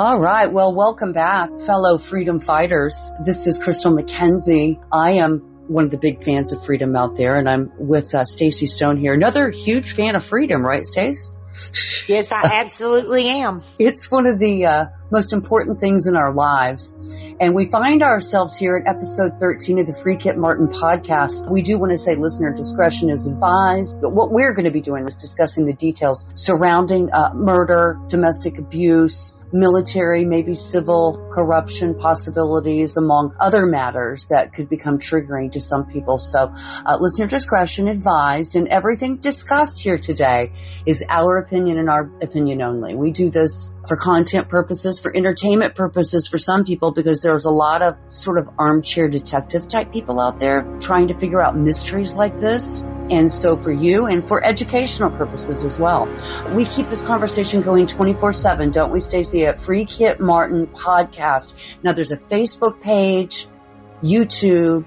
All 0.00 0.18
right. 0.18 0.50
Well, 0.50 0.74
welcome 0.74 1.12
back, 1.12 1.50
fellow 1.60 1.98
freedom 1.98 2.40
fighters. 2.40 3.10
This 3.22 3.46
is 3.46 3.58
Crystal 3.58 3.94
McKenzie. 3.94 4.82
I 4.90 5.18
am 5.18 5.40
one 5.68 5.84
of 5.84 5.90
the 5.90 5.98
big 5.98 6.22
fans 6.22 6.54
of 6.54 6.64
freedom 6.64 6.96
out 6.96 7.16
there, 7.16 7.36
and 7.36 7.46
I'm 7.46 7.70
with 7.76 8.14
uh, 8.14 8.24
Stacy 8.24 8.64
Stone 8.64 8.96
here. 8.96 9.12
Another 9.12 9.50
huge 9.50 9.92
fan 9.92 10.16
of 10.16 10.24
freedom, 10.24 10.64
right, 10.64 10.86
Stace? 10.86 11.34
Yes, 12.08 12.32
I 12.32 12.40
absolutely 12.54 13.28
am. 13.28 13.62
It's 13.78 14.10
one 14.10 14.26
of 14.26 14.38
the 14.38 14.64
uh, 14.64 14.86
most 15.10 15.34
important 15.34 15.80
things 15.80 16.06
in 16.06 16.16
our 16.16 16.32
lives. 16.32 17.14
And 17.38 17.54
we 17.54 17.70
find 17.70 18.02
ourselves 18.02 18.56
here 18.56 18.82
at 18.82 18.88
episode 18.88 19.38
13 19.38 19.80
of 19.80 19.86
the 19.86 19.92
Free 19.92 20.16
Kit 20.16 20.38
Martin 20.38 20.68
podcast. 20.68 21.50
We 21.50 21.60
do 21.60 21.78
want 21.78 21.92
to 21.92 21.98
say 21.98 22.14
listener 22.14 22.54
discretion 22.54 23.10
is 23.10 23.26
advised, 23.26 24.00
but 24.00 24.14
what 24.14 24.30
we're 24.30 24.54
going 24.54 24.64
to 24.64 24.70
be 24.70 24.80
doing 24.80 25.06
is 25.06 25.14
discussing 25.14 25.66
the 25.66 25.74
details 25.74 26.30
surrounding 26.34 27.10
uh, 27.12 27.32
murder, 27.34 28.00
domestic 28.08 28.56
abuse, 28.56 29.36
military, 29.52 30.24
maybe 30.24 30.54
civil 30.54 31.28
corruption 31.32 31.94
possibilities, 31.94 32.96
among 32.96 33.34
other 33.40 33.66
matters 33.66 34.26
that 34.26 34.52
could 34.52 34.68
become 34.68 34.98
triggering 34.98 35.50
to 35.52 35.60
some 35.60 35.86
people. 35.86 36.18
So, 36.18 36.52
uh, 36.86 36.98
listener 37.00 37.26
discretion 37.26 37.88
advised, 37.88 38.56
and 38.56 38.68
everything 38.68 39.16
discussed 39.16 39.80
here 39.80 39.98
today 39.98 40.52
is 40.86 41.04
our 41.08 41.38
opinion 41.38 41.78
and 41.78 41.88
our 41.88 42.10
opinion 42.22 42.62
only. 42.62 42.94
We 42.94 43.10
do 43.10 43.30
this 43.30 43.74
for 43.86 43.96
content 43.96 44.48
purposes, 44.48 45.00
for 45.00 45.14
entertainment 45.16 45.74
purposes 45.74 46.28
for 46.28 46.38
some 46.38 46.64
people, 46.64 46.92
because 46.92 47.20
there's 47.20 47.44
a 47.44 47.50
lot 47.50 47.82
of 47.82 47.96
sort 48.08 48.38
of 48.38 48.48
armchair 48.58 49.08
detective 49.08 49.68
type 49.68 49.92
people 49.92 50.20
out 50.20 50.38
there 50.38 50.62
trying 50.80 51.08
to 51.08 51.14
figure 51.14 51.40
out 51.40 51.56
mysteries 51.56 52.16
like 52.16 52.36
this. 52.38 52.84
And 53.10 53.30
so 53.30 53.56
for 53.56 53.72
you 53.72 54.06
and 54.06 54.24
for 54.24 54.44
educational 54.44 55.10
purposes 55.10 55.64
as 55.64 55.80
well. 55.80 56.06
We 56.54 56.64
keep 56.64 56.88
this 56.88 57.02
conversation 57.02 57.60
going 57.60 57.86
24 57.86 58.32
7, 58.32 58.70
don't 58.70 58.92
we, 58.92 59.00
Stacey, 59.00 59.39
at 59.46 59.58
Free 59.58 59.84
Kit 59.84 60.20
Martin 60.20 60.66
podcast. 60.66 61.54
Now 61.82 61.92
there's 61.92 62.12
a 62.12 62.16
Facebook 62.16 62.80
page, 62.80 63.46
YouTube. 64.02 64.84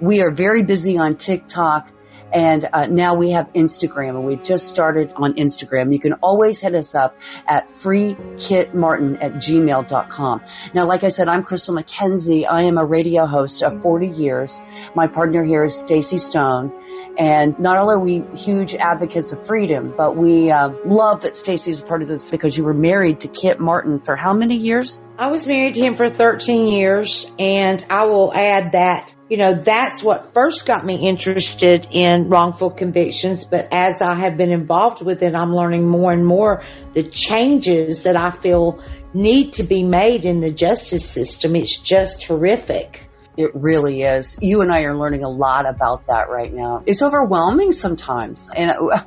We 0.00 0.20
are 0.22 0.30
very 0.30 0.62
busy 0.62 0.98
on 0.98 1.16
TikTok. 1.16 1.92
And 2.32 2.68
uh, 2.72 2.86
now 2.86 3.14
we 3.14 3.30
have 3.30 3.52
Instagram, 3.52 4.10
and 4.10 4.24
we 4.24 4.36
just 4.36 4.66
started 4.66 5.12
on 5.14 5.34
Instagram. 5.34 5.92
You 5.92 6.00
can 6.00 6.14
always 6.14 6.60
hit 6.60 6.74
us 6.74 6.94
up 6.94 7.16
at 7.46 7.68
freekitmartin 7.68 9.22
at 9.22 9.34
gmail.com. 9.34 10.42
Now, 10.74 10.86
like 10.86 11.04
I 11.04 11.08
said, 11.08 11.28
I'm 11.28 11.44
Crystal 11.44 11.74
McKenzie. 11.74 12.44
I 12.48 12.62
am 12.62 12.78
a 12.78 12.84
radio 12.84 13.26
host 13.26 13.62
of 13.62 13.80
40 13.80 14.08
years. 14.08 14.60
My 14.94 15.06
partner 15.06 15.44
here 15.44 15.64
is 15.64 15.78
Stacy 15.78 16.18
Stone. 16.18 16.72
And 17.18 17.58
not 17.58 17.78
only 17.78 17.94
are 17.94 17.98
we 17.98 18.36
huge 18.36 18.74
advocates 18.74 19.32
of 19.32 19.46
freedom, 19.46 19.94
but 19.96 20.16
we 20.16 20.50
uh, 20.50 20.70
love 20.84 21.22
that 21.22 21.36
Stacy's 21.36 21.80
a 21.80 21.84
part 21.84 22.02
of 22.02 22.08
this 22.08 22.30
because 22.30 22.56
you 22.56 22.64
were 22.64 22.74
married 22.74 23.20
to 23.20 23.28
Kit 23.28 23.58
Martin 23.58 24.00
for 24.00 24.16
how 24.16 24.34
many 24.34 24.56
years? 24.56 25.04
I 25.18 25.28
was 25.28 25.46
married 25.46 25.74
to 25.74 25.80
him 25.80 25.94
for 25.94 26.08
13 26.08 26.68
years, 26.68 27.30
and 27.38 27.84
I 27.88 28.04
will 28.04 28.34
add 28.34 28.72
that, 28.72 29.14
you 29.30 29.38
know, 29.38 29.54
that's 29.62 30.02
what 30.02 30.34
first 30.34 30.66
got 30.66 30.84
me 30.84 31.08
interested 31.08 31.88
in 31.90 32.28
wrongful 32.28 32.70
convictions. 32.70 33.46
But 33.46 33.68
as 33.72 34.02
I 34.02 34.14
have 34.14 34.36
been 34.36 34.52
involved 34.52 35.02
with 35.02 35.22
it, 35.22 35.34
I'm 35.34 35.54
learning 35.54 35.88
more 35.88 36.12
and 36.12 36.26
more 36.26 36.64
the 36.92 37.02
changes 37.02 38.02
that 38.02 38.16
I 38.16 38.30
feel 38.30 38.82
need 39.14 39.54
to 39.54 39.62
be 39.62 39.82
made 39.82 40.26
in 40.26 40.40
the 40.40 40.52
justice 40.52 41.08
system. 41.08 41.56
It's 41.56 41.76
just 41.76 42.24
horrific. 42.24 43.05
It 43.36 43.50
really 43.54 44.02
is. 44.02 44.38
You 44.40 44.62
and 44.62 44.72
I 44.72 44.84
are 44.84 44.96
learning 44.96 45.24
a 45.24 45.28
lot 45.28 45.68
about 45.68 46.06
that 46.06 46.28
right 46.30 46.52
now. 46.52 46.82
It's 46.86 47.02
overwhelming 47.02 47.72
sometimes. 47.72 48.48
And 48.54 48.70
uh, 48.70 48.98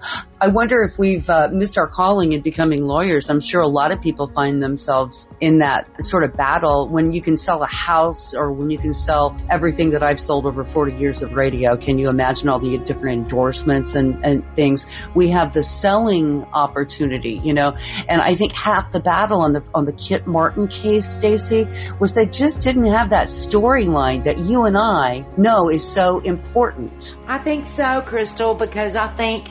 I 0.41 0.47
wonder 0.47 0.81
if 0.83 0.97
we've 0.97 1.29
uh, 1.29 1.49
missed 1.51 1.77
our 1.77 1.87
calling 1.87 2.31
in 2.31 2.39
becoming 2.39 2.85
lawyers. 2.85 3.29
I'm 3.29 3.41
sure 3.41 3.59
a 3.59 3.67
lot 3.67 3.91
of 3.91 4.01
people 4.01 4.27
find 4.27 4.63
themselves 4.63 5.29
in 5.41 5.59
that 5.59 6.01
sort 6.01 6.23
of 6.23 6.33
battle 6.37 6.87
when 6.87 7.11
you 7.11 7.21
can 7.21 7.35
sell 7.35 7.61
a 7.61 7.67
house 7.67 8.33
or 8.33 8.53
when 8.53 8.69
you 8.69 8.77
can 8.77 8.93
sell 8.93 9.35
everything 9.49 9.89
that 9.89 10.01
I've 10.01 10.19
sold 10.19 10.45
over 10.45 10.63
40 10.63 10.93
years 10.93 11.21
of 11.21 11.33
radio. 11.33 11.75
Can 11.75 11.99
you 11.99 12.07
imagine 12.07 12.47
all 12.47 12.59
the 12.59 12.77
different 12.77 13.23
endorsements 13.23 13.95
and, 13.95 14.25
and 14.25 14.45
things? 14.55 14.85
We 15.13 15.27
have 15.29 15.53
the 15.53 15.61
selling 15.61 16.45
opportunity, 16.53 17.41
you 17.43 17.53
know, 17.53 17.75
and 18.07 18.21
I 18.21 18.33
think 18.33 18.53
half 18.53 18.91
the 18.91 19.01
battle 19.01 19.41
on 19.41 19.51
the, 19.51 19.67
on 19.75 19.83
the 19.83 19.93
Kit 19.93 20.25
Martin 20.25 20.69
case, 20.69 21.05
Stacy, 21.05 21.67
was 21.99 22.13
they 22.13 22.25
just 22.25 22.61
didn't 22.61 22.87
have 22.87 23.09
that 23.09 23.27
storyline 23.27 24.23
that 24.23 24.37
you 24.37 24.63
and 24.63 24.77
I 24.77 25.25
know 25.35 25.69
is 25.69 25.85
so 25.85 26.19
important. 26.19 27.17
I 27.27 27.39
think 27.39 27.65
so, 27.65 28.01
Crystal, 28.05 28.55
because 28.55 28.95
I 28.95 29.07
think 29.07 29.49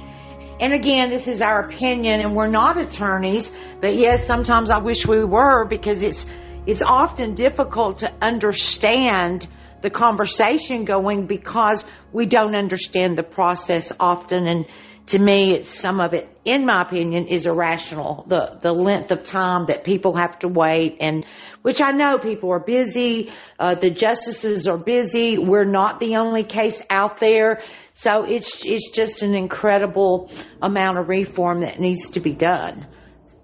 and 0.60 0.72
again, 0.72 1.10
this 1.10 1.28
is 1.28 1.41
our 1.41 1.60
opinion 1.60 2.20
and 2.20 2.34
we're 2.34 2.48
not 2.48 2.76
attorneys, 2.78 3.52
but 3.80 3.94
yes, 3.94 4.26
sometimes 4.26 4.70
I 4.70 4.78
wish 4.78 5.06
we 5.06 5.24
were 5.24 5.66
because 5.66 6.02
it's, 6.02 6.26
it's 6.66 6.82
often 6.82 7.34
difficult 7.34 7.98
to 7.98 8.12
understand 8.20 9.47
the 9.82 9.91
conversation 9.91 10.84
going 10.84 11.26
because 11.26 11.84
we 12.12 12.26
don't 12.26 12.56
understand 12.56 13.16
the 13.16 13.22
process 13.22 13.92
often. 14.00 14.48
And 14.48 14.66
to 15.06 15.18
me, 15.20 15.54
it's 15.54 15.70
some 15.70 16.00
of 16.00 16.12
it, 16.12 16.28
in 16.44 16.66
my 16.66 16.82
opinion, 16.82 17.28
is 17.28 17.47
irrational. 17.47 18.24
The, 18.26 18.58
the 18.60 18.72
length 18.72 19.12
of 19.12 19.22
time 19.22 19.66
that 19.66 19.84
people 19.84 20.16
have 20.16 20.41
to 20.41 20.48
wait 20.48 20.97
and, 21.00 21.24
which 21.68 21.82
I 21.82 21.90
know 21.90 22.16
people 22.16 22.50
are 22.52 22.60
busy. 22.60 23.30
Uh, 23.58 23.74
the 23.74 23.90
justices 23.90 24.66
are 24.66 24.78
busy. 24.78 25.36
We're 25.36 25.64
not 25.64 26.00
the 26.00 26.16
only 26.16 26.42
case 26.42 26.80
out 26.88 27.20
there. 27.20 27.60
So 27.92 28.24
it's 28.24 28.64
it's 28.64 28.90
just 28.90 29.22
an 29.22 29.34
incredible 29.34 30.32
amount 30.62 30.96
of 30.96 31.10
reform 31.10 31.60
that 31.60 31.78
needs 31.78 32.08
to 32.12 32.20
be 32.20 32.32
done. 32.32 32.86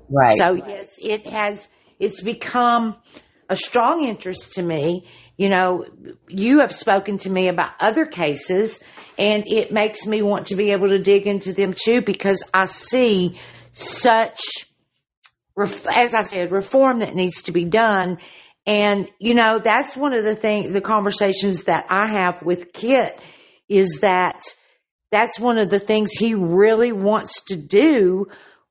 Right. 0.09 0.39
So 0.39 0.55
yes, 0.55 0.99
it 1.03 1.27
has 1.27 1.69
it's 1.99 2.23
become 2.23 2.97
a 3.51 3.57
strong 3.57 4.09
interest 4.09 4.55
to 4.55 4.63
me. 4.63 5.07
You 5.37 5.51
know, 5.51 5.85
you 6.27 6.61
have 6.61 6.75
spoken 6.75 7.19
to 7.19 7.29
me 7.29 7.49
about 7.49 7.73
other 7.79 8.07
cases 8.07 8.83
and 9.19 9.45
it 9.47 9.71
makes 9.71 10.07
me 10.07 10.23
want 10.23 10.47
to 10.47 10.57
be 10.57 10.71
able 10.71 10.89
to 10.89 10.99
dig 10.99 11.27
into 11.27 11.53
them 11.53 11.75
too 11.75 12.01
because 12.01 12.43
I 12.55 12.65
see 12.65 13.39
such 13.73 14.41
as 15.57 16.15
I 16.15 16.23
said, 16.23 16.51
reform 16.51 17.01
that 17.01 17.15
needs 17.15 17.43
to 17.43 17.53
be 17.53 17.65
done. 17.65 18.19
And, 18.67 19.11
you 19.19 19.35
know, 19.35 19.61
that's 19.63 19.97
one 19.97 20.15
of 20.15 20.25
the 20.25 20.35
things, 20.35 20.73
the 20.73 20.81
conversations 20.81 21.65
that 21.65 21.87
I 21.89 22.09
have 22.09 22.43
with 22.43 22.73
Kit 22.73 23.19
is 23.69 24.01
that 24.01 24.43
that's 25.11 25.39
one 25.39 25.59
of 25.59 25.71
the 25.71 25.79
things 25.79 26.13
he 26.13 26.35
really 26.35 26.93
wants 26.93 27.45
to 27.45 27.57
do 27.57 28.27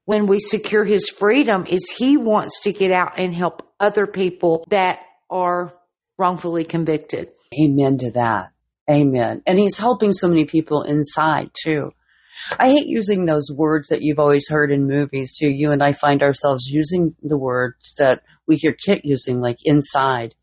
when 0.06 0.28
we 0.28 0.40
secure 0.40 0.84
his 0.84 1.10
freedom 1.10 1.66
is 1.68 1.90
he 1.90 2.18
wants 2.18 2.62
to 2.62 2.74
get 2.74 2.92
out 2.92 3.18
and 3.18 3.34
help 3.34 3.62
other 3.80 4.06
people 4.06 4.66
that 4.70 5.00
are 5.30 5.74
wrongfully 6.18 6.66
convicted. 6.66 7.32
Amen 7.64 7.98
to 8.00 8.12
that. 8.12 8.52
Amen. 8.90 9.42
And 9.48 9.58
he's 9.58 9.78
helping 9.78 10.12
so 10.12 10.28
many 10.28 10.46
people 10.46 10.84
inside 10.84 11.52
too. 11.54 11.92
I 12.58 12.70
hate 12.70 12.88
using 12.88 13.26
those 13.26 13.52
words 13.54 13.90
that 13.90 14.02
you've 14.02 14.20
always 14.20 14.50
heard 14.50 14.72
in 14.72 14.88
movies 14.88 15.38
too. 15.38 15.50
You 15.50 15.72
and 15.72 15.84
I 15.84 15.94
find 15.94 16.22
ourselves 16.22 16.68
using 16.68 17.16
the 17.22 17.38
words 17.38 17.96
that 17.98 18.24
we 18.48 18.58
hear 18.58 18.74
Kit 18.74 19.06
using, 19.06 19.42
like 19.42 19.58
inside 19.64 20.36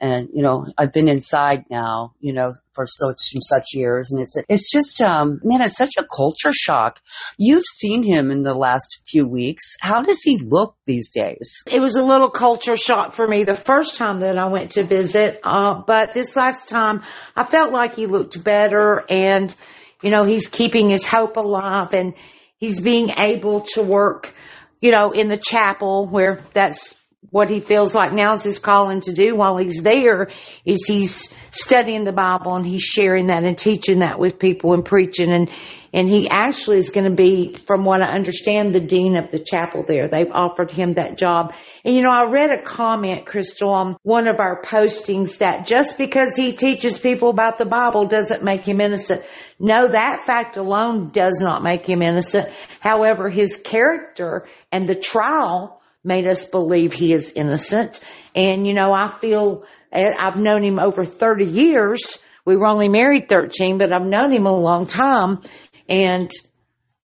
and 0.00 0.28
you 0.32 0.42
know 0.42 0.66
I've 0.76 0.92
been 0.92 1.08
inside 1.08 1.64
now, 1.70 2.14
you 2.20 2.32
know, 2.32 2.54
for 2.72 2.86
such 2.86 3.32
and 3.34 3.42
such 3.42 3.74
years, 3.74 4.12
and 4.12 4.20
it's 4.22 4.36
it's 4.48 4.70
just 4.70 5.02
um, 5.02 5.40
man, 5.42 5.62
it's 5.62 5.76
such 5.76 5.94
a 5.98 6.04
culture 6.04 6.52
shock. 6.52 7.00
You've 7.36 7.64
seen 7.64 8.02
him 8.02 8.30
in 8.30 8.42
the 8.42 8.54
last 8.54 9.02
few 9.06 9.26
weeks. 9.26 9.76
How 9.80 10.02
does 10.02 10.22
he 10.22 10.38
look 10.38 10.76
these 10.86 11.10
days? 11.10 11.62
It 11.70 11.80
was 11.80 11.96
a 11.96 12.02
little 12.02 12.30
culture 12.30 12.76
shock 12.76 13.12
for 13.12 13.26
me 13.26 13.44
the 13.44 13.56
first 13.56 13.96
time 13.96 14.20
that 14.20 14.38
I 14.38 14.46
went 14.48 14.72
to 14.72 14.84
visit, 14.84 15.40
uh, 15.42 15.82
but 15.86 16.14
this 16.14 16.36
last 16.36 16.68
time 16.68 17.02
I 17.34 17.44
felt 17.44 17.72
like 17.72 17.94
he 17.94 18.06
looked 18.06 18.42
better, 18.42 19.04
and 19.08 19.54
you 20.02 20.10
know 20.10 20.24
he's 20.24 20.48
keeping 20.48 20.88
his 20.88 21.04
hope 21.04 21.36
alive, 21.36 21.94
and 21.94 22.14
he's 22.58 22.80
being 22.80 23.10
able 23.18 23.62
to 23.74 23.82
work, 23.82 24.34
you 24.80 24.90
know, 24.90 25.10
in 25.10 25.28
the 25.28 25.36
chapel 25.36 26.06
where 26.06 26.40
that's 26.52 26.98
what 27.30 27.50
he 27.50 27.60
feels 27.60 27.94
like 27.94 28.12
now 28.12 28.34
is 28.34 28.44
his 28.44 28.58
calling 28.58 29.00
to 29.00 29.12
do 29.12 29.34
while 29.34 29.56
he's 29.56 29.82
there 29.82 30.30
is 30.64 30.86
he's 30.86 31.28
studying 31.50 32.04
the 32.04 32.12
Bible 32.12 32.54
and 32.54 32.64
he's 32.64 32.82
sharing 32.82 33.26
that 33.26 33.44
and 33.44 33.58
teaching 33.58 33.98
that 33.98 34.18
with 34.18 34.38
people 34.38 34.72
and 34.72 34.84
preaching 34.84 35.30
and 35.30 35.50
and 35.92 36.08
he 36.08 36.28
actually 36.28 36.78
is 36.78 36.90
going 36.90 37.08
to 37.08 37.16
be, 37.16 37.54
from 37.54 37.84
what 37.84 38.02
I 38.02 38.14
understand, 38.14 38.74
the 38.74 38.80
dean 38.80 39.16
of 39.16 39.30
the 39.30 39.38
chapel 39.38 39.84
there. 39.86 40.06
They've 40.06 40.30
offered 40.30 40.70
him 40.70 40.94
that 40.94 41.16
job. 41.16 41.54
And 41.84 41.94
you 41.96 42.02
know, 42.02 42.10
I 42.10 42.30
read 42.30 42.50
a 42.50 42.62
comment, 42.62 43.24
Crystal, 43.24 43.70
on 43.70 43.96
one 44.02 44.28
of 44.28 44.38
our 44.38 44.62
postings 44.62 45.38
that 45.38 45.66
just 45.66 45.96
because 45.96 46.36
he 46.36 46.52
teaches 46.52 46.98
people 46.98 47.30
about 47.30 47.56
the 47.56 47.64
Bible 47.64 48.06
doesn't 48.06 48.44
make 48.44 48.68
him 48.68 48.80
innocent. 48.80 49.22
No, 49.60 49.88
that 49.90 50.24
fact 50.24 50.56
alone 50.56 51.08
does 51.08 51.40
not 51.42 51.62
make 51.62 51.84
him 51.88 52.00
innocent. 52.02 52.48
However, 52.80 53.28
his 53.28 53.56
character 53.56 54.46
and 54.70 54.88
the 54.88 54.94
trial 54.94 55.80
made 56.04 56.26
us 56.28 56.44
believe 56.44 56.92
he 56.92 57.12
is 57.12 57.32
innocent. 57.32 58.00
And, 58.34 58.66
you 58.66 58.72
know, 58.74 58.92
I 58.92 59.18
feel 59.20 59.64
eh, 59.92 60.12
I've 60.16 60.36
known 60.36 60.62
him 60.62 60.78
over 60.78 61.04
30 61.04 61.44
years. 61.46 62.18
We 62.44 62.56
were 62.56 62.66
only 62.66 62.88
married 62.88 63.28
13, 63.28 63.78
but 63.78 63.92
I've 63.92 64.06
known 64.06 64.32
him 64.32 64.46
a 64.46 64.56
long 64.56 64.86
time. 64.86 65.40
And 65.88 66.30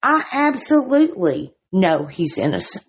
I 0.01 0.23
absolutely 0.31 1.53
know 1.71 2.05
he's 2.05 2.37
innocent. 2.37 2.85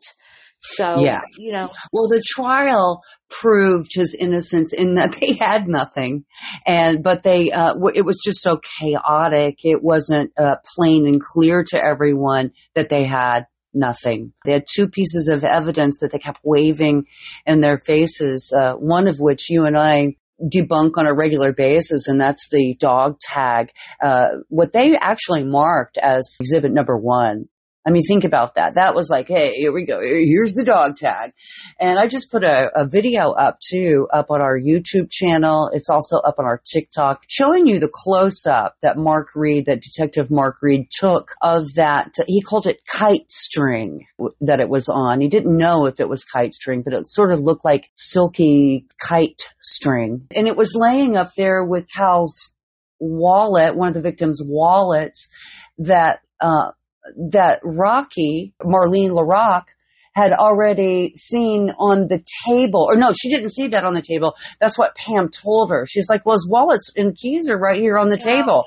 So, 0.61 0.85
Yeah. 1.05 1.21
you 1.39 1.53
know, 1.53 1.71
Well, 1.93 2.09
the 2.09 2.23
trial 2.27 3.03
proved 3.31 3.91
his 3.95 4.17
innocence 4.19 4.73
in 4.73 4.95
that 4.95 5.17
they 5.21 5.35
had 5.35 5.67
nothing, 5.69 6.25
and 6.67 7.03
but 7.03 7.23
they 7.23 7.51
uh, 7.51 7.75
w- 7.75 7.95
it 7.95 8.05
was 8.05 8.21
just 8.25 8.43
so 8.43 8.59
chaotic. 8.79 9.59
It 9.65 9.83
wasn't 9.83 10.33
uh, 10.39 10.57
plain 10.77 11.07
and 11.07 11.21
clear 11.21 11.65
to 11.69 11.83
everyone 11.83 12.53
that 12.75 12.89
they 12.89 13.05
had 13.05 13.47
nothing. 13.73 14.33
They 14.45 14.53
had 14.53 14.67
two 14.73 14.89
pieces 14.89 15.29
of 15.29 15.45
evidence 15.45 16.01
that 16.01 16.13
they 16.13 16.19
kept 16.19 16.41
waving 16.45 17.07
in 17.47 17.61
their 17.61 17.79
faces. 17.79 18.55
Uh, 18.57 18.75
one 18.75 19.09
of 19.09 19.19
which 19.19 19.51
you 19.51 19.65
and 19.65 19.77
I 19.77 20.17
debunk 20.43 20.93
on 20.97 21.07
a 21.07 21.15
regular 21.15 21.53
basis, 21.53 22.09
and 22.09 22.21
that's 22.21 22.49
the 22.51 22.77
dog 22.79 23.19
tag. 23.21 23.71
Uh, 24.03 24.29
what 24.49 24.73
they 24.73 24.97
actually 24.97 25.45
marked 25.45 25.97
as 25.99 26.37
exhibit 26.41 26.73
number 26.73 26.97
one. 26.97 27.49
I 27.87 27.91
mean, 27.91 28.03
think 28.03 28.25
about 28.25 28.55
that. 28.55 28.77
That 28.77 28.95
was 28.95 29.11
like, 29.11 29.29
hey, 29.29 29.53
here 29.55 29.73
we 29.73 29.85
go. 29.85 30.01
Here's 30.01 30.55
the 30.55 30.65
dog 30.65 30.97
tag. 30.97 31.33
And 31.79 31.99
I 31.99 32.07
just 32.07 32.31
put 32.31 32.43
a, 32.43 32.71
a 32.75 32.89
video 32.89 33.33
up 33.33 33.59
too, 33.61 34.09
up 34.13 34.31
on 34.31 34.41
our 34.41 34.59
YouTube 34.59 35.11
channel. 35.11 35.71
It's 35.73 35.91
also 35.91 36.19
up 36.19 36.37
on 36.39 36.47
our 36.47 36.63
TikTok, 36.65 37.25
showing 37.29 37.67
you 37.67 37.81
the 37.81 37.93
close 37.93 38.47
up 38.47 38.77
that 38.81 38.97
Mark 38.97 39.29
Reed, 39.35 39.67
that 39.67 39.83
Detective 39.83 40.31
Mark 40.31 40.57
Reed 40.63 40.87
took 40.91 41.33
of 41.43 41.75
that. 41.75 42.15
He 42.27 42.41
called 42.41 42.67
it 42.67 42.81
kite 42.87 43.31
string 43.31 44.07
that 44.41 44.61
it 44.61 44.71
was 44.71 44.89
on. 44.89 45.21
He 45.21 45.29
didn't 45.29 45.57
know 45.57 45.85
if 45.85 46.01
it 46.01 46.09
was 46.09 46.25
kite 46.25 46.55
string, 46.55 46.83
but 46.83 46.95
it 46.95 47.07
sort 47.07 47.33
of 47.33 47.41
looked 47.41 47.67
like 47.67 47.91
silky 47.97 48.87
kite 48.99 49.51
string. 49.61 50.27
And 50.35 50.49
it 50.49 50.57
was 50.57 50.75
laying 50.75 51.19
up 51.19 51.33
there 51.37 51.63
with 51.63 51.87
Cal's 51.95 52.51
wallet, 52.99 53.77
one 53.77 53.89
of 53.89 53.95
the 53.95 54.01
victim's 54.01 54.41
wallets 54.43 55.29
that, 55.79 56.21
uh, 56.41 56.71
that 57.31 57.61
Rocky, 57.63 58.55
Marlene 58.63 59.11
LaRock, 59.11 59.65
had 60.15 60.33
already 60.33 61.15
seen 61.17 61.71
on 61.79 62.07
the 62.09 62.25
table. 62.47 62.87
Or 62.89 62.97
no, 62.97 63.13
she 63.13 63.31
didn't 63.31 63.51
see 63.51 63.69
that 63.69 63.85
on 63.85 63.95
the 63.95 64.03
table. 64.03 64.35
That's 64.61 64.79
what 64.79 64.95
Pam 64.95 65.29
told 65.29 65.71
her. 65.71 65.87
She's 65.89 66.09
like, 66.09 66.25
well, 66.25 66.37
his 66.37 66.49
wallets 66.49 66.93
and 66.97 67.17
keys 67.17 67.51
are 67.51 67.59
right 67.59 67.81
here 67.81 67.99
on 67.99 68.09
the 68.09 68.19
Yeah. 68.19 68.37
table. 68.37 68.65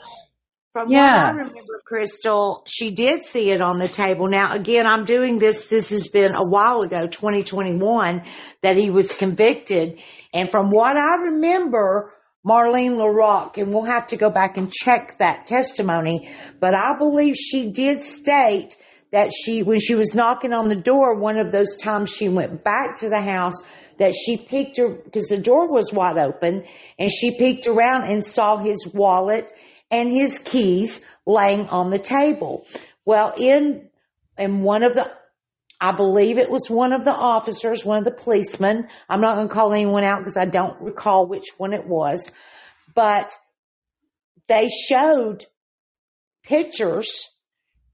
From 0.73 0.91
Yeah. 0.91 1.01
what 1.03 1.35
I 1.35 1.37
remember, 1.37 1.81
Crystal, 1.85 2.63
she 2.67 2.91
did 2.91 3.23
see 3.23 3.49
it 3.49 3.61
on 3.61 3.79
the 3.79 3.87
table. 3.87 4.29
Now, 4.29 4.51
again, 4.51 4.85
I'm 4.85 5.05
doing 5.05 5.39
this. 5.39 5.67
This 5.67 5.89
has 5.91 6.09
been 6.09 6.35
a 6.35 6.45
while 6.47 6.81
ago, 6.81 7.07
2021, 7.07 8.23
that 8.61 8.75
he 8.75 8.89
was 8.89 9.13
convicted. 9.13 9.99
And 10.33 10.51
from 10.51 10.69
what 10.69 10.97
I 10.97 11.15
remember, 11.15 12.13
Marlene 12.47 12.95
LaRock, 12.95 13.57
and 13.57 13.73
we'll 13.73 13.83
have 13.83 14.07
to 14.07 14.17
go 14.17 14.29
back 14.29 14.55
and 14.55 14.71
check 14.71 15.17
that 15.17 15.47
testimony, 15.47 16.29
but 16.61 16.73
I 16.73 16.97
believe 16.97 17.35
she 17.35 17.71
did 17.71 18.03
state 18.03 18.77
that 19.11 19.31
she, 19.33 19.63
when 19.63 19.79
she 19.79 19.95
was 19.95 20.15
knocking 20.15 20.53
on 20.53 20.69
the 20.69 20.75
door, 20.75 21.15
one 21.15 21.37
of 21.37 21.51
those 21.51 21.75
times 21.75 22.09
she 22.09 22.29
went 22.29 22.63
back 22.63 22.97
to 22.97 23.09
the 23.09 23.21
house, 23.21 23.55
that 23.97 24.13
she 24.15 24.37
peeked 24.37 24.77
her, 24.77 24.89
because 24.89 25.27
the 25.27 25.37
door 25.37 25.67
was 25.67 25.91
wide 25.91 26.17
open, 26.17 26.63
and 26.97 27.11
she 27.11 27.37
peeked 27.37 27.67
around 27.67 28.05
and 28.05 28.23
saw 28.23 28.57
his 28.57 28.87
wallet 28.93 29.51
and 29.91 30.11
his 30.11 30.39
keys 30.39 31.03
laying 31.25 31.67
on 31.67 31.89
the 31.89 31.99
table. 31.99 32.65
Well, 33.03 33.33
in, 33.37 33.89
in 34.37 34.61
one 34.61 34.83
of 34.83 34.93
the, 34.93 35.11
I 35.79 35.95
believe 35.95 36.37
it 36.37 36.49
was 36.49 36.69
one 36.69 36.91
of 36.91 37.05
the 37.05 37.13
officers, 37.13 37.85
one 37.85 37.99
of 37.99 38.05
the 38.05 38.11
policemen. 38.11 38.87
I'm 39.07 39.21
not 39.21 39.35
going 39.35 39.47
to 39.47 39.53
call 39.53 39.73
anyone 39.73 40.03
out 40.03 40.19
because 40.19 40.37
I 40.37 40.45
don't 40.45 40.81
recall 40.81 41.27
which 41.27 41.49
one 41.57 41.73
it 41.73 41.85
was, 41.85 42.31
but 42.95 43.33
they 44.47 44.69
showed 44.69 45.45
pictures 46.43 47.29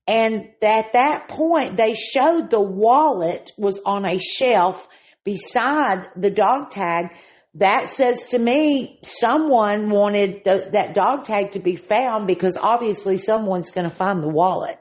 and 0.07 0.49
at 0.61 0.93
that 0.93 1.27
point 1.27 1.77
they 1.77 1.93
showed 1.93 2.49
the 2.49 2.61
wallet 2.61 3.51
was 3.57 3.79
on 3.85 4.05
a 4.05 4.19
shelf 4.19 4.87
beside 5.23 6.09
the 6.15 6.29
dog 6.29 6.69
tag. 6.69 7.15
That 7.55 7.89
says 7.89 8.27
to 8.29 8.39
me 8.39 8.99
someone 9.03 9.89
wanted 9.89 10.41
the, 10.43 10.69
that 10.73 10.93
dog 10.93 11.23
tag 11.23 11.51
to 11.51 11.59
be 11.59 11.75
found 11.75 12.27
because 12.27 12.57
obviously 12.59 13.17
someone's 13.17 13.71
going 13.71 13.89
to 13.89 13.95
find 13.95 14.21
the 14.21 14.29
wallet. 14.29 14.79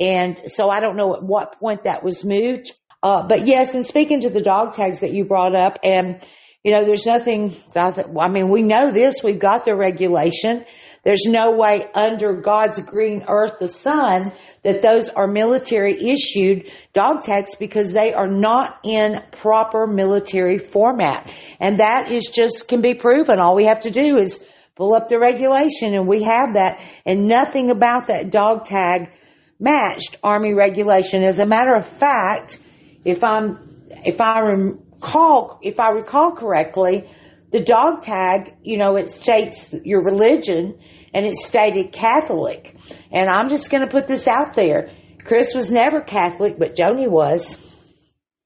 And 0.00 0.40
so 0.46 0.68
I 0.68 0.80
don't 0.80 0.96
know 0.96 1.14
at 1.14 1.22
what 1.22 1.58
point 1.58 1.84
that 1.84 2.02
was 2.02 2.24
moved. 2.24 2.72
Uh, 3.02 3.22
but 3.26 3.46
yes, 3.46 3.74
and 3.74 3.84
speaking 3.86 4.20
to 4.22 4.30
the 4.30 4.42
dog 4.42 4.74
tags 4.74 5.00
that 5.00 5.12
you 5.12 5.24
brought 5.24 5.54
up, 5.54 5.78
and 5.84 6.26
you 6.62 6.72
know, 6.72 6.84
there's 6.86 7.04
nothing. 7.04 7.54
I 7.76 8.28
mean, 8.28 8.48
we 8.48 8.62
know 8.62 8.90
this. 8.90 9.22
We've 9.22 9.38
got 9.38 9.66
the 9.66 9.76
regulation. 9.76 10.64
There's 11.02 11.26
no 11.26 11.52
way 11.52 11.86
under 11.94 12.40
God's 12.40 12.80
green 12.80 13.26
earth, 13.28 13.58
the 13.60 13.68
sun, 13.68 14.32
that 14.62 14.80
those 14.80 15.10
are 15.10 15.26
military 15.26 15.92
issued 15.92 16.70
dog 16.94 17.20
tags 17.20 17.56
because 17.56 17.92
they 17.92 18.14
are 18.14 18.26
not 18.26 18.80
in 18.82 19.22
proper 19.30 19.86
military 19.86 20.56
format. 20.56 21.30
And 21.60 21.80
that 21.80 22.10
is 22.10 22.30
just 22.34 22.68
can 22.68 22.80
be 22.80 22.94
proven. 22.94 23.38
All 23.38 23.54
we 23.54 23.66
have 23.66 23.80
to 23.80 23.90
do 23.90 24.16
is 24.16 24.42
pull 24.74 24.94
up 24.94 25.08
the 25.08 25.18
regulation 25.18 25.94
and 25.94 26.08
we 26.08 26.22
have 26.22 26.54
that 26.54 26.80
and 27.04 27.28
nothing 27.28 27.70
about 27.70 28.06
that 28.06 28.30
dog 28.30 28.64
tag 28.64 29.10
matched 29.58 30.18
Army 30.22 30.54
regulation. 30.54 31.22
As 31.22 31.38
a 31.38 31.46
matter 31.46 31.74
of 31.74 31.86
fact, 31.86 32.58
if 33.04 33.22
I'm, 33.22 33.84
if 34.04 34.20
I 34.20 34.40
recall, 34.40 35.58
if 35.62 35.80
I 35.80 35.90
recall 35.90 36.32
correctly, 36.32 37.08
the 37.50 37.60
dog 37.60 38.02
tag, 38.02 38.56
you 38.62 38.78
know, 38.78 38.96
it 38.96 39.10
states 39.10 39.74
your 39.84 40.02
religion 40.02 40.78
and 41.12 41.24
it 41.24 41.36
stated 41.36 41.92
Catholic. 41.92 42.76
And 43.12 43.30
I'm 43.30 43.48
just 43.48 43.70
going 43.70 43.82
to 43.82 43.90
put 43.90 44.08
this 44.08 44.26
out 44.26 44.54
there. 44.54 44.90
Chris 45.24 45.54
was 45.54 45.70
never 45.70 46.00
Catholic, 46.00 46.58
but 46.58 46.76
Joni 46.76 47.08
was. 47.08 47.56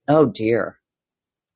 Oh 0.07 0.27
dear. 0.27 0.79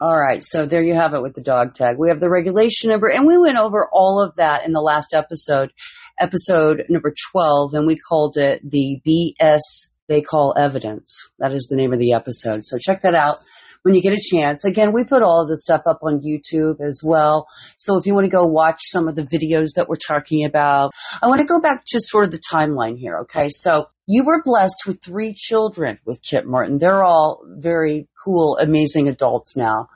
All 0.00 0.18
right, 0.18 0.42
so 0.42 0.66
there 0.66 0.82
you 0.82 0.94
have 0.94 1.14
it 1.14 1.22
with 1.22 1.34
the 1.34 1.42
dog 1.42 1.74
tag. 1.74 1.96
We 1.96 2.08
have 2.08 2.18
the 2.18 2.28
regulation 2.28 2.90
number, 2.90 3.08
and 3.08 3.24
we 3.24 3.38
went 3.38 3.56
over 3.56 3.88
all 3.92 4.20
of 4.20 4.34
that 4.34 4.66
in 4.66 4.72
the 4.72 4.80
last 4.80 5.14
episode, 5.14 5.72
episode 6.18 6.84
number 6.88 7.12
12, 7.32 7.74
and 7.74 7.86
we 7.86 7.96
called 7.96 8.36
it 8.36 8.60
the 8.68 9.00
BS 9.06 9.92
They 10.08 10.22
Call 10.22 10.54
Evidence. 10.58 11.30
That 11.38 11.52
is 11.52 11.66
the 11.68 11.76
name 11.76 11.92
of 11.92 11.98
the 11.98 12.12
episode. 12.12 12.60
So 12.64 12.78
check 12.78 13.02
that 13.02 13.14
out 13.14 13.38
when 13.82 13.94
you 13.94 14.02
get 14.02 14.14
a 14.14 14.22
chance. 14.22 14.64
Again, 14.64 14.92
we 14.92 15.04
put 15.04 15.22
all 15.22 15.42
of 15.42 15.48
this 15.48 15.60
stuff 15.60 15.82
up 15.86 16.00
on 16.02 16.20
YouTube 16.20 16.80
as 16.80 17.02
well. 17.04 17.46
So 17.76 17.96
if 17.96 18.06
you 18.06 18.14
want 18.14 18.24
to 18.24 18.30
go 18.30 18.44
watch 18.44 18.78
some 18.80 19.08
of 19.08 19.16
the 19.16 19.22
videos 19.22 19.74
that 19.76 19.88
we're 19.88 19.96
talking 19.96 20.44
about, 20.44 20.92
I 21.22 21.26
want 21.26 21.40
to 21.40 21.46
go 21.46 21.60
back 21.60 21.82
to 21.88 21.98
sort 22.00 22.24
of 22.24 22.30
the 22.30 22.40
timeline 22.52 22.98
here. 22.98 23.18
Okay. 23.22 23.48
So 23.50 23.88
you 24.06 24.24
were 24.24 24.42
blessed 24.44 24.82
with 24.86 25.02
three 25.02 25.34
children 25.34 25.98
with 26.04 26.22
Kit 26.22 26.46
Martin. 26.46 26.78
They're 26.78 27.04
all 27.04 27.42
very 27.46 28.08
cool, 28.24 28.58
amazing 28.60 29.08
adults 29.08 29.56
now. 29.56 29.88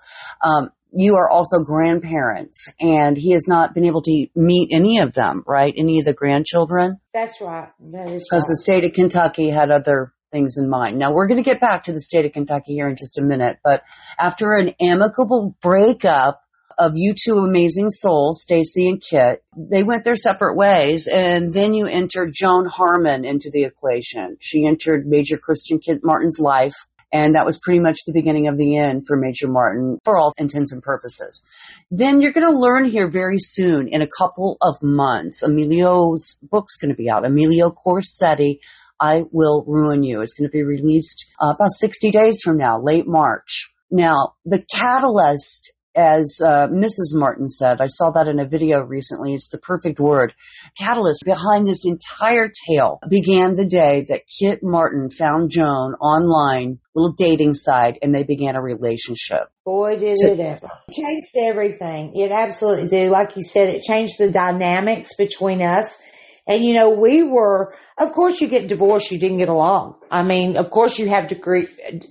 Um, 0.43 0.71
you 0.93 1.17
are 1.17 1.31
also 1.31 1.59
grandparents 1.61 2.73
and 2.81 3.17
he 3.17 3.33
has 3.33 3.47
not 3.47 3.75
been 3.75 3.85
able 3.85 4.03
to 4.03 4.27
meet 4.35 4.71
any 4.73 4.99
of 4.99 5.13
them, 5.13 5.43
right? 5.47 5.75
Any 5.77 5.99
of 5.99 6.05
the 6.05 6.15
grandchildren? 6.15 7.01
That's 7.13 7.41
right. 7.41 7.71
That 7.93 8.09
is 8.09 8.27
Because 8.29 8.45
the 8.45 8.57
state 8.57 8.85
of 8.85 8.93
Kentucky 8.93 9.51
had 9.51 9.71
other 9.71 10.13
things 10.33 10.57
in 10.59 10.69
mind. 10.69 10.99
Now 10.99 11.13
we're 11.13 11.29
going 11.29 11.43
to 11.43 11.49
get 11.49 11.61
back 11.61 11.85
to 11.85 11.93
the 11.93 12.01
state 12.01 12.25
of 12.25 12.33
Kentucky 12.33 12.75
here 12.75 12.89
in 12.89 12.97
just 12.97 13.19
a 13.19 13.23
minute, 13.23 13.59
but 13.63 13.83
after 14.19 14.55
an 14.55 14.75
amicable 14.81 15.57
breakup 15.61 16.43
of 16.79 16.93
you 16.95 17.15
two 17.15 17.39
amazing 17.39 17.89
souls, 17.89 18.43
Stacy 18.43 18.89
and 18.89 19.01
Kit, 19.01 19.43
they 19.57 19.83
went 19.83 20.05
their 20.05 20.17
separate 20.17 20.57
ways 20.57 21.09
and 21.11 21.53
then 21.53 21.73
you 21.73 21.87
entered 21.87 22.33
Joan 22.35 22.67
Harmon 22.67 23.25
into 23.25 23.51
the 23.51 23.65
equation. 23.65 24.37
She 24.41 24.67
entered 24.67 25.07
Major 25.07 25.39
Christian 25.39 25.79
Kit 25.79 26.01
Martin's 26.03 26.39
life 26.39 26.87
and 27.17 27.35
that 27.35 27.47
was 27.47 27.59
pretty 27.59 27.81
much 27.81 28.05
the 28.05 28.13
beginning 28.13 28.47
of 28.47 28.59
the 28.59 28.77
end 28.77 29.07
for 29.07 29.17
Major 29.17 29.49
Martin 29.49 29.99
for 30.05 30.19
all 30.19 30.35
intents 30.37 30.71
and 30.71 30.83
purposes. 30.83 31.43
Then 31.91 32.21
you're 32.21 32.33
going 32.33 32.53
to 32.53 32.59
learn 32.59 32.85
here 32.85 33.09
very 33.09 33.39
soon 33.39 33.89
in 33.89 34.03
a 34.03 34.09
couple 34.19 34.59
of 34.61 34.77
months. 34.83 35.43
Emilio's 35.43 36.39
book's 36.43 36.77
going 36.77 36.91
to 36.91 36.97
be 36.97 37.09
out. 37.09 37.25
Emilio 37.25 37.71
Corsetti, 37.71 38.59
I 39.01 39.25
Will 39.33 39.65
Ruin 39.67 40.03
You. 40.03 40.21
It's 40.21 40.35
going 40.35 40.49
to 40.49 40.53
be 40.53 40.63
released 40.63 41.25
uh, 41.41 41.55
about 41.55 41.71
60 41.71 42.11
days 42.11 42.43
from 42.43 42.59
now, 42.59 42.79
late 42.79 43.07
March. 43.07 43.73
Now, 43.91 44.35
the 44.45 44.63
catalyst, 44.63 45.73
as 45.97 46.41
uh, 46.45 46.69
Mrs. 46.69 47.15
Martin 47.15 47.49
said, 47.49 47.81
I 47.81 47.87
saw 47.87 48.11
that 48.11 48.29
in 48.29 48.39
a 48.39 48.47
video 48.47 48.81
recently. 48.83 49.35
It's 49.35 49.49
the 49.49 49.59
perfect 49.59 49.99
word. 49.99 50.35
Catalyst 50.79 51.23
behind 51.25 51.67
this 51.67 51.87
entire 51.87 52.51
tale 52.69 53.01
began 53.09 53.55
the 53.55 53.65
day 53.67 54.05
that 54.09 54.23
Kit 54.27 54.61
Martin 54.63 55.09
found 55.11 55.51
Joan 55.51 55.95
online, 55.95 56.79
little 56.95 57.13
dating 57.13 57.55
site, 57.55 57.99
and 58.03 58.15
they 58.15 58.23
began 58.23 58.57
a 58.57 58.63
relationship. 58.63 59.49
Boy, 59.65 59.97
did 59.97 60.19
So- 60.19 60.29
it 60.29 60.41
ever. 60.41 60.69
It 60.89 60.93
changed 60.93 61.29
everything. 61.37 62.15
It 62.15 62.31
absolutely 62.31 62.89
did. 62.89 63.11
Like 63.11 63.37
you 63.37 63.43
said, 63.43 63.71
it 63.75 63.83
changed 63.83 64.19
the 64.19 64.31
dynamics 64.31 65.15
between 65.17 65.63
us. 65.63 65.99
And 66.47 66.65
you 66.65 66.75
know, 66.75 66.91
we 66.91 67.25
were, 67.25 67.75
of 67.99 68.13
course 68.13 68.41
you 68.41 68.47
get 68.47 68.69
divorced, 68.69 69.11
you 69.11 69.19
didn't 69.19 69.39
get 69.39 69.49
along. 69.49 69.97
I 70.11 70.23
mean, 70.23 70.57
of 70.57 70.71
course 70.71 70.97
you 70.99 71.09
have 71.09 71.27
degree, 71.27 71.67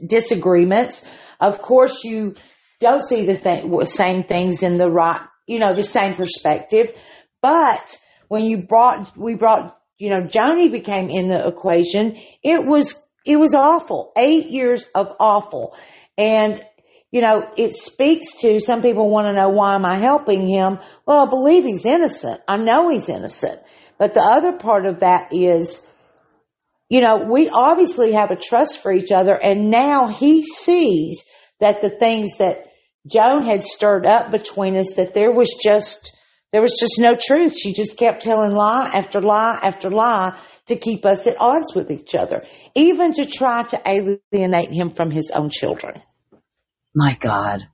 disagreements. 0.05 1.07
Of 1.39 1.61
course 1.61 2.03
you 2.03 2.33
don't 2.79 3.03
see 3.03 3.25
the 3.25 3.37
th- 3.37 3.87
same 3.87 4.23
things 4.23 4.63
in 4.63 4.77
the 4.77 4.89
right, 4.89 5.21
you 5.47 5.59
know, 5.59 5.73
the 5.73 5.83
same 5.83 6.13
perspective. 6.13 6.91
But 7.41 7.97
when 8.27 8.45
you 8.45 8.63
brought, 8.63 9.15
we 9.17 9.35
brought, 9.35 9.77
you 9.97 10.09
know, 10.09 10.21
Joni 10.21 10.71
became 10.71 11.09
in 11.09 11.29
the 11.29 11.47
equation, 11.47 12.17
it 12.43 12.65
was, 12.65 12.95
it 13.25 13.37
was 13.37 13.53
awful. 13.53 14.11
Eight 14.17 14.47
years 14.47 14.85
of 14.93 15.13
awful. 15.19 15.75
And, 16.17 16.63
you 17.11 17.21
know, 17.21 17.43
it 17.57 17.75
speaks 17.75 18.37
to 18.41 18.59
some 18.59 18.81
people 18.81 19.09
want 19.09 19.27
to 19.27 19.33
know 19.33 19.49
why 19.49 19.75
am 19.75 19.85
I 19.85 19.97
helping 19.97 20.47
him? 20.47 20.79
Well, 21.05 21.25
I 21.25 21.29
believe 21.29 21.63
he's 21.63 21.85
innocent. 21.85 22.41
I 22.47 22.57
know 22.57 22.89
he's 22.89 23.09
innocent. 23.09 23.59
But 23.97 24.13
the 24.13 24.21
other 24.21 24.53
part 24.53 24.85
of 24.85 24.99
that 24.99 25.29
is, 25.31 25.85
you 26.89 27.01
know, 27.01 27.25
we 27.29 27.49
obviously 27.49 28.11
have 28.13 28.31
a 28.31 28.35
trust 28.35 28.81
for 28.81 28.91
each 28.91 29.11
other 29.11 29.35
and 29.35 29.69
now 29.71 30.07
he 30.07 30.43
sees 30.43 31.23
that 31.59 31.81
the 31.81 31.89
things 31.89 32.37
that 32.37 32.64
Joan 33.07 33.45
had 33.45 33.61
stirred 33.61 34.05
up 34.05 34.31
between 34.31 34.75
us, 34.75 34.95
that 34.95 35.13
there 35.13 35.31
was 35.31 35.49
just, 35.61 36.17
there 36.51 36.61
was 36.61 36.75
just 36.79 36.99
no 36.99 37.15
truth. 37.19 37.57
She 37.57 37.73
just 37.73 37.97
kept 37.97 38.23
telling 38.23 38.51
lie 38.51 38.91
after 38.93 39.21
lie 39.21 39.59
after 39.61 39.89
lie 39.89 40.37
to 40.67 40.75
keep 40.75 41.05
us 41.05 41.27
at 41.27 41.39
odds 41.39 41.75
with 41.75 41.91
each 41.91 42.15
other, 42.15 42.43
even 42.73 43.11
to 43.13 43.25
try 43.25 43.63
to 43.63 43.81
alienate 43.87 44.71
him 44.71 44.89
from 44.89 45.11
his 45.11 45.31
own 45.33 45.49
children. 45.49 46.01
My 46.95 47.15
God. 47.19 47.67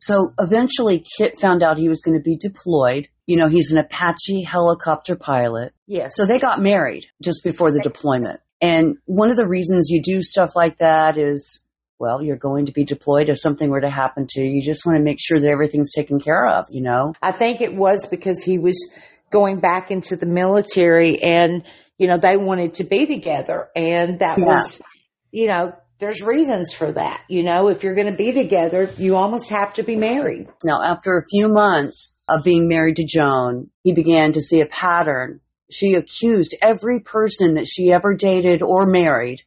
So 0.00 0.32
eventually 0.38 1.04
Kit 1.16 1.38
found 1.38 1.62
out 1.62 1.78
he 1.78 1.88
was 1.88 2.02
going 2.02 2.18
to 2.18 2.22
be 2.22 2.36
deployed. 2.36 3.08
You 3.26 3.36
know, 3.36 3.48
he's 3.48 3.70
an 3.70 3.78
Apache 3.78 4.42
helicopter 4.42 5.16
pilot. 5.16 5.72
Yeah. 5.86 6.08
So 6.10 6.26
they 6.26 6.38
got 6.38 6.58
married 6.58 7.06
just 7.22 7.42
before 7.44 7.72
the 7.72 7.80
deployment. 7.80 8.40
And 8.60 8.96
one 9.06 9.30
of 9.30 9.36
the 9.36 9.46
reasons 9.46 9.88
you 9.90 10.02
do 10.02 10.20
stuff 10.20 10.56
like 10.56 10.78
that 10.78 11.16
is, 11.16 11.63
well, 11.98 12.22
you're 12.22 12.36
going 12.36 12.66
to 12.66 12.72
be 12.72 12.84
deployed. 12.84 13.28
If 13.28 13.40
something 13.40 13.70
were 13.70 13.80
to 13.80 13.90
happen 13.90 14.26
to 14.30 14.40
you, 14.40 14.50
you 14.50 14.62
just 14.62 14.84
want 14.84 14.98
to 14.98 15.02
make 15.02 15.18
sure 15.20 15.40
that 15.40 15.48
everything's 15.48 15.92
taken 15.92 16.18
care 16.18 16.46
of, 16.46 16.66
you 16.70 16.82
know? 16.82 17.14
I 17.22 17.32
think 17.32 17.60
it 17.60 17.74
was 17.74 18.06
because 18.06 18.42
he 18.42 18.58
was 18.58 18.90
going 19.30 19.60
back 19.60 19.90
into 19.90 20.16
the 20.16 20.26
military 20.26 21.22
and 21.22 21.64
you 21.98 22.08
know, 22.08 22.16
they 22.16 22.36
wanted 22.36 22.74
to 22.74 22.84
be 22.84 23.06
together. 23.06 23.68
And 23.74 24.18
that 24.18 24.38
yeah. 24.38 24.44
was, 24.44 24.82
you 25.30 25.46
know, 25.46 25.72
there's 25.98 26.22
reasons 26.22 26.72
for 26.72 26.90
that. 26.92 27.22
You 27.28 27.44
know, 27.44 27.68
if 27.68 27.82
you're 27.82 27.94
going 27.94 28.10
to 28.10 28.16
be 28.16 28.32
together, 28.32 28.90
you 28.98 29.16
almost 29.16 29.50
have 29.50 29.74
to 29.74 29.82
be 29.82 29.96
married. 29.96 30.48
Now, 30.64 30.82
after 30.82 31.16
a 31.16 31.24
few 31.30 31.48
months 31.48 32.20
of 32.28 32.44
being 32.44 32.68
married 32.68 32.96
to 32.96 33.06
Joan, 33.06 33.70
he 33.82 33.92
began 33.92 34.32
to 34.32 34.40
see 34.40 34.60
a 34.60 34.66
pattern. 34.66 35.40
She 35.70 35.94
accused 35.94 36.56
every 36.60 37.00
person 37.00 37.54
that 37.54 37.66
she 37.66 37.92
ever 37.92 38.14
dated 38.14 38.62
or 38.62 38.86
married 38.86 39.44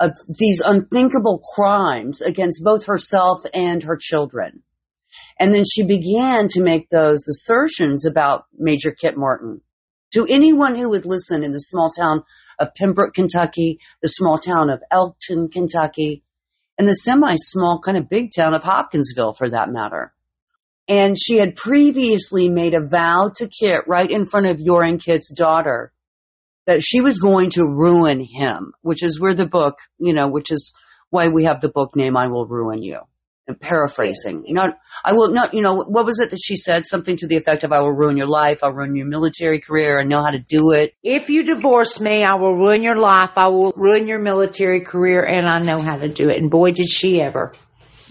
of 0.00 0.12
these 0.28 0.60
unthinkable 0.60 1.40
crimes 1.54 2.20
against 2.20 2.64
both 2.64 2.86
herself 2.86 3.44
and 3.52 3.82
her 3.82 3.96
children. 3.96 4.62
And 5.38 5.54
then 5.54 5.64
she 5.64 5.84
began 5.84 6.48
to 6.48 6.62
make 6.62 6.88
those 6.88 7.28
assertions 7.28 8.04
about 8.06 8.44
Major 8.56 8.92
Kit 8.92 9.16
Martin 9.16 9.60
to 10.12 10.26
anyone 10.28 10.74
who 10.74 10.88
would 10.88 11.06
listen 11.06 11.42
in 11.44 11.52
the 11.52 11.60
small 11.60 11.90
town 11.90 12.24
of 12.58 12.74
Pembroke, 12.74 13.14
Kentucky, 13.14 13.78
the 14.02 14.08
small 14.08 14.38
town 14.38 14.70
of 14.70 14.82
Elkton, 14.90 15.48
Kentucky, 15.48 16.22
and 16.76 16.88
the 16.88 16.94
semi 16.94 17.34
small 17.36 17.80
kind 17.80 17.96
of 17.96 18.08
big 18.08 18.30
town 18.34 18.54
of 18.54 18.64
Hopkinsville 18.64 19.34
for 19.34 19.50
that 19.50 19.70
matter. 19.70 20.12
And 20.86 21.16
she 21.20 21.36
had 21.36 21.54
previously 21.54 22.48
made 22.48 22.74
a 22.74 22.88
vow 22.88 23.30
to 23.36 23.48
Kit 23.48 23.86
right 23.86 24.10
in 24.10 24.24
front 24.24 24.46
of 24.46 24.56
Yoren 24.56 25.02
Kit's 25.02 25.34
daughter 25.34 25.92
that 26.68 26.82
she 26.82 27.00
was 27.00 27.18
going 27.18 27.48
to 27.48 27.64
ruin 27.64 28.20
him, 28.20 28.74
which 28.82 29.02
is 29.02 29.18
where 29.18 29.32
the 29.32 29.46
book, 29.46 29.78
you 29.98 30.12
know, 30.12 30.28
which 30.28 30.52
is 30.52 30.74
why 31.08 31.28
we 31.28 31.44
have 31.44 31.62
the 31.62 31.70
book 31.70 31.96
name 31.96 32.14
I 32.14 32.28
Will 32.28 32.46
Ruin 32.46 32.82
You 32.82 33.00
paraphrasing. 33.54 34.44
Not, 34.48 34.76
I 35.02 35.14
will 35.14 35.30
not, 35.30 35.54
you 35.54 35.62
know, 35.62 35.76
what 35.76 36.04
was 36.04 36.20
it 36.20 36.28
that 36.28 36.38
she 36.42 36.54
said? 36.56 36.84
Something 36.84 37.16
to 37.16 37.26
the 37.26 37.36
effect 37.36 37.64
of, 37.64 37.72
I 37.72 37.80
will 37.80 37.94
ruin 37.94 38.18
your 38.18 38.26
life. 38.26 38.62
I'll 38.62 38.74
ruin 38.74 38.94
your 38.94 39.06
military 39.06 39.58
career. 39.58 39.98
I 39.98 40.04
know 40.04 40.22
how 40.22 40.28
to 40.28 40.38
do 40.38 40.72
it. 40.72 40.94
If 41.02 41.30
you 41.30 41.44
divorce 41.44 41.98
me, 41.98 42.24
I 42.24 42.34
will 42.34 42.54
ruin 42.54 42.82
your 42.82 42.96
life. 42.96 43.30
I 43.36 43.48
will 43.48 43.72
ruin 43.74 44.06
your 44.06 44.18
military 44.18 44.80
career 44.80 45.24
and 45.24 45.48
I 45.48 45.64
know 45.64 45.80
how 45.80 45.96
to 45.96 46.08
do 46.08 46.28
it. 46.28 46.36
And 46.36 46.50
boy, 46.50 46.72
did 46.72 46.90
she 46.90 47.22
ever. 47.22 47.54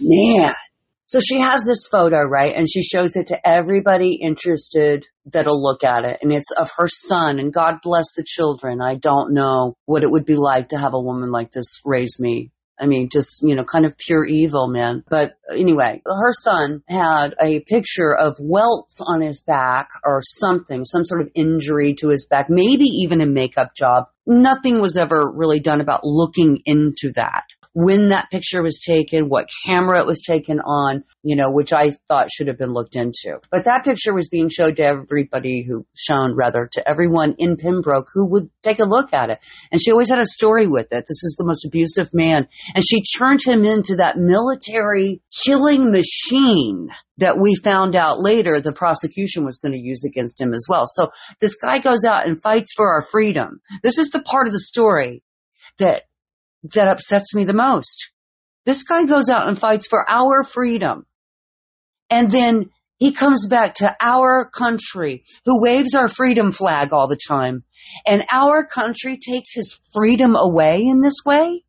Man. 0.01 0.55
So 1.07 1.19
she 1.19 1.39
has 1.39 1.63
this 1.63 1.87
photo, 1.89 2.23
right? 2.23 2.53
And 2.53 2.69
she 2.69 2.83
shows 2.83 3.15
it 3.15 3.27
to 3.27 3.47
everybody 3.47 4.15
interested 4.21 5.07
that'll 5.25 5.61
look 5.61 5.83
at 5.83 6.03
it. 6.03 6.19
And 6.21 6.31
it's 6.31 6.51
of 6.51 6.69
her 6.77 6.87
son 6.87 7.39
and 7.39 7.53
God 7.53 7.75
bless 7.81 8.11
the 8.15 8.25
children. 8.27 8.81
I 8.81 8.95
don't 8.95 9.33
know 9.33 9.75
what 9.85 10.03
it 10.03 10.11
would 10.11 10.25
be 10.25 10.35
like 10.35 10.69
to 10.69 10.77
have 10.77 10.93
a 10.93 11.01
woman 11.01 11.31
like 11.31 11.51
this 11.51 11.81
raise 11.85 12.19
me 12.19 12.51
I 12.79 12.85
mean, 12.85 13.09
just, 13.11 13.41
you 13.41 13.55
know, 13.55 13.63
kind 13.63 13.85
of 13.85 13.97
pure 13.97 14.25
evil, 14.25 14.67
man. 14.67 15.03
But 15.09 15.37
anyway, 15.51 16.01
her 16.05 16.31
son 16.31 16.83
had 16.87 17.33
a 17.41 17.61
picture 17.61 18.15
of 18.15 18.37
welts 18.39 18.99
on 19.05 19.21
his 19.21 19.41
back 19.41 19.89
or 20.03 20.21
something, 20.23 20.85
some 20.85 21.03
sort 21.03 21.21
of 21.21 21.29
injury 21.33 21.95
to 21.95 22.09
his 22.09 22.27
back, 22.29 22.49
maybe 22.49 22.85
even 22.85 23.21
a 23.21 23.25
makeup 23.25 23.75
job. 23.75 24.05
Nothing 24.25 24.79
was 24.79 24.97
ever 24.97 25.29
really 25.29 25.59
done 25.59 25.81
about 25.81 26.03
looking 26.03 26.59
into 26.65 27.11
that 27.13 27.45
when 27.77 28.09
that 28.09 28.31
picture 28.31 28.63
was 28.63 28.79
taken, 28.83 29.29
what 29.29 29.51
camera 29.63 29.99
it 29.99 30.07
was 30.07 30.23
taken 30.27 30.59
on, 30.61 31.03
you 31.21 31.35
know, 31.35 31.51
which 31.51 31.71
I 31.71 31.91
thought 32.07 32.31
should 32.31 32.47
have 32.47 32.57
been 32.57 32.73
looked 32.73 32.95
into. 32.95 33.39
But 33.51 33.65
that 33.65 33.83
picture 33.83 34.15
was 34.15 34.29
being 34.29 34.49
showed 34.49 34.77
to 34.77 34.83
everybody 34.83 35.61
who, 35.61 35.85
shown 35.95 36.35
rather 36.35 36.67
to 36.73 36.89
everyone 36.89 37.35
in 37.37 37.55
Pembroke 37.55 38.07
who 38.11 38.31
would 38.31 38.49
take 38.63 38.79
a 38.79 38.85
look 38.85 39.13
at 39.13 39.29
it. 39.29 39.37
And 39.71 39.79
she 39.79 39.91
always 39.91 40.09
had 40.09 40.17
a 40.17 40.25
story 40.25 40.65
with 40.65 40.87
it. 40.91 41.05
This 41.07 41.23
is 41.23 41.35
the 41.37 41.45
most 41.45 41.65
abusive 41.65 42.15
man. 42.15 42.47
And 42.73 42.83
she 42.83 43.03
turned 43.15 43.41
him 43.45 43.63
into 43.63 43.97
that 43.97 44.17
military 44.17 45.21
killing 45.45 45.91
machine 45.91 46.89
that 47.17 47.37
we 47.37 47.53
found 47.53 47.95
out 47.95 48.19
later 48.19 48.59
the 48.59 48.73
prosecution 48.73 49.45
was 49.45 49.59
going 49.59 49.73
to 49.73 49.79
use 49.79 50.03
against 50.03 50.41
him 50.41 50.51
as 50.55 50.65
well. 50.67 50.85
So 50.87 51.11
this 51.41 51.53
guy 51.53 51.77
goes 51.77 52.03
out 52.05 52.25
and 52.25 52.41
fights 52.41 52.73
for 52.75 52.91
our 52.91 53.03
freedom. 53.03 53.61
This 53.83 53.99
is 53.99 54.09
the 54.09 54.23
part 54.23 54.47
of 54.47 54.53
the 54.53 54.59
story 54.59 55.21
that 55.77 56.05
that 56.63 56.87
upsets 56.87 57.33
me 57.35 57.43
the 57.43 57.53
most. 57.53 58.11
This 58.65 58.83
guy 58.83 59.05
goes 59.05 59.29
out 59.29 59.47
and 59.47 59.57
fights 59.57 59.87
for 59.87 60.09
our 60.09 60.43
freedom. 60.43 61.05
And 62.09 62.29
then 62.29 62.69
he 62.97 63.11
comes 63.11 63.47
back 63.47 63.75
to 63.75 63.95
our 63.99 64.49
country 64.49 65.23
who 65.45 65.61
waves 65.61 65.93
our 65.93 66.09
freedom 66.09 66.51
flag 66.51 66.93
all 66.93 67.07
the 67.07 67.19
time. 67.27 67.63
And 68.05 68.23
our 68.31 68.65
country 68.65 69.17
takes 69.17 69.53
his 69.53 69.79
freedom 69.93 70.35
away 70.35 70.81
in 70.81 71.01
this 71.01 71.17
way. 71.25 71.63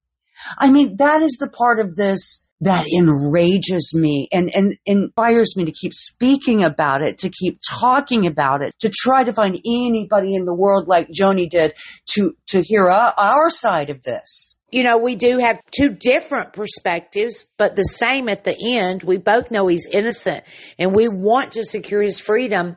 I 0.57 0.71
mean, 0.71 0.97
that 0.97 1.23
is 1.23 1.37
the 1.39 1.51
part 1.51 1.81
of 1.81 1.97
this 1.97 2.47
that 2.61 2.85
enrages 2.97 3.93
me 3.95 4.29
and, 4.33 4.51
and 4.53 4.77
inspires 4.85 5.57
me 5.57 5.65
to 5.67 5.73
keep 5.73 5.95
speaking 5.95 6.65
about 6.65 7.03
it, 7.03 7.19
to 7.19 7.31
keep 7.31 7.61
talking 7.69 8.27
about 8.27 8.63
it, 8.63 8.75
to 8.81 8.91
try 8.93 9.23
to 9.23 9.33
find 9.33 9.57
anybody 9.65 10.35
in 10.35 10.45
the 10.45 10.55
world 10.55 10.89
like 10.89 11.09
Joni 11.09 11.49
did 11.49 11.75
to, 12.15 12.37
to 12.49 12.63
hear 12.63 12.89
our, 12.89 13.15
our 13.17 13.51
side 13.51 13.91
of 13.91 14.03
this. 14.03 14.58
You 14.71 14.85
know, 14.85 14.99
we 14.99 15.15
do 15.15 15.39
have 15.39 15.61
two 15.71 15.91
different 15.91 16.53
perspectives, 16.53 17.47
but 17.57 17.75
the 17.75 17.85
same 17.85 18.29
at 18.29 18.45
the 18.45 18.57
end. 18.77 19.03
We 19.03 19.17
both 19.17 19.51
know 19.51 19.67
he's 19.67 19.89
innocent 19.91 20.45
and 20.79 20.95
we 20.95 21.09
want 21.09 21.53
to 21.53 21.65
secure 21.65 22.03
his 22.03 22.21
freedom. 22.21 22.77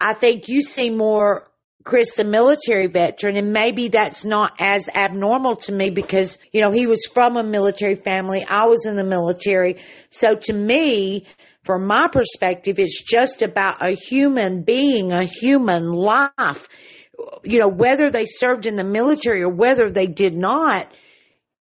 I 0.00 0.14
think 0.14 0.48
you 0.48 0.60
see 0.60 0.90
more 0.90 1.48
Chris, 1.88 2.16
the 2.16 2.24
military 2.24 2.86
veteran, 2.86 3.36
and 3.36 3.52
maybe 3.52 3.88
that's 3.88 4.22
not 4.22 4.52
as 4.60 4.90
abnormal 4.94 5.56
to 5.56 5.72
me 5.72 5.88
because, 5.88 6.36
you 6.52 6.60
know, 6.60 6.70
he 6.70 6.86
was 6.86 7.06
from 7.06 7.38
a 7.38 7.42
military 7.42 7.94
family. 7.94 8.44
I 8.44 8.66
was 8.66 8.84
in 8.84 8.96
the 8.96 9.04
military. 9.04 9.76
So 10.10 10.34
to 10.34 10.52
me, 10.52 11.26
from 11.62 11.86
my 11.86 12.08
perspective, 12.08 12.78
it's 12.78 13.02
just 13.02 13.40
about 13.40 13.82
a 13.82 13.92
human 13.92 14.64
being, 14.64 15.12
a 15.12 15.24
human 15.24 15.90
life. 15.90 16.68
You 17.44 17.58
know, 17.58 17.68
whether 17.68 18.10
they 18.10 18.26
served 18.26 18.66
in 18.66 18.76
the 18.76 18.84
military 18.84 19.42
or 19.42 19.48
whether 19.48 19.90
they 19.90 20.06
did 20.06 20.34
not, 20.34 20.90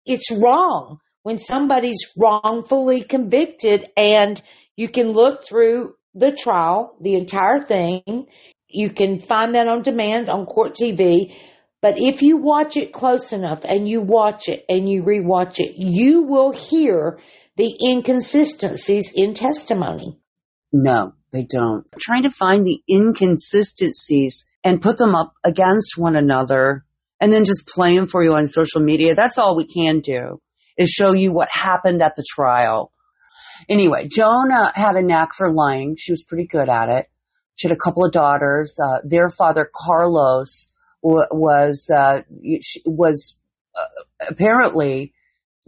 it's 0.05 0.31
wrong 0.31 0.99
when 1.23 1.37
somebody's 1.37 1.99
wrongfully 2.15 3.01
convicted 3.01 3.89
and 3.97 4.41
you 4.77 4.87
can 4.87 5.11
look 5.11 5.45
through 5.45 5.95
the 6.13 6.31
trial, 6.31 6.95
the 7.01 7.15
entire 7.15 7.63
thing, 7.65 8.27
you 8.69 8.89
can 8.89 9.19
find 9.19 9.55
that 9.55 9.67
on 9.67 9.81
demand 9.81 10.29
on 10.29 10.45
Court 10.45 10.73
TV. 10.73 11.35
But 11.81 11.95
if 11.97 12.21
you 12.21 12.37
watch 12.37 12.77
it 12.77 12.93
close 12.93 13.33
enough 13.33 13.65
and 13.65 13.87
you 13.87 14.01
watch 14.01 14.47
it 14.47 14.65
and 14.69 14.89
you 14.89 15.03
rewatch 15.03 15.59
it, 15.59 15.75
you 15.77 16.23
will 16.23 16.51
hear 16.51 17.19
the 17.55 17.75
inconsistencies 17.85 19.11
in 19.15 19.33
testimony. 19.33 20.19
No, 20.71 21.13
they 21.31 21.43
don't. 21.43 21.85
Trying 21.99 22.23
to 22.23 22.31
find 22.31 22.65
the 22.65 22.81
inconsistencies 22.89 24.45
and 24.67 24.81
put 24.81 24.97
them 24.97 25.15
up 25.15 25.33
against 25.45 25.93
one 25.97 26.17
another 26.17 26.83
and 27.21 27.31
then 27.31 27.45
just 27.45 27.69
play 27.73 27.95
them 27.95 28.05
for 28.05 28.21
you 28.21 28.33
on 28.33 28.45
social 28.45 28.81
media. 28.81 29.15
That's 29.15 29.37
all 29.37 29.55
we 29.55 29.65
can 29.65 30.01
do 30.01 30.41
is 30.77 30.89
show 30.89 31.13
you 31.13 31.31
what 31.31 31.47
happened 31.49 32.01
at 32.01 32.15
the 32.15 32.25
trial. 32.29 32.91
Anyway, 33.69 34.09
Joni 34.09 34.73
had 34.75 34.97
a 34.97 35.01
knack 35.01 35.29
for 35.33 35.53
lying. 35.53 35.95
She 35.97 36.11
was 36.11 36.25
pretty 36.27 36.47
good 36.47 36.67
at 36.67 36.89
it. 36.89 37.07
She 37.55 37.69
had 37.69 37.77
a 37.77 37.79
couple 37.79 38.03
of 38.03 38.11
daughters. 38.11 38.77
Uh, 38.77 38.99
their 39.05 39.29
father, 39.29 39.71
Carlos, 39.73 40.73
w- 41.01 41.25
was 41.31 41.89
uh, 41.89 42.21
was 42.85 43.39
uh, 43.73 44.29
apparently 44.29 45.13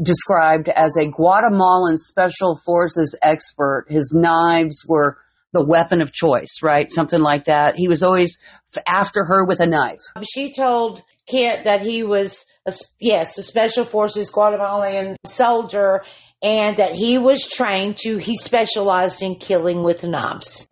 described 0.03 0.67
as 0.67 0.97
a 0.97 1.07
Guatemalan 1.07 1.97
special 1.97 2.59
forces 2.65 3.17
expert. 3.21 3.85
His 3.89 4.13
knives 4.13 4.83
were 4.85 5.17
the 5.53 5.65
weapon 5.65 6.01
of 6.01 6.11
choice, 6.11 6.59
right? 6.61 6.91
Something 6.91 7.21
like 7.21 7.45
that. 7.45 7.75
He 7.75 7.87
was 7.87 8.03
always 8.03 8.39
after 8.87 9.25
her 9.25 9.45
with 9.45 9.59
a 9.59 9.65
knife. 9.65 9.99
She 10.23 10.53
told 10.53 11.01
Kit 11.27 11.63
that 11.63 11.81
he 11.81 12.03
was 12.03 12.45
a, 12.65 12.73
yes, 12.99 13.37
a 13.37 13.43
special 13.43 13.85
forces 13.85 14.29
Guatemalan 14.29 15.15
soldier 15.25 16.03
and 16.41 16.77
that 16.77 16.93
he 16.93 17.17
was 17.17 17.47
trained 17.47 17.97
to, 17.97 18.17
he 18.17 18.35
specialized 18.35 19.21
in 19.21 19.35
killing 19.35 19.83
with 19.83 20.03
knives. 20.03 20.67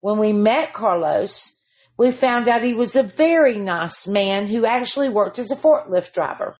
When 0.00 0.18
we 0.18 0.32
met 0.32 0.72
Carlos, 0.72 1.52
we 1.98 2.12
found 2.12 2.48
out 2.48 2.62
he 2.62 2.74
was 2.74 2.96
a 2.96 3.02
very 3.02 3.58
nice 3.58 4.06
man 4.06 4.46
who 4.46 4.66
actually 4.66 5.08
worked 5.08 5.38
as 5.38 5.50
a 5.50 5.56
forklift 5.56 6.12
driver. 6.12 6.56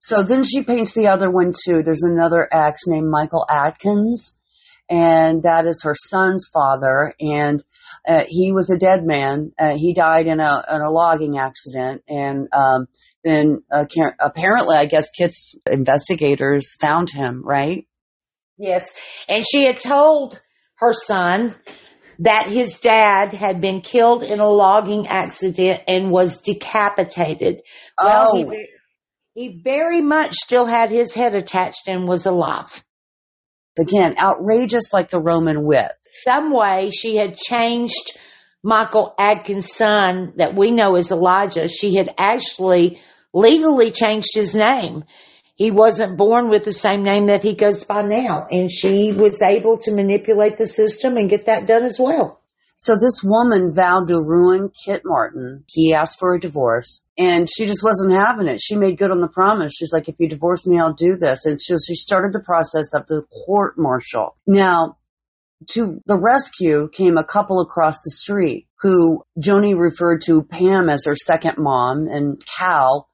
So 0.00 0.22
then 0.22 0.44
she 0.44 0.62
paints 0.62 0.94
the 0.94 1.08
other 1.08 1.30
one 1.30 1.52
too. 1.52 1.82
There's 1.84 2.04
another 2.04 2.48
ex 2.52 2.82
named 2.86 3.08
Michael 3.10 3.44
Atkins, 3.48 4.37
and 4.88 5.42
that 5.42 5.66
is 5.66 5.82
her 5.84 5.94
son's 5.94 6.48
father. 6.52 7.14
And 7.20 7.62
uh, 8.06 8.24
he 8.28 8.52
was 8.52 8.70
a 8.70 8.78
dead 8.78 9.04
man. 9.04 9.52
Uh, 9.58 9.76
he 9.76 9.94
died 9.94 10.26
in 10.26 10.40
a 10.40 10.64
in 10.72 10.80
a 10.80 10.90
logging 10.90 11.38
accident, 11.38 12.02
and 12.08 12.48
um, 12.52 12.88
then 13.24 13.62
uh, 13.70 13.84
apparently, 14.18 14.76
I 14.76 14.86
guess 14.86 15.10
Kit's 15.10 15.54
investigators 15.70 16.74
found 16.80 17.10
him. 17.10 17.42
Right? 17.44 17.86
Yes, 18.56 18.92
and 19.28 19.44
she 19.48 19.66
had 19.66 19.80
told 19.80 20.40
her 20.76 20.92
son 20.92 21.54
that 22.20 22.48
his 22.48 22.80
dad 22.80 23.32
had 23.32 23.60
been 23.60 23.80
killed 23.80 24.22
in 24.24 24.40
a 24.40 24.48
logging 24.48 25.06
accident 25.06 25.82
and 25.86 26.10
was 26.10 26.40
decapitated. 26.40 27.62
Well, 28.02 28.30
oh. 28.32 28.50
he, 28.50 28.66
he 29.34 29.60
very 29.62 30.00
much 30.00 30.34
still 30.34 30.66
had 30.66 30.90
his 30.90 31.14
head 31.14 31.34
attached 31.34 31.86
and 31.86 32.08
was 32.08 32.26
alive. 32.26 32.84
Again, 33.78 34.14
outrageous 34.18 34.92
like 34.92 35.10
the 35.10 35.20
Roman 35.20 35.64
whip. 35.64 35.92
Some 36.10 36.52
way 36.52 36.90
she 36.90 37.16
had 37.16 37.36
changed 37.36 38.18
Michael 38.62 39.14
Adkins' 39.18 39.72
son 39.74 40.32
that 40.36 40.54
we 40.54 40.70
know 40.70 40.96
as 40.96 41.10
Elijah. 41.10 41.68
She 41.68 41.94
had 41.94 42.10
actually 42.18 43.00
legally 43.32 43.90
changed 43.90 44.34
his 44.34 44.54
name. 44.54 45.04
He 45.54 45.70
wasn't 45.70 46.16
born 46.16 46.48
with 46.48 46.64
the 46.64 46.72
same 46.72 47.02
name 47.02 47.26
that 47.26 47.42
he 47.42 47.54
goes 47.54 47.84
by 47.84 48.02
now. 48.02 48.46
And 48.50 48.70
she 48.70 49.12
was 49.12 49.42
able 49.42 49.78
to 49.78 49.92
manipulate 49.92 50.56
the 50.56 50.66
system 50.66 51.16
and 51.16 51.28
get 51.28 51.46
that 51.46 51.66
done 51.66 51.84
as 51.84 51.98
well. 51.98 52.40
So 52.78 52.94
this 52.94 53.22
woman 53.24 53.74
vowed 53.74 54.06
to 54.06 54.22
ruin 54.22 54.70
Kit 54.84 55.02
Martin. 55.04 55.64
He 55.68 55.92
asked 55.92 56.20
for 56.20 56.34
a 56.34 56.40
divorce 56.40 57.08
and 57.18 57.48
she 57.50 57.66
just 57.66 57.82
wasn't 57.82 58.12
having 58.12 58.46
it. 58.46 58.60
She 58.60 58.76
made 58.76 58.98
good 58.98 59.10
on 59.10 59.20
the 59.20 59.28
promise. 59.28 59.74
She's 59.74 59.92
like, 59.92 60.08
if 60.08 60.14
you 60.20 60.28
divorce 60.28 60.64
me, 60.64 60.78
I'll 60.78 60.92
do 60.92 61.16
this. 61.16 61.44
And 61.44 61.60
so 61.60 61.74
she 61.74 61.96
started 61.96 62.32
the 62.32 62.42
process 62.42 62.94
of 62.94 63.08
the 63.08 63.22
court 63.46 63.74
martial. 63.76 64.36
Now, 64.46 64.96
to 65.70 66.00
the 66.06 66.16
rescue 66.16 66.88
came 66.92 67.18
a 67.18 67.24
couple 67.24 67.60
across 67.60 67.96
the 67.98 68.12
street 68.12 68.68
who 68.80 69.24
Joni 69.42 69.76
referred 69.76 70.22
to 70.26 70.44
Pam 70.44 70.88
as 70.88 71.04
her 71.04 71.16
second 71.16 71.58
mom 71.58 72.06
and 72.06 72.40
Cal. 72.46 73.08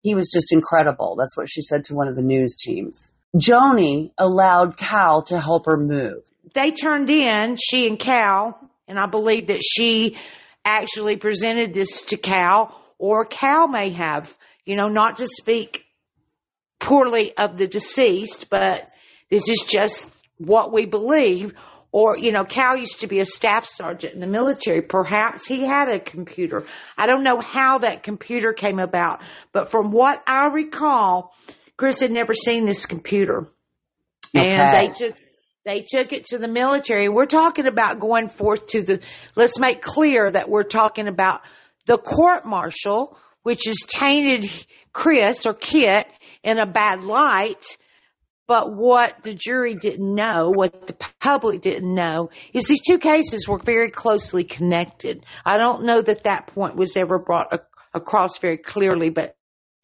He 0.00 0.14
was 0.14 0.30
just 0.32 0.54
incredible. 0.54 1.16
That's 1.18 1.36
what 1.36 1.50
she 1.50 1.60
said 1.60 1.84
to 1.84 1.94
one 1.94 2.08
of 2.08 2.16
the 2.16 2.22
news 2.22 2.56
teams. 2.56 3.14
Joni 3.36 4.12
allowed 4.16 4.78
Cal 4.78 5.22
to 5.24 5.38
help 5.38 5.66
her 5.66 5.76
move. 5.76 6.22
They 6.54 6.70
turned 6.70 7.10
in, 7.10 7.56
she 7.62 7.86
and 7.86 7.98
Cal, 7.98 8.58
and 8.88 8.98
I 8.98 9.06
believe 9.06 9.48
that 9.48 9.62
she 9.62 10.18
actually 10.64 11.16
presented 11.16 11.74
this 11.74 12.02
to 12.06 12.16
Cal, 12.16 12.78
or 12.98 13.24
Cal 13.24 13.68
may 13.68 13.90
have, 13.90 14.34
you 14.64 14.76
know, 14.76 14.88
not 14.88 15.16
to 15.16 15.26
speak 15.26 15.84
poorly 16.78 17.36
of 17.36 17.58
the 17.58 17.66
deceased, 17.66 18.48
but 18.50 18.86
this 19.28 19.48
is 19.48 19.64
just 19.68 20.10
what 20.38 20.72
we 20.72 20.86
believe. 20.86 21.54
Or, 21.90 22.16
you 22.16 22.32
know, 22.32 22.44
Cal 22.44 22.76
used 22.76 23.00
to 23.00 23.06
be 23.06 23.20
a 23.20 23.24
staff 23.24 23.66
sergeant 23.66 24.14
in 24.14 24.20
the 24.20 24.26
military. 24.26 24.80
Perhaps 24.80 25.46
he 25.46 25.64
had 25.64 25.88
a 25.88 26.00
computer. 26.00 26.64
I 26.96 27.06
don't 27.06 27.22
know 27.22 27.40
how 27.40 27.78
that 27.78 28.02
computer 28.02 28.54
came 28.54 28.78
about, 28.78 29.20
but 29.52 29.70
from 29.70 29.90
what 29.90 30.22
I 30.26 30.46
recall, 30.46 31.34
Chris 31.76 32.00
had 32.00 32.10
never 32.10 32.32
seen 32.32 32.64
this 32.64 32.86
computer. 32.86 33.46
Okay. 34.34 34.48
And 34.48 34.88
they 34.88 34.94
took 34.94 35.16
they 35.64 35.82
took 35.82 36.12
it 36.12 36.26
to 36.26 36.38
the 36.38 36.48
military. 36.48 37.08
We're 37.08 37.26
talking 37.26 37.66
about 37.66 38.00
going 38.00 38.28
forth 38.28 38.68
to 38.68 38.82
the, 38.82 39.00
let's 39.36 39.58
make 39.58 39.80
clear 39.80 40.30
that 40.30 40.48
we're 40.48 40.64
talking 40.64 41.08
about 41.08 41.42
the 41.86 41.98
court 41.98 42.44
martial, 42.44 43.16
which 43.42 43.62
has 43.66 43.78
tainted 43.88 44.50
Chris 44.92 45.46
or 45.46 45.54
Kit 45.54 46.06
in 46.42 46.58
a 46.58 46.66
bad 46.66 47.04
light. 47.04 47.76
But 48.48 48.74
what 48.74 49.22
the 49.22 49.34
jury 49.34 49.76
didn't 49.76 50.14
know, 50.14 50.50
what 50.50 50.86
the 50.86 50.96
public 51.20 51.62
didn't 51.62 51.94
know, 51.94 52.30
is 52.52 52.66
these 52.66 52.84
two 52.84 52.98
cases 52.98 53.46
were 53.48 53.58
very 53.58 53.90
closely 53.90 54.44
connected. 54.44 55.24
I 55.46 55.58
don't 55.58 55.84
know 55.84 56.02
that 56.02 56.24
that 56.24 56.48
point 56.48 56.76
was 56.76 56.96
ever 56.96 57.18
brought 57.18 57.56
across 57.94 58.38
very 58.38 58.58
clearly, 58.58 59.10
but 59.10 59.36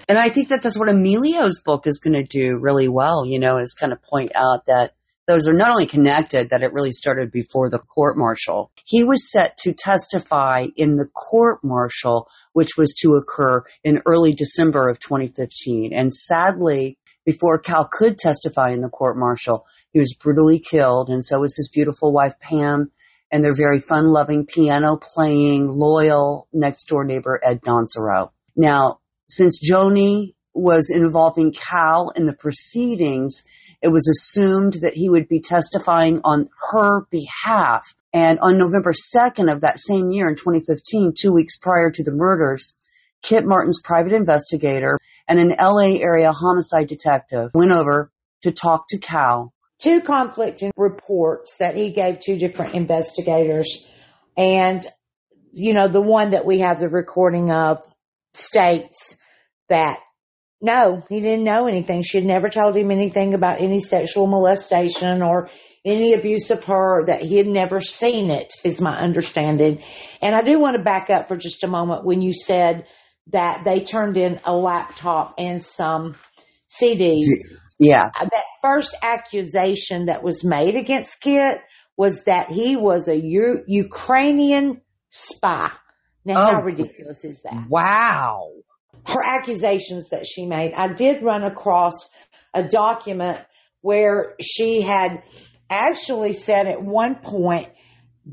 and 0.09 0.19
I 0.19 0.29
think 0.29 0.49
that 0.49 0.63
that's 0.63 0.79
what 0.79 0.89
Emilio's 0.89 1.61
book 1.65 1.87
is 1.87 2.01
going 2.01 2.15
to 2.15 2.25
do 2.25 2.59
really 2.61 2.89
well, 2.89 3.27
you 3.27 3.39
know, 3.39 3.59
is 3.59 3.75
kind 3.75 3.93
of 3.93 4.03
point 4.03 4.33
out 4.35 4.67
that 4.67 4.93
those 5.29 5.47
are 5.47 5.53
not 5.53 5.71
only 5.71 5.87
connected, 5.87 6.49
that 6.51 6.63
it 6.63 6.73
really 6.73 6.91
started 6.91 7.31
before 7.31 7.69
the 7.69 7.79
court 7.79 8.17
martial. 8.17 8.73
He 8.85 9.05
was 9.05 9.31
set 9.31 9.59
to 9.59 9.75
testify 9.75 10.65
in 10.75 10.97
the 10.97 11.05
court 11.05 11.63
martial, 11.63 12.29
which 12.55 12.79
was 12.79 12.95
to 13.03 13.13
occur 13.13 13.63
in 13.85 14.01
early 14.07 14.33
December 14.33 14.89
of 14.89 14.99
2015. 15.01 15.93
And 15.95 16.15
sadly, 16.15 16.97
before 17.27 17.59
Cal 17.59 17.87
could 17.93 18.17
testify 18.17 18.71
in 18.71 18.81
the 18.81 18.89
court 18.89 19.19
martial, 19.19 19.67
he 19.93 20.01
was 20.01 20.15
brutally 20.15 20.59
killed, 20.59 21.11
and 21.11 21.23
so 21.23 21.41
was 21.41 21.57
his 21.57 21.71
beautiful 21.71 22.11
wife, 22.11 22.33
Pam, 22.41 22.91
and 23.31 23.45
their 23.45 23.55
very 23.55 23.81
fun 23.81 24.09
loving 24.09 24.47
piano 24.47 24.97
playing, 24.97 25.69
loyal 25.69 26.49
next 26.55 26.85
door 26.85 27.05
neighbor, 27.05 27.39
Ed 27.45 27.61
Dansereau. 27.61 28.31
Now, 28.57 29.01
since 29.29 29.61
Joni 29.61 30.35
was 30.55 30.91
involving 30.91 31.53
Cal 31.53 32.11
in 32.17 32.25
the 32.25 32.33
proceedings, 32.33 33.45
it 33.83 33.89
was 33.89 34.09
assumed 34.09 34.75
that 34.83 34.95
he 34.95 35.09
would 35.09 35.29
be 35.29 35.41
testifying 35.41 36.21
on 36.25 36.49
her 36.73 37.07
behalf. 37.11 37.95
And 38.13 38.39
on 38.41 38.59
November 38.59 38.93
2nd 38.93 39.53
of 39.53 39.61
that 39.61 39.79
same 39.79 40.11
year 40.11 40.29
in 40.29 40.35
2015, 40.35 41.13
two 41.17 41.33
weeks 41.33 41.57
prior 41.57 41.91
to 41.91 42.03
the 42.03 42.13
murders, 42.13 42.77
Kit 43.23 43.45
Martin's 43.45 43.81
private 43.81 44.13
investigator 44.13 44.99
and 45.29 45.39
an 45.39 45.55
LA 45.61 45.99
area 46.01 46.33
homicide 46.33 46.89
detective 46.89 47.51
went 47.55 47.71
over 47.71 48.11
to 48.43 48.53
talk 48.53 48.87
to 48.89 48.99
Cal. 48.99 49.53
Two 49.79 50.01
conflicting 50.01 50.73
reports 50.77 51.57
that 51.59 51.77
he 51.77 51.91
gave 51.91 52.19
two 52.19 52.37
different 52.37 52.75
investigators. 52.75 53.87
And, 54.37 54.85
you 55.53 55.75
know, 55.75 55.89
the 55.89 56.01
one 56.01 56.31
that 56.31 56.47
we 56.47 56.61
have 56.61 56.81
the 56.81 56.89
recording 56.89 57.53
of 57.53 57.79
states 58.35 59.17
that 59.69 59.99
no, 60.61 61.05
he 61.09 61.21
didn't 61.21 61.45
know 61.45 61.69
anything. 61.69 62.03
She 62.03 62.19
had 62.19 62.27
never 62.27 62.49
told 62.49 62.77
him 62.77 62.91
anything 62.91 63.35
about 63.35 63.61
any 63.61 63.79
sexual 63.79 64.27
molestation 64.27 65.23
or 65.23 65.51
any 65.85 66.15
abuse 66.15 66.51
of 66.51 66.65
her, 66.65 67.07
that 67.07 67.23
he 67.23 67.37
had 67.37 67.47
never 67.47 67.81
seen 67.81 68.31
it, 68.31 68.53
is 68.65 68.81
my 68.81 68.99
understanding. 68.99 69.83
And 70.21 70.35
I 70.35 70.43
do 70.43 70.59
want 70.59 70.77
to 70.77 70.83
back 70.83 71.09
up 71.15 71.29
for 71.29 71.37
just 71.37 71.63
a 71.63 71.69
moment 71.69 72.05
when 72.05 72.21
you 72.23 72.33
said 72.33 72.87
that 73.29 73.63
they 73.65 73.85
turned 73.85 74.17
in 74.17 74.41
a 74.45 74.55
laptop 74.55 75.35
and 75.39 75.65
some 75.65 76.17
CDs. 76.69 77.25
Yeah. 77.79 78.11
Uh, 78.21 78.25
that 78.25 78.45
first 78.61 78.97
accusation 79.01 80.07
that 80.07 80.25
was 80.25 80.43
made 80.43 80.75
against 80.75 81.21
Kit 81.21 81.59
was 81.97 82.25
that 82.25 82.51
he 82.51 82.75
was 82.77 83.07
a 83.07 83.17
U- 83.17 83.63
Ukrainian 83.69 84.83
spy. 85.11 85.71
Now, 86.25 86.49
oh. 86.49 86.53
how 86.55 86.63
ridiculous 86.63 87.25
is 87.25 87.43
that? 87.43 87.69
Wow 87.69 88.51
her 89.07 89.25
accusations 89.25 90.11
that 90.11 90.27
she 90.27 90.47
made. 90.47 90.73
I 90.75 90.93
did 90.93 91.23
run 91.23 91.43
across 91.43 92.11
a 92.55 92.63
document 92.63 93.41
where 93.81 94.35
she 94.41 94.83
had 94.83 95.23
actually 95.71 96.33
said 96.33 96.67
at 96.67 96.83
one 96.83 97.17
point 97.17 97.69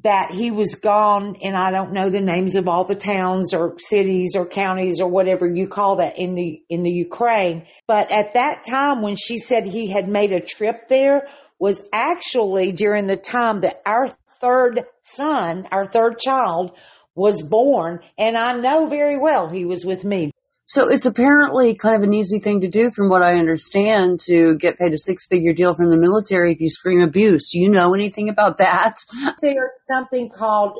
that 0.03 0.31
he 0.31 0.51
was 0.51 0.75
gone 0.75 1.37
and 1.41 1.55
I 1.55 1.71
don't 1.71 1.93
know 1.93 2.09
the 2.09 2.21
names 2.21 2.55
of 2.55 2.67
all 2.67 2.83
the 2.83 2.95
towns 2.95 3.53
or 3.53 3.75
cities 3.79 4.35
or 4.35 4.45
counties 4.45 4.99
or 4.99 5.07
whatever 5.07 5.47
you 5.47 5.67
call 5.67 5.97
that 5.97 6.19
in 6.19 6.35
the 6.35 6.61
in 6.69 6.83
the 6.83 6.91
Ukraine 6.91 7.65
but 7.87 8.11
at 8.11 8.33
that 8.33 8.65
time 8.65 9.01
when 9.01 9.15
she 9.15 9.37
said 9.37 9.65
he 9.65 9.87
had 9.87 10.09
made 10.09 10.33
a 10.33 10.41
trip 10.41 10.89
there 10.89 11.27
was 11.59 11.81
actually 11.93 12.73
during 12.73 13.07
the 13.07 13.15
time 13.15 13.61
that 13.61 13.81
our 13.85 14.09
third 14.41 14.83
son 15.03 15.65
our 15.71 15.85
third 15.85 16.19
child 16.19 16.71
was 17.15 17.41
born 17.41 18.01
and 18.17 18.35
I 18.35 18.51
know 18.57 18.89
very 18.89 19.17
well 19.17 19.47
he 19.47 19.63
was 19.63 19.85
with 19.85 20.03
me 20.03 20.31
so 20.65 20.89
it's 20.89 21.05
apparently 21.05 21.75
kind 21.75 21.95
of 21.95 22.01
an 22.01 22.13
easy 22.13 22.39
thing 22.39 22.61
to 22.61 22.67
do, 22.67 22.89
from 22.89 23.07
what 23.07 23.21
I 23.21 23.35
understand, 23.35 24.19
to 24.21 24.55
get 24.55 24.79
paid 24.79 24.93
a 24.93 24.97
six 24.97 25.27
figure 25.27 25.53
deal 25.53 25.75
from 25.75 25.89
the 25.89 25.97
military 25.97 26.53
if 26.53 26.59
you 26.59 26.69
scream 26.69 27.01
abuse. 27.01 27.51
Do 27.51 27.59
you 27.59 27.69
know 27.69 27.93
anything 27.93 28.29
about 28.29 28.57
that? 28.57 28.97
There's 29.41 29.71
something 29.75 30.29
called 30.29 30.79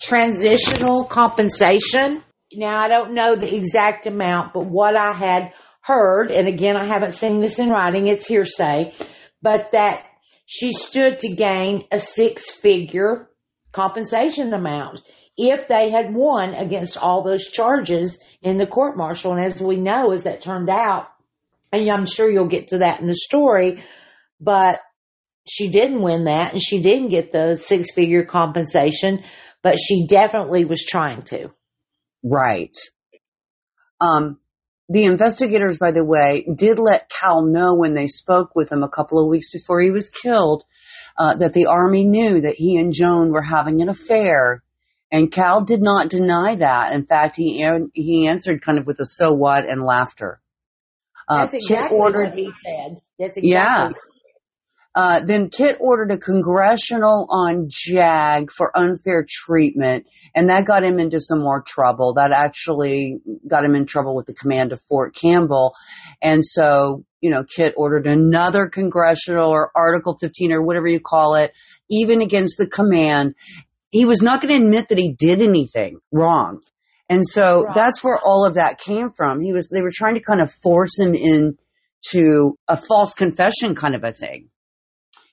transitional 0.00 1.04
compensation. 1.04 2.22
Now, 2.52 2.82
I 2.82 2.88
don't 2.88 3.14
know 3.14 3.36
the 3.36 3.54
exact 3.54 4.06
amount, 4.06 4.54
but 4.54 4.66
what 4.66 4.96
I 4.96 5.12
had 5.16 5.52
heard, 5.82 6.30
and 6.30 6.48
again, 6.48 6.76
I 6.76 6.86
haven't 6.86 7.14
seen 7.14 7.40
this 7.40 7.58
in 7.58 7.68
writing, 7.68 8.06
it's 8.06 8.26
hearsay, 8.26 8.94
but 9.42 9.72
that 9.72 10.04
she 10.46 10.72
stood 10.72 11.18
to 11.20 11.34
gain 11.34 11.84
a 11.92 12.00
six 12.00 12.50
figure 12.50 13.28
compensation 13.72 14.54
amount 14.54 15.02
if 15.36 15.68
they 15.68 15.90
had 15.90 16.14
won 16.14 16.54
against 16.54 16.96
all 16.96 17.22
those 17.22 17.46
charges 17.46 18.18
in 18.42 18.58
the 18.58 18.66
court 18.66 18.96
martial. 18.96 19.32
And 19.32 19.44
as 19.44 19.60
we 19.60 19.76
know, 19.76 20.12
as 20.12 20.24
that 20.24 20.40
turned 20.40 20.70
out, 20.70 21.08
and 21.72 21.90
I'm 21.90 22.06
sure 22.06 22.30
you'll 22.30 22.48
get 22.48 22.68
to 22.68 22.78
that 22.78 23.00
in 23.00 23.06
the 23.06 23.14
story, 23.14 23.82
but 24.40 24.80
she 25.48 25.68
didn't 25.68 26.02
win 26.02 26.24
that 26.24 26.52
and 26.52 26.62
she 26.62 26.80
didn't 26.80 27.08
get 27.08 27.32
the 27.32 27.56
six 27.58 27.92
figure 27.92 28.24
compensation, 28.24 29.22
but 29.62 29.78
she 29.78 30.06
definitely 30.06 30.64
was 30.64 30.84
trying 30.84 31.22
to. 31.22 31.50
Right. 32.22 32.74
Um, 34.00 34.38
the 34.88 35.04
investigators, 35.04 35.78
by 35.78 35.90
the 35.90 36.04
way, 36.04 36.46
did 36.56 36.78
let 36.78 37.10
Cal 37.10 37.44
know 37.44 37.74
when 37.74 37.94
they 37.94 38.06
spoke 38.06 38.54
with 38.54 38.70
him 38.70 38.82
a 38.82 38.88
couple 38.88 39.22
of 39.22 39.28
weeks 39.28 39.50
before 39.50 39.80
he 39.80 39.90
was 39.90 40.10
killed 40.10 40.64
uh, 41.18 41.36
that 41.36 41.52
the 41.54 41.66
army 41.66 42.04
knew 42.04 42.40
that 42.40 42.54
he 42.56 42.76
and 42.76 42.92
Joan 42.92 43.32
were 43.32 43.42
having 43.42 43.80
an 43.80 43.88
affair. 43.88 44.62
And 45.10 45.30
Cal 45.30 45.62
did 45.62 45.82
not 45.82 46.08
deny 46.08 46.56
that. 46.56 46.92
In 46.92 47.06
fact, 47.06 47.36
he 47.36 47.64
he 47.94 48.26
answered 48.26 48.62
kind 48.62 48.78
of 48.78 48.86
with 48.86 48.98
a 49.00 49.06
"so 49.06 49.32
what" 49.32 49.64
and 49.64 49.84
laughter. 49.84 50.40
Uh, 51.28 51.40
That's 51.40 51.54
exactly 51.54 51.98
ordered, 51.98 52.30
what 52.30 52.38
he 52.38 52.52
said. 52.64 53.00
That's 53.18 53.36
exactly 53.36 53.50
yeah. 53.50 53.90
Uh, 54.96 55.20
then 55.20 55.50
Kit 55.50 55.76
ordered 55.78 56.10
a 56.10 56.16
congressional 56.16 57.26
on 57.28 57.68
JAG 57.68 58.50
for 58.50 58.74
unfair 58.74 59.26
treatment, 59.28 60.06
and 60.34 60.48
that 60.48 60.64
got 60.64 60.82
him 60.82 60.98
into 60.98 61.20
some 61.20 61.40
more 61.40 61.62
trouble. 61.66 62.14
That 62.14 62.32
actually 62.32 63.18
got 63.46 63.62
him 63.62 63.74
in 63.74 63.84
trouble 63.84 64.16
with 64.16 64.24
the 64.24 64.32
command 64.32 64.72
of 64.72 64.80
Fort 64.88 65.14
Campbell. 65.14 65.74
And 66.22 66.42
so, 66.42 67.04
you 67.20 67.28
know, 67.28 67.44
Kit 67.44 67.74
ordered 67.76 68.06
another 68.06 68.68
congressional 68.68 69.50
or 69.50 69.70
Article 69.76 70.16
15 70.18 70.52
or 70.52 70.62
whatever 70.62 70.86
you 70.86 70.98
call 70.98 71.34
it, 71.34 71.52
even 71.90 72.22
against 72.22 72.56
the 72.56 72.66
command. 72.66 73.34
He 73.90 74.04
was 74.04 74.20
not 74.22 74.40
going 74.40 74.58
to 74.58 74.66
admit 74.66 74.88
that 74.88 74.98
he 74.98 75.14
did 75.16 75.40
anything 75.40 75.98
wrong. 76.12 76.60
And 77.08 77.24
so 77.24 77.62
right. 77.62 77.74
that's 77.74 78.02
where 78.02 78.18
all 78.22 78.44
of 78.44 78.54
that 78.54 78.78
came 78.78 79.10
from. 79.10 79.40
He 79.40 79.52
was, 79.52 79.68
they 79.68 79.82
were 79.82 79.92
trying 79.94 80.14
to 80.14 80.20
kind 80.20 80.40
of 80.40 80.50
force 80.50 80.98
him 80.98 81.14
into 81.14 82.58
a 82.68 82.76
false 82.76 83.14
confession 83.14 83.74
kind 83.74 83.94
of 83.94 84.02
a 84.02 84.12
thing. 84.12 84.48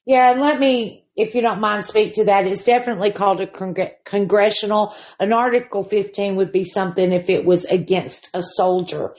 Yeah, 0.06 0.32
and 0.32 0.42
let 0.42 0.60
me, 0.60 1.06
if 1.16 1.34
you 1.34 1.42
don't 1.42 1.62
mind, 1.62 1.86
speak 1.86 2.14
to 2.14 2.26
that. 2.26 2.46
It's 2.46 2.66
definitely 2.66 3.12
called 3.12 3.40
a 3.42 3.48
congr- 3.48 3.94
congressional. 4.06 4.96
An 5.20 5.34
Article 5.34 5.84
15 5.84 6.36
would 6.36 6.52
be 6.52 6.66
something 6.66 7.12
if 7.12 7.30
it 7.30 7.46
was 7.46 7.66
against 7.66 8.30
a 8.34 8.42
soldier. 8.42 9.16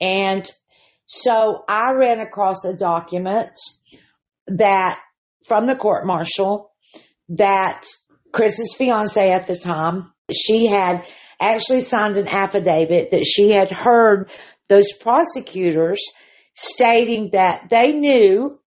And 0.00 0.48
so 1.06 1.64
I 1.68 1.92
ran 1.98 2.20
across 2.20 2.64
a 2.64 2.76
document 2.76 3.58
that 4.46 5.00
from 5.48 5.66
the 5.66 5.74
court 5.74 6.06
martial 6.06 6.72
that 7.30 7.84
Chris's 8.32 8.74
fiance 8.76 9.30
at 9.30 9.46
the 9.46 9.58
time, 9.58 10.12
she 10.30 10.66
had 10.66 11.04
actually 11.40 11.80
signed 11.80 12.16
an 12.16 12.28
affidavit 12.28 13.10
that 13.12 13.24
she 13.24 13.50
had 13.50 13.70
heard 13.70 14.30
those 14.68 14.92
prosecutors 14.92 16.00
stating 16.54 17.30
that 17.32 17.68
they 17.70 17.92
knew 17.92 18.60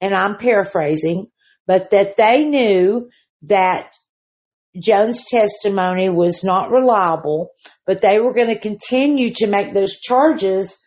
and 0.00 0.14
I'm 0.14 0.36
paraphrasing, 0.36 1.26
but 1.66 1.90
that 1.90 2.16
they 2.16 2.44
knew 2.44 3.10
that 3.42 3.92
Joan's 4.80 5.24
testimony 5.28 6.08
was 6.08 6.44
not 6.44 6.70
reliable, 6.70 7.50
but 7.86 8.00
they 8.00 8.18
were 8.18 8.34
going 8.34 8.48
to 8.48 8.58
continue 8.58 9.32
to 9.34 9.46
make 9.46 9.74
those 9.74 9.98
charges 9.98 10.78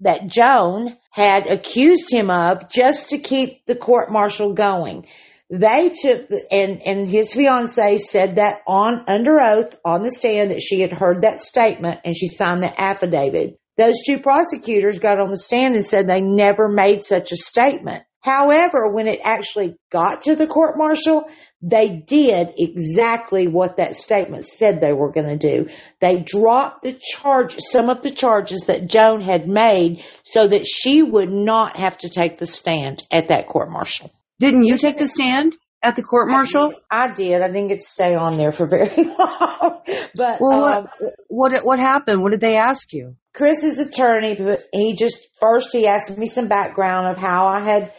that 0.00 0.26
Joan 0.26 0.96
had 1.10 1.46
accused 1.46 2.12
him 2.12 2.30
of 2.30 2.70
just 2.70 3.10
to 3.10 3.18
keep 3.18 3.64
the 3.66 3.76
court 3.76 4.10
martial 4.10 4.52
going. 4.52 5.06
They 5.50 5.90
took 5.90 6.28
the, 6.28 6.42
and 6.50 6.80
and 6.86 7.08
his 7.08 7.34
fiance 7.34 7.98
said 7.98 8.36
that 8.36 8.62
on 8.66 9.04
under 9.06 9.40
oath 9.40 9.76
on 9.84 10.02
the 10.02 10.10
stand 10.10 10.50
that 10.50 10.62
she 10.62 10.80
had 10.80 10.92
heard 10.92 11.22
that 11.22 11.42
statement 11.42 12.00
and 12.04 12.16
she 12.16 12.28
signed 12.28 12.62
the 12.62 12.80
affidavit. 12.80 13.58
Those 13.76 14.02
two 14.06 14.20
prosecutors 14.20 14.98
got 14.98 15.20
on 15.20 15.30
the 15.30 15.38
stand 15.38 15.74
and 15.74 15.84
said 15.84 16.06
they 16.06 16.20
never 16.20 16.68
made 16.68 17.02
such 17.02 17.32
a 17.32 17.36
statement. 17.36 18.04
However, 18.20 18.88
when 18.88 19.06
it 19.06 19.20
actually 19.22 19.76
got 19.92 20.22
to 20.22 20.34
the 20.34 20.46
court 20.46 20.78
martial, 20.78 21.28
they 21.60 21.88
did 22.06 22.54
exactly 22.56 23.48
what 23.48 23.76
that 23.76 23.96
statement 23.96 24.46
said 24.46 24.80
they 24.80 24.94
were 24.94 25.12
going 25.12 25.38
to 25.38 25.48
do. 25.64 25.68
They 26.00 26.20
dropped 26.20 26.82
the 26.82 26.98
charge, 26.98 27.56
some 27.58 27.90
of 27.90 28.00
the 28.00 28.12
charges 28.12 28.62
that 28.66 28.88
Joan 28.88 29.20
had 29.20 29.46
made 29.46 30.04
so 30.24 30.48
that 30.48 30.66
she 30.66 31.02
would 31.02 31.30
not 31.30 31.76
have 31.76 31.98
to 31.98 32.08
take 32.08 32.38
the 32.38 32.46
stand 32.46 33.02
at 33.10 33.28
that 33.28 33.46
court 33.46 33.70
martial. 33.70 34.10
Didn't 34.40 34.64
you 34.64 34.76
take 34.76 34.98
the 34.98 35.06
stand? 35.06 35.56
at 35.84 35.96
the 35.96 36.02
court 36.02 36.28
martial? 36.30 36.72
I 36.90 37.12
did. 37.12 37.42
I 37.42 37.48
didn't 37.48 37.68
get 37.68 37.78
to 37.78 37.84
stay 37.84 38.14
on 38.14 38.38
there 38.38 38.52
for 38.52 38.66
very 38.66 39.04
long. 39.04 39.82
but 40.16 40.40
well, 40.40 40.64
um, 40.64 40.88
what, 41.28 41.52
what 41.52 41.64
what 41.64 41.78
happened? 41.78 42.22
What 42.22 42.32
did 42.32 42.40
they 42.40 42.56
ask 42.56 42.92
you? 42.92 43.16
Chris's 43.34 43.78
attorney, 43.78 44.38
he 44.72 44.94
just 44.94 45.26
first 45.38 45.72
he 45.72 45.86
asked 45.86 46.16
me 46.16 46.26
some 46.26 46.48
background 46.48 47.08
of 47.08 47.18
how 47.18 47.46
I 47.46 47.60
had 47.60 47.92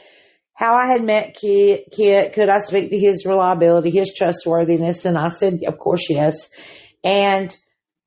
how 0.54 0.76
I 0.76 0.88
had 0.88 1.04
met 1.04 1.36
Kit, 1.40 1.90
Kit, 1.92 2.34
could 2.34 2.50
I 2.50 2.60
speak 2.60 2.90
to 2.90 2.98
his 2.98 3.26
reliability, 3.26 3.92
his 3.92 4.14
trustworthiness? 4.16 5.04
And 5.04 5.18
I 5.18 5.28
said, 5.28 5.60
of 5.68 5.78
course, 5.78 6.10
yes. 6.10 6.50
And 7.04 7.56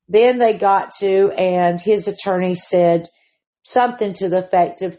then 0.07 0.39
they 0.39 0.53
got 0.53 0.91
to, 0.99 1.31
and 1.31 1.79
his 1.79 2.07
attorney 2.07 2.55
said 2.55 3.07
something 3.63 4.13
to 4.13 4.29
the 4.29 4.39
effect 4.39 4.81
of, 4.81 4.97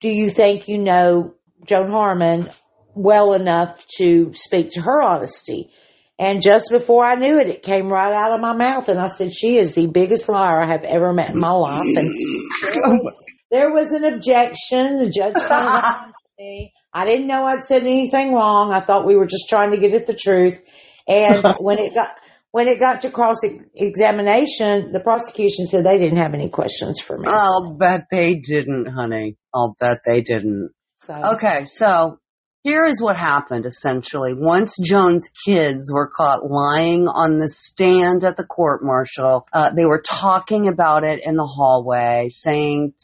do 0.00 0.08
you 0.08 0.30
think 0.30 0.68
you 0.68 0.78
know 0.78 1.34
Joan 1.66 1.90
Harmon 1.90 2.48
well 2.94 3.34
enough 3.34 3.86
to 3.98 4.32
speak 4.34 4.70
to 4.72 4.82
her 4.82 5.02
honesty? 5.02 5.70
And 6.18 6.42
just 6.42 6.70
before 6.70 7.04
I 7.04 7.16
knew 7.16 7.38
it, 7.38 7.48
it 7.48 7.62
came 7.62 7.88
right 7.88 8.12
out 8.12 8.32
of 8.32 8.40
my 8.40 8.52
mouth. 8.52 8.88
And 8.88 9.00
I 9.00 9.08
said, 9.08 9.32
she 9.32 9.58
is 9.58 9.74
the 9.74 9.88
biggest 9.88 10.28
liar 10.28 10.62
I 10.62 10.66
have 10.66 10.84
ever 10.84 11.12
met 11.12 11.30
in 11.30 11.40
my 11.40 11.50
life. 11.50 11.82
And 11.96 12.08
oh 12.84 13.10
there 13.50 13.70
was 13.70 13.92
an 13.92 14.04
objection. 14.04 15.02
The 15.02 15.10
judge 15.10 15.34
me. 16.38 16.72
I 16.92 17.04
didn't 17.04 17.26
know 17.26 17.44
I'd 17.44 17.62
said 17.62 17.82
anything 17.82 18.34
wrong. 18.34 18.72
I 18.72 18.80
thought 18.80 19.06
we 19.06 19.16
were 19.16 19.26
just 19.26 19.48
trying 19.48 19.70
to 19.70 19.76
get 19.76 19.94
at 19.94 20.06
the 20.06 20.16
truth. 20.16 20.60
And 21.06 21.44
when 21.58 21.78
it 21.78 21.94
got 21.94 22.16
when 22.50 22.68
it 22.68 22.78
got 22.78 23.00
to 23.00 23.10
cross 23.10 23.38
examination, 23.74 24.92
the 24.92 25.00
prosecution 25.00 25.66
said 25.66 25.84
they 25.84 25.98
didn't 25.98 26.18
have 26.18 26.34
any 26.34 26.48
questions 26.48 27.00
for 27.00 27.18
me. 27.18 27.26
I'll 27.28 27.76
bet 27.76 28.06
they 28.12 28.36
didn't, 28.36 28.86
honey. 28.86 29.36
I'll 29.52 29.74
bet 29.80 29.98
they 30.06 30.20
didn't. 30.20 30.70
So. 30.94 31.14
Okay, 31.34 31.64
so 31.64 32.18
here 32.64 32.86
is 32.86 33.00
what 33.00 33.16
happened 33.16 33.66
essentially. 33.66 34.32
Once 34.34 34.78
Joan's 34.82 35.30
kids 35.46 35.92
were 35.92 36.10
caught 36.10 36.50
lying 36.50 37.06
on 37.06 37.38
the 37.38 37.50
stand 37.50 38.24
at 38.24 38.38
the 38.38 38.44
court 38.44 38.82
martial, 38.82 39.46
uh, 39.52 39.70
they 39.70 39.84
were 39.84 40.02
talking 40.04 40.66
about 40.66 41.04
it 41.04 41.20
in 41.22 41.36
the 41.36 41.46
hallway, 41.46 42.28
saying 42.30 42.94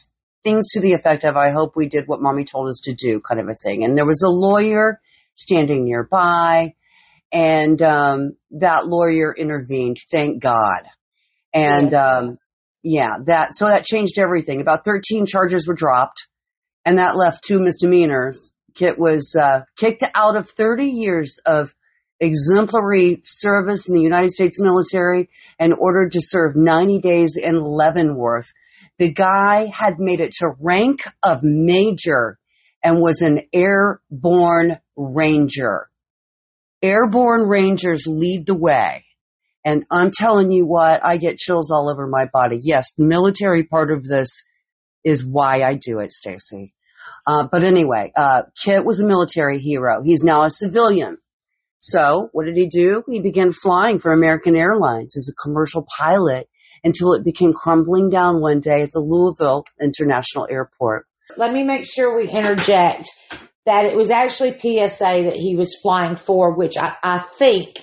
things 0.42 0.70
to 0.70 0.80
the 0.80 0.94
effect 0.94 1.24
of, 1.24 1.36
I 1.36 1.50
hope 1.50 1.76
we 1.76 1.88
did 1.88 2.04
what 2.06 2.22
mommy 2.22 2.44
told 2.44 2.70
us 2.70 2.80
to 2.84 2.94
do, 2.94 3.20
kind 3.20 3.38
of 3.38 3.48
a 3.48 3.54
thing. 3.54 3.84
And 3.84 3.96
there 3.96 4.06
was 4.06 4.22
a 4.22 4.30
lawyer 4.30 4.98
standing 5.34 5.84
nearby, 5.84 6.74
and 7.30 7.80
um, 7.82 8.36
that 8.52 8.86
lawyer 8.86 9.34
intervened, 9.36 9.98
thank 10.10 10.42
God. 10.42 10.84
And 11.52 11.92
um, 11.92 12.38
yeah, 12.82 13.16
that 13.26 13.54
so 13.54 13.66
that 13.66 13.84
changed 13.84 14.18
everything. 14.18 14.62
About 14.62 14.86
13 14.86 15.26
charges 15.26 15.68
were 15.68 15.74
dropped, 15.74 16.28
and 16.86 16.98
that 16.98 17.16
left 17.16 17.44
two 17.44 17.60
misdemeanors. 17.60 18.54
Kit 18.74 18.98
was 18.98 19.36
uh, 19.40 19.62
kicked 19.76 20.04
out 20.14 20.36
of 20.36 20.48
30 20.50 20.84
years 20.84 21.40
of 21.46 21.74
exemplary 22.20 23.22
service 23.24 23.88
in 23.88 23.94
the 23.94 24.02
United 24.02 24.30
States 24.30 24.60
military 24.60 25.30
and 25.58 25.74
ordered 25.74 26.12
to 26.12 26.20
serve 26.20 26.54
90 26.56 26.98
days 26.98 27.36
in 27.36 27.60
Leavenworth 27.60 28.52
the 29.00 29.10
guy 29.10 29.64
had 29.64 29.98
made 29.98 30.20
it 30.20 30.32
to 30.32 30.52
rank 30.60 31.00
of 31.22 31.42
major 31.42 32.38
and 32.84 33.00
was 33.00 33.22
an 33.22 33.40
airborne 33.50 34.78
ranger. 34.94 35.88
Airborne 36.82 37.48
rangers 37.48 38.06
lead 38.06 38.44
the 38.44 38.54
way. 38.54 39.06
And 39.64 39.84
I'm 39.90 40.10
telling 40.10 40.52
you 40.52 40.66
what, 40.66 41.02
I 41.02 41.16
get 41.16 41.38
chills 41.38 41.70
all 41.70 41.90
over 41.90 42.06
my 42.06 42.26
body. 42.26 42.58
Yes, 42.62 42.92
the 42.96 43.06
military 43.06 43.64
part 43.64 43.90
of 43.90 44.04
this 44.04 44.42
is 45.02 45.24
why 45.24 45.62
I 45.62 45.74
do 45.74 46.00
it, 46.00 46.12
Stacy. 46.12 46.74
Uh, 47.26 47.48
but 47.50 47.62
anyway, 47.62 48.12
uh, 48.16 48.42
Kit 48.62 48.84
was 48.84 49.00
a 49.00 49.06
military 49.06 49.58
hero. 49.58 50.02
He's 50.02 50.22
now 50.22 50.44
a 50.44 50.50
civilian. 50.50 51.18
So 51.78 52.28
what 52.32 52.44
did 52.44 52.56
he 52.56 52.68
do? 52.68 53.02
He 53.08 53.20
began 53.20 53.52
flying 53.52 53.98
for 53.98 54.12
American 54.12 54.54
Airlines 54.54 55.16
as 55.16 55.30
a 55.30 55.42
commercial 55.42 55.86
pilot 55.98 56.48
until 56.84 57.12
it 57.14 57.24
became 57.24 57.52
crumbling 57.52 58.10
down 58.10 58.40
one 58.40 58.60
day 58.60 58.82
at 58.82 58.92
the 58.92 59.00
Louisville 59.00 59.64
International 59.80 60.46
Airport. 60.50 61.06
Let 61.36 61.52
me 61.52 61.62
make 61.62 61.86
sure 61.86 62.16
we 62.16 62.28
interject 62.28 63.08
that 63.66 63.86
it 63.86 63.96
was 63.96 64.10
actually 64.10 64.52
PSA 64.52 65.24
that 65.24 65.36
he 65.36 65.56
was 65.56 65.78
flying 65.80 66.16
for, 66.16 66.54
which 66.56 66.76
I, 66.78 66.96
I 67.02 67.18
think, 67.38 67.78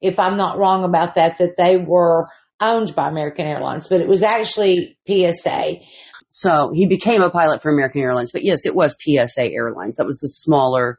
if 0.00 0.18
I'm 0.18 0.36
not 0.36 0.58
wrong 0.58 0.84
about 0.84 1.14
that, 1.16 1.38
that 1.38 1.56
they 1.56 1.76
were 1.76 2.28
owned 2.60 2.94
by 2.94 3.08
American 3.08 3.46
Airlines, 3.46 3.88
but 3.88 4.00
it 4.00 4.08
was 4.08 4.22
actually 4.22 4.96
PSA. 5.06 5.80
So 6.34 6.72
he 6.74 6.86
became 6.86 7.20
a 7.20 7.28
pilot 7.28 7.60
for 7.60 7.70
American 7.70 8.00
Airlines, 8.00 8.32
but 8.32 8.42
yes, 8.42 8.64
it 8.64 8.74
was 8.74 8.96
PSA 8.98 9.52
Airlines. 9.52 9.98
That 9.98 10.06
was 10.06 10.18
the 10.18 10.28
smaller 10.28 10.98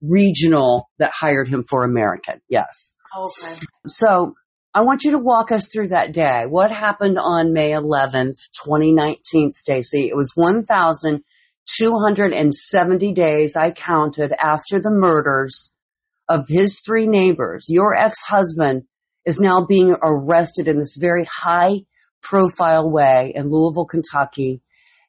regional 0.00 0.88
that 1.00 1.10
hired 1.12 1.48
him 1.48 1.64
for 1.68 1.82
American. 1.82 2.40
Yes. 2.48 2.94
Okay. 3.18 3.56
So 3.88 4.36
I 4.72 4.82
want 4.82 5.02
you 5.02 5.10
to 5.10 5.18
walk 5.18 5.50
us 5.50 5.66
through 5.66 5.88
that 5.88 6.12
day. 6.12 6.44
What 6.48 6.70
happened 6.70 7.18
on 7.20 7.52
May 7.52 7.72
11th, 7.72 8.38
2019, 8.64 9.50
Stacy? 9.50 10.06
It 10.06 10.14
was 10.14 10.30
1,270 10.36 13.12
days 13.14 13.56
I 13.56 13.72
counted 13.72 14.32
after 14.38 14.80
the 14.80 14.92
murders 14.92 15.74
of 16.28 16.46
his 16.48 16.80
three 16.86 17.08
neighbors. 17.08 17.66
Your 17.68 17.96
ex-husband 17.96 18.84
is 19.24 19.40
now 19.40 19.66
being 19.68 19.96
arrested 20.00 20.68
in 20.68 20.78
this 20.78 20.96
very 21.00 21.24
high 21.24 21.80
profile 22.22 22.88
way 22.88 23.32
in 23.34 23.50
Louisville, 23.50 23.86
Kentucky. 23.86 24.62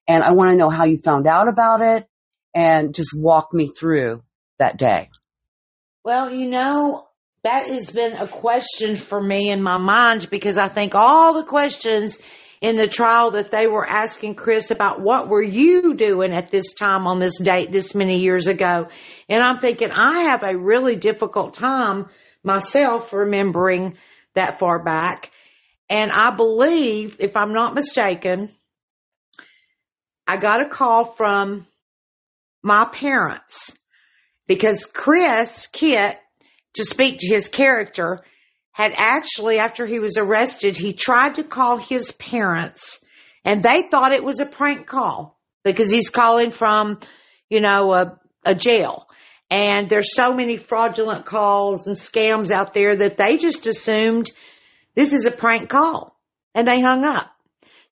And 0.10 0.24
I 0.24 0.32
want 0.34 0.50
to 0.50 0.58
know 0.58 0.72
how 0.72 0.86
you 0.86 0.98
found 0.98 1.28
out 1.28 1.48
about 1.48 1.82
it 1.82 2.08
and 2.56 2.96
just 2.96 3.12
walk 3.16 3.54
me 3.54 3.68
through 3.68 4.24
that 4.58 4.76
day. 4.76 5.12
Well, 6.04 6.32
you 6.32 6.50
know, 6.50 7.08
that 7.44 7.68
has 7.68 7.92
been 7.92 8.18
a 8.18 8.28
question 8.28 8.98
for 8.98 9.22
me 9.22 9.52
in 9.52 9.62
my 9.62 9.78
mind 9.78 10.28
because 10.32 10.58
I 10.58 10.68
think 10.68 10.96
all 10.96 11.36
the 11.36 11.44
questions 11.44 12.18
in 12.60 12.76
the 12.76 12.88
trial 12.88 13.32
that 13.32 13.52
they 13.52 13.68
were 13.68 13.88
asking 13.88 14.34
Chris 14.34 14.72
about 14.72 15.00
what 15.00 15.30
were 15.30 15.44
you 15.44 15.94
doing 15.94 16.34
at 16.34 16.50
this 16.50 16.74
time 16.74 17.06
on 17.06 17.20
this 17.20 17.38
date 17.38 17.72
this 17.72 17.94
many 17.94 18.18
years 18.18 18.48
ago. 18.48 18.88
And 19.30 19.44
I'm 19.44 19.60
thinking 19.60 19.92
I 19.94 20.22
have 20.24 20.42
a 20.44 20.58
really 20.58 20.96
difficult 20.96 21.54
time 21.54 22.08
myself 22.44 23.14
remembering 23.14 23.96
that 24.34 24.58
far 24.58 24.84
back. 24.84 25.30
And 25.88 26.12
I 26.12 26.36
believe, 26.36 27.18
if 27.20 27.38
I'm 27.38 27.54
not 27.54 27.76
mistaken, 27.76 28.56
I 30.30 30.38
got 30.38 30.64
a 30.64 30.70
call 30.70 31.06
from 31.06 31.66
my 32.62 32.86
parents 32.86 33.76
because 34.46 34.86
Chris 34.86 35.68
Kit, 35.74 36.20
to 36.76 36.84
speak 36.84 37.18
to 37.18 37.34
his 37.34 37.48
character, 37.48 38.24
had 38.72 38.94
actually, 38.96 39.58
after 39.58 39.88
he 39.88 39.98
was 39.98 40.18
arrested, 40.18 40.78
he 40.78 40.94
tried 40.94 41.34
to 41.36 41.44
call 41.44 41.78
his 41.78 42.12
parents 42.12 43.04
and 43.44 43.64
they 43.64 43.82
thought 43.90 44.12
it 44.12 44.24
was 44.24 44.40
a 44.40 44.46
prank 44.46 44.86
call 44.86 45.40
because 45.64 45.90
he's 45.90 46.12
calling 46.12 46.52
from, 46.52 47.00
you 47.50 47.60
know, 47.60 47.92
a, 47.92 48.20
a 48.46 48.54
jail. 48.54 49.08
And 49.50 49.90
there's 49.90 50.14
so 50.14 50.32
many 50.32 50.58
fraudulent 50.58 51.26
calls 51.26 51.88
and 51.88 51.98
scams 51.98 52.52
out 52.52 52.76
there 52.76 52.96
that 52.96 53.18
they 53.18 53.38
just 53.38 53.66
assumed 53.66 54.30
this 54.94 55.12
is 55.12 55.26
a 55.26 55.32
prank 55.32 55.70
call 55.70 56.16
and 56.54 56.68
they 56.68 56.82
hung 56.82 57.04
up. 57.04 57.32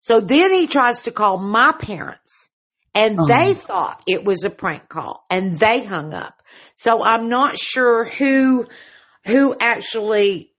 So 0.08 0.22
then 0.22 0.54
he 0.54 0.68
tries 0.68 1.02
to 1.02 1.12
call 1.12 1.38
my 1.38 1.74
parents 1.78 2.50
and 2.94 3.20
oh. 3.20 3.28
they 3.28 3.54
thought 3.54 4.02
it 4.08 4.24
was 4.24 4.46
a 4.46 4.50
prank 4.50 4.88
call 4.88 5.26
and 5.30 5.54
they 5.54 5.84
hung 5.84 6.14
up. 6.14 6.42
So 6.78 7.04
I'm 7.04 7.28
not 7.28 7.58
sure 7.60 8.06
who, 8.06 8.68
who 9.26 9.54
actually 9.62 10.54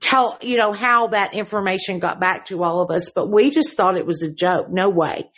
tell, 0.00 0.38
you 0.40 0.56
know, 0.56 0.72
how 0.72 1.08
that 1.08 1.34
information 1.34 1.98
got 1.98 2.20
back 2.20 2.44
to 2.46 2.62
all 2.62 2.80
of 2.80 2.92
us, 2.92 3.10
but 3.12 3.28
we 3.28 3.50
just 3.50 3.76
thought 3.76 3.96
it 3.96 4.06
was 4.06 4.22
a 4.22 4.30
joke. 4.30 4.68
No 4.70 4.88
way. 4.88 5.28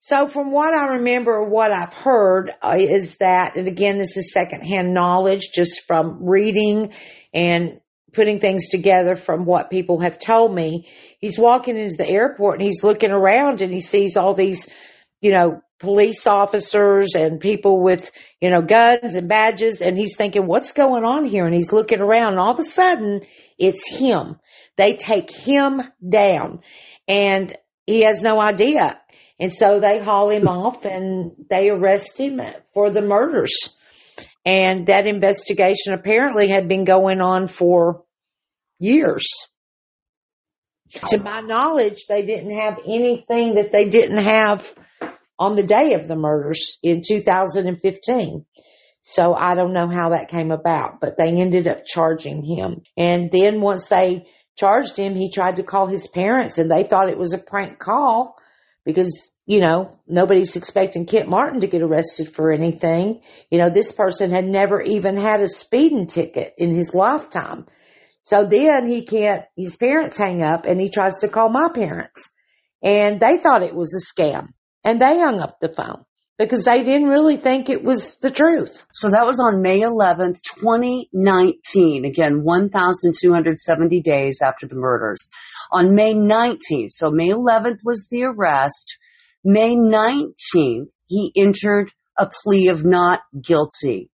So 0.00 0.26
from 0.26 0.50
what 0.50 0.72
I 0.72 0.94
remember, 0.94 1.44
what 1.44 1.72
I've 1.72 1.92
heard 1.92 2.50
uh, 2.62 2.76
is 2.78 3.18
that, 3.18 3.56
and 3.58 3.68
again, 3.68 3.98
this 3.98 4.16
is 4.16 4.32
secondhand 4.32 4.94
knowledge 4.94 5.50
just 5.54 5.82
from 5.86 6.24
reading 6.24 6.94
and 7.34 7.80
putting 8.14 8.40
things 8.40 8.68
together 8.68 9.16
from 9.16 9.44
what 9.44 9.70
people 9.70 10.00
have 10.00 10.18
told 10.18 10.54
me. 10.54 10.88
He's 11.18 11.38
walking 11.38 11.76
into 11.76 11.96
the 11.96 12.08
airport 12.08 12.60
and 12.60 12.66
he's 12.66 12.84
looking 12.84 13.10
around 13.10 13.62
and 13.62 13.72
he 13.72 13.80
sees 13.80 14.16
all 14.16 14.34
these, 14.34 14.70
you 15.20 15.30
know, 15.30 15.60
police 15.80 16.26
officers 16.26 17.14
and 17.14 17.40
people 17.40 17.82
with, 17.82 18.10
you 18.40 18.50
know, 18.50 18.62
guns 18.62 19.14
and 19.14 19.28
badges. 19.28 19.82
And 19.82 19.98
he's 19.98 20.16
thinking, 20.16 20.46
what's 20.46 20.72
going 20.72 21.04
on 21.04 21.24
here? 21.24 21.44
And 21.44 21.54
he's 21.54 21.72
looking 21.72 22.00
around 22.00 22.32
and 22.32 22.40
all 22.40 22.52
of 22.52 22.58
a 22.58 22.64
sudden 22.64 23.22
it's 23.58 23.88
him. 23.88 24.36
They 24.76 24.96
take 24.96 25.30
him 25.30 25.82
down 26.06 26.60
and 27.06 27.56
he 27.86 28.02
has 28.02 28.22
no 28.22 28.40
idea. 28.40 29.00
And 29.38 29.52
so 29.52 29.80
they 29.80 29.98
haul 29.98 30.30
him 30.30 30.48
off 30.48 30.84
and 30.84 31.32
they 31.50 31.70
arrest 31.70 32.18
him 32.18 32.40
for 32.72 32.90
the 32.90 33.02
murders. 33.02 33.76
And 34.44 34.86
that 34.88 35.06
investigation 35.06 35.94
apparently 35.94 36.48
had 36.48 36.68
been 36.68 36.84
going 36.84 37.20
on 37.20 37.48
for 37.48 38.04
years. 38.78 39.26
To 41.08 41.18
my 41.18 41.40
knowledge, 41.40 42.06
they 42.08 42.24
didn't 42.24 42.56
have 42.56 42.78
anything 42.86 43.54
that 43.54 43.72
they 43.72 43.88
didn't 43.88 44.22
have 44.22 44.74
on 45.38 45.56
the 45.56 45.62
day 45.62 45.94
of 45.94 46.06
the 46.06 46.16
murders 46.16 46.78
in 46.82 47.02
2015. 47.06 48.44
So 49.06 49.34
I 49.34 49.54
don't 49.54 49.72
know 49.72 49.88
how 49.88 50.10
that 50.10 50.28
came 50.28 50.50
about, 50.50 51.00
but 51.00 51.16
they 51.18 51.28
ended 51.28 51.66
up 51.66 51.84
charging 51.86 52.42
him. 52.42 52.82
And 52.96 53.30
then 53.30 53.60
once 53.60 53.88
they 53.88 54.26
charged 54.56 54.96
him, 54.96 55.14
he 55.14 55.30
tried 55.30 55.56
to 55.56 55.62
call 55.62 55.86
his 55.86 56.08
parents 56.08 56.58
and 56.58 56.70
they 56.70 56.84
thought 56.84 57.10
it 57.10 57.18
was 57.18 57.34
a 57.34 57.38
prank 57.38 57.78
call 57.78 58.36
because, 58.84 59.30
you 59.46 59.60
know, 59.60 59.90
nobody's 60.06 60.56
expecting 60.56 61.06
Kit 61.06 61.28
Martin 61.28 61.60
to 61.60 61.66
get 61.66 61.82
arrested 61.82 62.34
for 62.34 62.50
anything. 62.50 63.20
You 63.50 63.58
know, 63.58 63.70
this 63.70 63.92
person 63.92 64.30
had 64.30 64.46
never 64.46 64.80
even 64.80 65.16
had 65.16 65.40
a 65.40 65.48
speeding 65.48 66.06
ticket 66.06 66.54
in 66.56 66.74
his 66.74 66.94
lifetime. 66.94 67.66
So 68.24 68.46
then 68.46 68.86
he 68.86 69.04
can't, 69.04 69.44
his 69.56 69.76
parents 69.76 70.16
hang 70.16 70.42
up 70.42 70.64
and 70.64 70.80
he 70.80 70.88
tries 70.88 71.18
to 71.20 71.28
call 71.28 71.50
my 71.50 71.68
parents 71.68 72.32
and 72.82 73.18
they 73.18 73.38
thought 73.38 73.62
it 73.62 73.74
was 73.74 73.94
a 73.94 74.20
scam 74.20 74.46
and 74.84 75.00
they 75.00 75.18
hung 75.18 75.40
up 75.40 75.58
the 75.60 75.68
phone 75.68 76.04
because 76.38 76.64
they 76.64 76.82
didn't 76.82 77.08
really 77.08 77.36
think 77.36 77.68
it 77.68 77.82
was 77.84 78.18
the 78.18 78.30
truth. 78.30 78.84
So 78.92 79.10
that 79.10 79.26
was 79.26 79.40
on 79.40 79.62
May 79.62 79.80
11th, 79.80 80.40
2019. 80.60 82.04
Again, 82.04 82.42
1,270 82.42 84.00
days 84.02 84.40
after 84.42 84.66
the 84.66 84.76
murders. 84.76 85.28
On 85.70 85.94
May 85.94 86.14
19th, 86.14 86.90
so 86.90 87.10
May 87.10 87.28
11th 87.28 87.80
was 87.84 88.08
the 88.10 88.24
arrest. 88.24 88.98
May 89.44 89.74
19th, 89.76 90.88
he 91.06 91.32
entered 91.36 91.92
a 92.18 92.30
plea 92.42 92.68
of 92.68 92.84
not 92.84 93.20
guilty. 93.42 94.10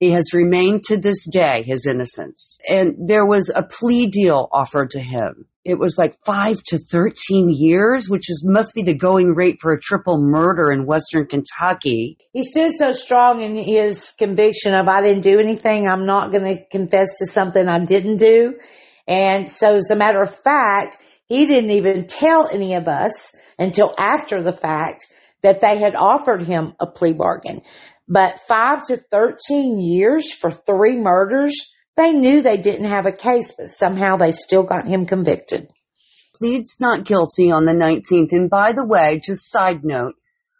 He 0.00 0.10
has 0.10 0.34
remained 0.34 0.82
to 0.84 0.96
this 0.96 1.24
day 1.30 1.62
his 1.62 1.86
innocence. 1.86 2.58
And 2.68 3.08
there 3.08 3.24
was 3.24 3.52
a 3.54 3.62
plea 3.62 4.08
deal 4.08 4.48
offered 4.50 4.90
to 4.90 5.00
him. 5.00 5.46
It 5.64 5.78
was 5.78 5.96
like 5.96 6.16
five 6.26 6.60
to 6.66 6.78
13 6.78 7.48
years, 7.48 8.10
which 8.10 8.28
is, 8.28 8.44
must 8.44 8.74
be 8.74 8.82
the 8.82 8.96
going 8.96 9.36
rate 9.36 9.58
for 9.60 9.72
a 9.72 9.80
triple 9.80 10.18
murder 10.18 10.72
in 10.72 10.86
Western 10.86 11.26
Kentucky. 11.26 12.18
He 12.32 12.42
stood 12.42 12.72
so 12.72 12.90
strong 12.90 13.44
in 13.44 13.54
his 13.54 14.12
conviction 14.18 14.74
of, 14.74 14.88
I 14.88 15.02
didn't 15.02 15.22
do 15.22 15.38
anything. 15.38 15.86
I'm 15.86 16.04
not 16.04 16.32
going 16.32 16.56
to 16.56 16.66
confess 16.66 17.16
to 17.18 17.26
something 17.26 17.68
I 17.68 17.84
didn't 17.84 18.16
do. 18.16 18.54
And 19.06 19.48
so 19.48 19.74
as 19.74 19.88
a 19.90 19.96
matter 19.96 20.20
of 20.20 20.34
fact, 20.40 20.96
he 21.32 21.46
didn't 21.46 21.70
even 21.70 22.06
tell 22.06 22.46
any 22.46 22.74
of 22.74 22.88
us 22.88 23.32
until 23.58 23.94
after 23.98 24.42
the 24.42 24.52
fact 24.52 25.06
that 25.42 25.62
they 25.62 25.78
had 25.78 25.94
offered 25.94 26.42
him 26.42 26.74
a 26.78 26.86
plea 26.86 27.14
bargain. 27.14 27.62
But 28.06 28.40
five 28.46 28.86
to 28.88 28.98
13 28.98 29.80
years 29.80 30.30
for 30.30 30.50
three 30.50 30.96
murders, 30.96 31.58
they 31.96 32.12
knew 32.12 32.42
they 32.42 32.58
didn't 32.58 32.90
have 32.90 33.06
a 33.06 33.16
case, 33.16 33.54
but 33.56 33.70
somehow 33.70 34.16
they 34.16 34.32
still 34.32 34.62
got 34.62 34.86
him 34.86 35.06
convicted. 35.06 35.70
Pleads 36.36 36.76
not 36.80 37.06
guilty 37.06 37.50
on 37.50 37.64
the 37.64 37.72
19th. 37.72 38.32
And 38.32 38.50
by 38.50 38.72
the 38.74 38.86
way, 38.86 39.18
just 39.24 39.50
side 39.50 39.84
note, 39.84 40.16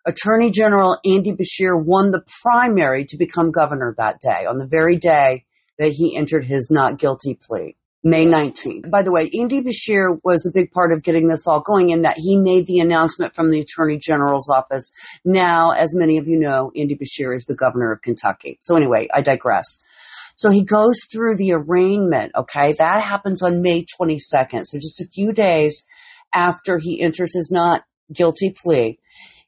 Attorney 0.07 0.51
General 0.51 0.97
Andy 1.05 1.33
Beshear 1.33 1.79
won 1.79 2.13
the 2.13 2.25
primary 2.43 3.05
to 3.11 3.19
become 3.19 3.51
governor 3.51 3.95
that 3.99 4.21
day, 4.21 4.47
on 4.47 4.57
the 4.57 4.67
very 4.67 4.97
day 4.97 5.45
that 5.79 5.93
he 5.93 6.17
entered 6.17 6.47
his 6.47 6.71
not 6.71 6.99
guilty 6.99 7.39
plea. 7.39 7.77
May 8.05 8.27
19th. 8.27 8.91
By 8.91 9.03
the 9.03 9.12
way, 9.12 9.31
Andy 9.38 9.61
Beshear 9.61 10.19
was 10.25 10.45
a 10.45 10.53
big 10.53 10.73
part 10.73 10.93
of 10.93 11.05
getting 11.05 11.29
this 11.29 11.47
all 11.47 11.61
going 11.61 11.91
in 11.91 12.03
that 12.03 12.19
he 12.19 12.37
made 12.37 12.67
the 12.67 12.81
announcement 12.81 13.35
from 13.35 13.51
the 13.51 13.61
Attorney 13.61 13.97
General's 13.97 14.51
office. 14.51 14.93
Now, 15.25 15.71
as 15.71 15.95
many 15.95 16.19
of 16.19 16.27
you 16.27 16.38
know, 16.38 16.73
Andy 16.75 16.97
Beshear 16.97 17.37
is 17.37 17.47
the 17.47 17.55
governor 17.55 17.93
of 17.93 18.03
Kentucky. 18.03 18.59
So 18.61 18.75
anyway, 18.75 19.09
I 19.15 19.21
digress. 19.21 19.85
So 20.35 20.51
he 20.51 20.65
goes 20.65 21.05
through 21.12 21.37
the 21.37 21.53
arraignment. 21.53 22.33
Okay. 22.35 22.73
That 22.79 23.03
happens 23.03 23.43
on 23.43 23.62
May 23.62 23.85
22nd. 24.01 24.67
So 24.67 24.79
just 24.79 25.01
a 25.01 25.07
few 25.07 25.33
days 25.33 25.85
after 26.35 26.79
he 26.79 27.01
enters 27.01 27.35
his 27.35 27.51
not 27.53 27.85
guilty 28.12 28.51
plea, 28.51 28.99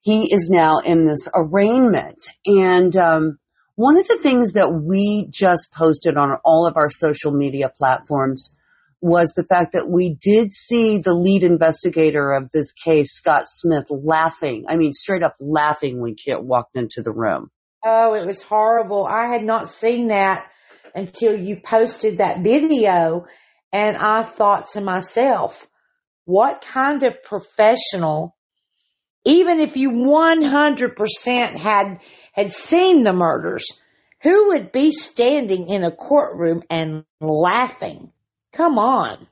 he 0.00 0.32
is 0.32 0.48
now 0.48 0.78
in 0.78 1.06
this 1.06 1.28
arraignment. 1.34 2.22
And, 2.46 2.94
um, 2.96 3.38
one 3.76 3.98
of 3.98 4.06
the 4.06 4.18
things 4.18 4.52
that 4.52 4.70
we 4.70 5.26
just 5.30 5.72
posted 5.72 6.16
on 6.16 6.38
all 6.44 6.66
of 6.66 6.76
our 6.76 6.90
social 6.90 7.32
media 7.32 7.70
platforms 7.74 8.56
was 9.00 9.34
the 9.34 9.44
fact 9.44 9.72
that 9.72 9.90
we 9.90 10.16
did 10.20 10.52
see 10.52 10.98
the 10.98 11.12
lead 11.12 11.42
investigator 11.42 12.32
of 12.32 12.50
this 12.52 12.72
case, 12.72 13.12
Scott 13.12 13.42
Smith, 13.44 13.86
laughing. 13.90 14.64
I 14.68 14.76
mean, 14.76 14.92
straight 14.92 15.22
up 15.22 15.36
laughing 15.40 16.00
when 16.00 16.14
Kit 16.14 16.42
walked 16.42 16.76
into 16.76 17.02
the 17.02 17.12
room. 17.12 17.50
Oh, 17.84 18.14
it 18.14 18.24
was 18.24 18.40
horrible. 18.42 19.04
I 19.04 19.26
had 19.26 19.44
not 19.44 19.70
seen 19.70 20.08
that 20.08 20.50
until 20.94 21.38
you 21.38 21.60
posted 21.62 22.18
that 22.18 22.42
video. 22.42 23.26
And 23.72 23.96
I 23.96 24.22
thought 24.22 24.70
to 24.70 24.80
myself, 24.80 25.68
what 26.24 26.64
kind 26.66 27.02
of 27.02 27.22
professional, 27.22 28.36
even 29.26 29.60
if 29.60 29.76
you 29.76 29.90
100% 29.90 31.56
had 31.56 31.98
had 32.34 32.52
seen 32.52 33.02
the 33.02 33.12
murders, 33.12 33.66
who 34.22 34.48
would 34.48 34.72
be 34.72 34.90
standing 34.90 35.68
in 35.68 35.84
a 35.84 35.90
courtroom 35.90 36.62
and 36.70 37.04
laughing 37.20 38.12
Come 38.54 38.78
on. 38.78 39.26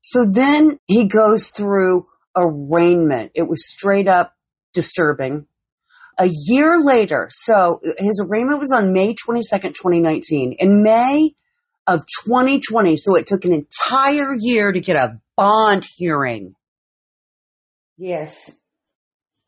So 0.00 0.26
then 0.30 0.78
he 0.86 1.04
goes 1.04 1.50
through 1.50 2.04
arraignment. 2.34 3.32
It 3.34 3.46
was 3.46 3.68
straight 3.68 4.08
up 4.08 4.34
disturbing. 4.72 5.46
A 6.18 6.28
year 6.46 6.78
later, 6.80 7.28
so 7.30 7.80
his 7.98 8.24
arraignment 8.24 8.60
was 8.60 8.72
on 8.72 8.92
May 8.92 9.14
22nd, 9.14 9.74
2019. 9.74 10.56
In 10.58 10.82
May 10.82 11.34
of 11.86 12.00
2020, 12.24 12.96
so 12.96 13.16
it 13.16 13.26
took 13.26 13.44
an 13.44 13.52
entire 13.52 14.34
year 14.38 14.72
to 14.72 14.80
get 14.80 14.96
a 14.96 15.20
bond 15.36 15.86
hearing. 15.96 16.54
Yes. 17.98 18.50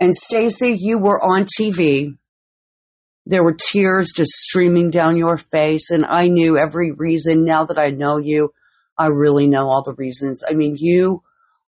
And 0.00 0.14
Stacy, 0.14 0.76
you 0.78 0.98
were 0.98 1.22
on 1.22 1.46
TV. 1.46 2.16
There 3.26 3.42
were 3.42 3.54
tears 3.54 4.12
just 4.14 4.32
streaming 4.32 4.90
down 4.90 5.16
your 5.16 5.36
face, 5.36 5.90
and 5.90 6.04
I 6.04 6.28
knew 6.28 6.58
every 6.58 6.92
reason. 6.92 7.44
Now 7.44 7.64
that 7.64 7.78
I 7.78 7.90
know 7.90 8.18
you, 8.18 8.52
I 8.98 9.06
really 9.06 9.48
know 9.48 9.68
all 9.68 9.82
the 9.82 9.94
reasons. 9.94 10.44
I 10.48 10.54
mean, 10.54 10.76
you 10.78 11.22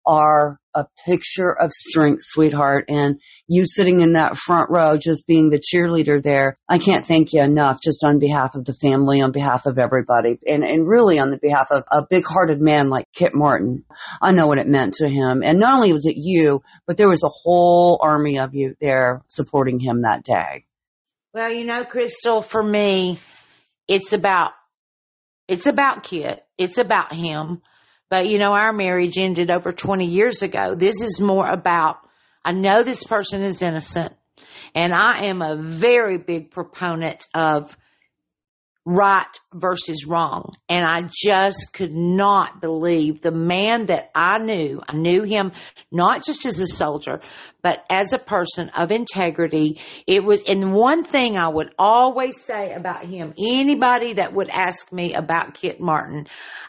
are 0.07 0.59
a 0.75 0.85
picture 1.05 1.51
of 1.51 1.71
strength, 1.71 2.21
sweetheart. 2.21 2.85
And 2.89 3.19
you 3.47 3.65
sitting 3.65 4.01
in 4.01 4.11
that 4.11 4.35
front 4.35 4.69
row, 4.69 4.97
just 4.97 5.25
being 5.25 5.49
the 5.49 5.59
cheerleader 5.59 6.21
there, 6.21 6.57
I 6.67 6.77
can't 6.77 7.07
thank 7.07 7.33
you 7.33 7.41
enough 7.41 7.79
just 7.81 8.03
on 8.03 8.19
behalf 8.19 8.55
of 8.55 8.65
the 8.65 8.73
family, 8.73 9.21
on 9.21 9.31
behalf 9.31 9.65
of 9.65 9.79
everybody, 9.79 10.37
and, 10.45 10.63
and 10.63 10.87
really 10.87 11.17
on 11.17 11.31
the 11.31 11.37
behalf 11.37 11.67
of 11.71 11.83
a 11.91 12.05
big 12.07 12.25
hearted 12.25 12.61
man 12.61 12.89
like 12.89 13.05
Kit 13.13 13.33
Martin. 13.33 13.85
I 14.21 14.33
know 14.33 14.47
what 14.47 14.59
it 14.59 14.67
meant 14.67 14.95
to 14.95 15.07
him. 15.07 15.41
And 15.43 15.59
not 15.59 15.73
only 15.73 15.93
was 15.93 16.05
it 16.05 16.17
you, 16.17 16.61
but 16.85 16.97
there 16.97 17.09
was 17.09 17.23
a 17.23 17.29
whole 17.29 17.99
army 18.01 18.37
of 18.37 18.53
you 18.53 18.75
there 18.81 19.23
supporting 19.29 19.79
him 19.79 20.01
that 20.01 20.23
day. 20.23 20.65
Well, 21.35 21.51
you 21.51 21.65
know, 21.65 21.83
Crystal, 21.83 22.41
for 22.41 22.63
me, 22.63 23.19
it's 23.89 24.13
about, 24.13 24.53
it's 25.49 25.67
about 25.67 26.05
Kit. 26.05 26.41
It's 26.57 26.77
about 26.77 27.13
him. 27.13 27.61
But 28.09 28.29
you 28.29 28.39
know, 28.39 28.53
our 28.53 28.71
marriage 28.71 29.17
ended 29.17 29.51
over 29.51 29.73
20 29.73 30.05
years 30.05 30.43
ago. 30.43 30.75
This 30.75 31.01
is 31.01 31.19
more 31.19 31.45
about, 31.45 31.97
I 32.45 32.53
know 32.53 32.83
this 32.83 33.03
person 33.03 33.43
is 33.43 33.61
innocent 33.61 34.13
and 34.73 34.93
I 34.93 35.25
am 35.25 35.41
a 35.41 35.57
very 35.57 36.17
big 36.17 36.51
proponent 36.51 37.25
of 37.33 37.75
right 38.85 39.39
versus 39.51 40.05
wrong. 40.07 40.55
And 40.69 40.85
I 40.85 41.09
just 41.11 41.73
could 41.73 41.93
not 41.93 42.61
believe 42.61 43.21
the 43.21 43.31
man 43.31 43.87
that 43.87 44.11
I 44.13 44.37
knew. 44.37 44.81
I 44.87 44.95
knew 44.95 45.23
him 45.23 45.53
not 45.91 46.23
just 46.23 46.45
as 46.45 46.59
a 46.59 46.67
soldier, 46.67 47.21
but 47.63 47.83
as 47.89 48.13
a 48.13 48.19
person 48.19 48.69
of 48.69 48.91
integrity. 48.91 49.81
It 50.05 50.23
was, 50.23 50.43
and 50.47 50.71
one 50.71 51.03
thing 51.03 51.35
I 51.35 51.47
would 51.47 51.73
always 51.79 52.39
say 52.41 52.73
about 52.73 53.05
him, 53.05 53.33
anybody 53.39 54.13
that 54.13 54.33
would 54.33 54.49
ask 54.49 54.91
me 54.93 55.15
about 55.15 55.55
Kit 55.55 55.79
Martin, 55.79 56.27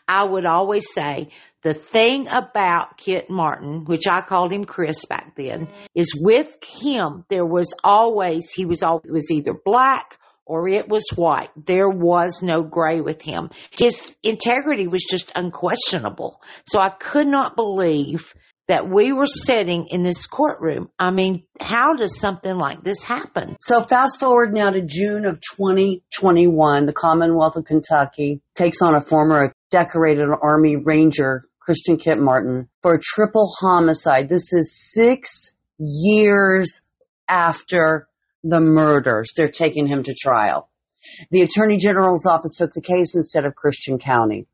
I 0.09 0.25
would 0.25 0.47
always 0.47 0.91
say 0.91 1.29
the 1.61 1.75
thing 1.75 2.29
about 2.29 2.97
Kit 2.97 3.29
Martin, 3.29 3.85
which 3.85 4.05
I 4.11 4.23
called 4.23 4.53
him 4.53 4.65
Chris 4.65 5.05
back 5.05 5.35
then, 5.37 5.69
is 5.95 6.19
with 6.19 6.49
him, 6.65 7.27
there 7.29 7.45
was 7.45 7.75
always, 7.85 8.53
he 8.53 8.65
was 8.65 8.83
always 8.83 9.11
was 9.11 9.31
either 9.31 9.53
black 9.53 10.19
or 10.47 10.69
it 10.69 10.89
was 10.89 11.05
white. 11.15 11.51
There 11.57 11.89
was 11.89 12.41
no 12.43 12.63
gray 12.63 13.01
with 13.01 13.21
him. 13.21 13.51
His 13.71 14.17
integrity 14.23 14.87
was 14.87 15.05
just 15.11 15.33
unquestionable. 15.35 16.41
So 16.67 16.81
I 16.81 16.91
could 16.91 17.27
not 17.27 17.57
believe 17.57 18.33
that 18.69 18.89
we 18.89 19.13
were 19.13 19.27
sitting 19.27 19.87
in 19.89 20.03
this 20.03 20.27
courtroom. 20.27 20.89
I 20.99 21.11
mean, 21.11 21.45
how 21.61 21.95
does 21.95 22.19
something 22.19 22.57
like 22.57 22.83
this 22.83 23.03
happen? 23.03 23.57
So 23.61 23.83
fast 23.83 24.19
forward 24.19 24.53
now 24.53 24.71
to 24.71 24.83
June 24.83 25.25
of 25.25 25.41
2021, 25.57 26.87
the 26.87 26.93
Commonwealth 26.93 27.57
of 27.57 27.65
Kentucky 27.65 28.41
takes 28.55 28.83
on 28.83 28.95
a 28.95 29.01
former 29.01 29.53
decorated 29.71 30.29
Army 30.43 30.77
Ranger, 30.77 31.43
Christian 31.61 31.97
Kit 31.97 32.19
Martin, 32.19 32.69
for 32.83 32.95
a 32.95 33.01
triple 33.01 33.53
homicide. 33.61 34.29
This 34.29 34.53
is 34.53 34.77
six 34.93 35.57
years 35.79 36.89
after 37.29 38.09
the 38.49 38.61
murders. 38.61 39.33
They're 39.37 39.49
taking 39.49 39.87
him 39.87 40.03
to 40.05 40.15
trial. 40.15 40.69
The 41.31 41.43
Attorney 41.43 41.77
General's 41.77 42.27
office 42.27 42.57
took 42.57 42.73
the 42.73 42.81
case 42.81 43.15
instead 43.15 43.45
of 43.45 43.55
Christian 43.55 43.99
County. 43.99 44.47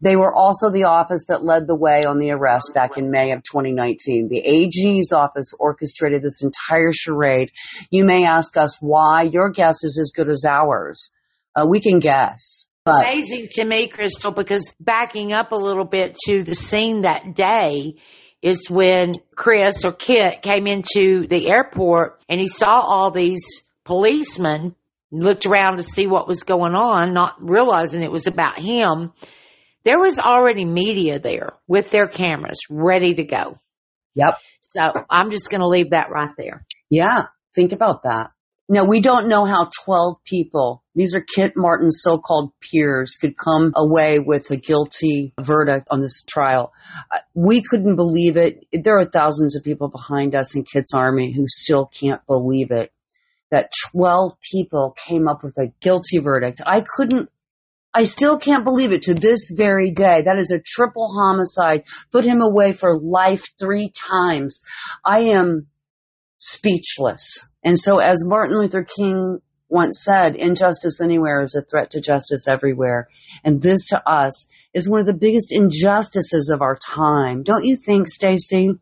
They 0.00 0.16
were 0.16 0.32
also 0.32 0.70
the 0.70 0.84
office 0.84 1.24
that 1.28 1.44
led 1.44 1.66
the 1.66 1.74
way 1.74 2.04
on 2.04 2.18
the 2.18 2.30
arrest 2.30 2.70
back 2.72 2.96
in 2.96 3.10
May 3.10 3.32
of 3.32 3.42
2019. 3.42 4.28
The 4.28 4.38
AG's 4.38 5.12
office 5.12 5.52
orchestrated 5.58 6.22
this 6.22 6.42
entire 6.42 6.92
charade. 6.92 7.50
You 7.90 8.04
may 8.04 8.24
ask 8.24 8.56
us 8.56 8.78
why. 8.80 9.22
Your 9.22 9.50
guess 9.50 9.82
is 9.82 9.98
as 10.00 10.12
good 10.14 10.28
as 10.28 10.44
ours. 10.48 11.10
Uh, 11.54 11.66
we 11.68 11.80
can 11.80 11.98
guess. 11.98 12.68
But 12.84 13.06
Amazing 13.06 13.48
to 13.52 13.64
me, 13.64 13.88
Crystal, 13.88 14.32
because 14.32 14.74
backing 14.80 15.32
up 15.32 15.52
a 15.52 15.56
little 15.56 15.84
bit 15.84 16.16
to 16.26 16.42
the 16.42 16.54
scene 16.54 17.02
that 17.02 17.34
day, 17.34 17.96
is 18.42 18.68
when 18.68 19.14
Chris 19.34 19.84
or 19.84 19.92
Kit 19.92 20.42
came 20.42 20.66
into 20.66 21.26
the 21.28 21.48
airport 21.48 22.20
and 22.28 22.40
he 22.40 22.48
saw 22.48 22.80
all 22.80 23.10
these 23.10 23.62
policemen, 23.84 24.74
looked 25.12 25.46
around 25.46 25.76
to 25.76 25.82
see 25.82 26.06
what 26.06 26.26
was 26.26 26.42
going 26.42 26.74
on, 26.74 27.14
not 27.14 27.36
realizing 27.40 28.02
it 28.02 28.10
was 28.10 28.26
about 28.26 28.58
him. 28.58 29.12
There 29.84 29.98
was 29.98 30.18
already 30.18 30.64
media 30.64 31.18
there 31.18 31.52
with 31.68 31.90
their 31.90 32.08
cameras 32.08 32.58
ready 32.68 33.14
to 33.14 33.24
go. 33.24 33.58
Yep. 34.14 34.38
So 34.60 34.80
I'm 35.08 35.30
just 35.30 35.50
going 35.50 35.60
to 35.60 35.68
leave 35.68 35.90
that 35.90 36.10
right 36.10 36.30
there. 36.36 36.64
Yeah. 36.90 37.26
Think 37.54 37.72
about 37.72 38.02
that. 38.04 38.31
Now, 38.68 38.84
we 38.84 39.00
don't 39.00 39.28
know 39.28 39.44
how 39.44 39.70
12 39.84 40.22
people, 40.24 40.82
these 40.94 41.14
are 41.14 41.20
Kit 41.20 41.54
Martin's 41.56 42.00
so-called 42.00 42.52
peers, 42.60 43.18
could 43.20 43.36
come 43.36 43.72
away 43.76 44.20
with 44.20 44.50
a 44.50 44.56
guilty 44.56 45.34
verdict 45.40 45.88
on 45.90 46.00
this 46.00 46.22
trial. 46.22 46.72
Uh, 47.10 47.18
we 47.34 47.60
couldn't 47.60 47.96
believe 47.96 48.36
it. 48.36 48.66
There 48.72 48.96
are 48.96 49.04
thousands 49.04 49.56
of 49.56 49.64
people 49.64 49.88
behind 49.88 50.34
us 50.34 50.54
in 50.54 50.64
Kit's 50.64 50.94
army 50.94 51.34
who 51.34 51.46
still 51.48 51.86
can't 51.86 52.24
believe 52.26 52.70
it. 52.70 52.92
That 53.50 53.70
12 53.90 54.32
people 54.40 54.94
came 55.06 55.28
up 55.28 55.42
with 55.42 55.58
a 55.58 55.72
guilty 55.80 56.18
verdict. 56.18 56.62
I 56.64 56.82
couldn't, 56.86 57.30
I 57.92 58.04
still 58.04 58.38
can't 58.38 58.64
believe 58.64 58.92
it 58.92 59.02
to 59.02 59.14
this 59.14 59.52
very 59.54 59.90
day. 59.90 60.22
That 60.22 60.38
is 60.38 60.50
a 60.50 60.62
triple 60.64 61.12
homicide. 61.12 61.82
Put 62.12 62.24
him 62.24 62.40
away 62.40 62.72
for 62.72 62.98
life 62.98 63.44
three 63.60 63.90
times. 63.90 64.62
I 65.04 65.24
am 65.24 65.66
speechless. 66.38 67.46
And 67.64 67.78
so, 67.78 67.98
as 67.98 68.24
Martin 68.26 68.58
Luther 68.58 68.84
King 68.84 69.40
once 69.68 70.02
said, 70.04 70.36
injustice 70.36 71.00
anywhere 71.00 71.42
is 71.42 71.54
a 71.54 71.62
threat 71.62 71.90
to 71.92 72.00
justice 72.00 72.46
everywhere. 72.46 73.08
And 73.44 73.62
this 73.62 73.86
to 73.88 74.06
us 74.08 74.48
is 74.74 74.88
one 74.88 75.00
of 75.00 75.06
the 75.06 75.14
biggest 75.14 75.52
injustices 75.52 76.50
of 76.52 76.60
our 76.60 76.76
time. 76.76 77.42
Don't 77.42 77.64
you 77.64 77.76
think, 77.76 78.08
Stacy? 78.08 78.72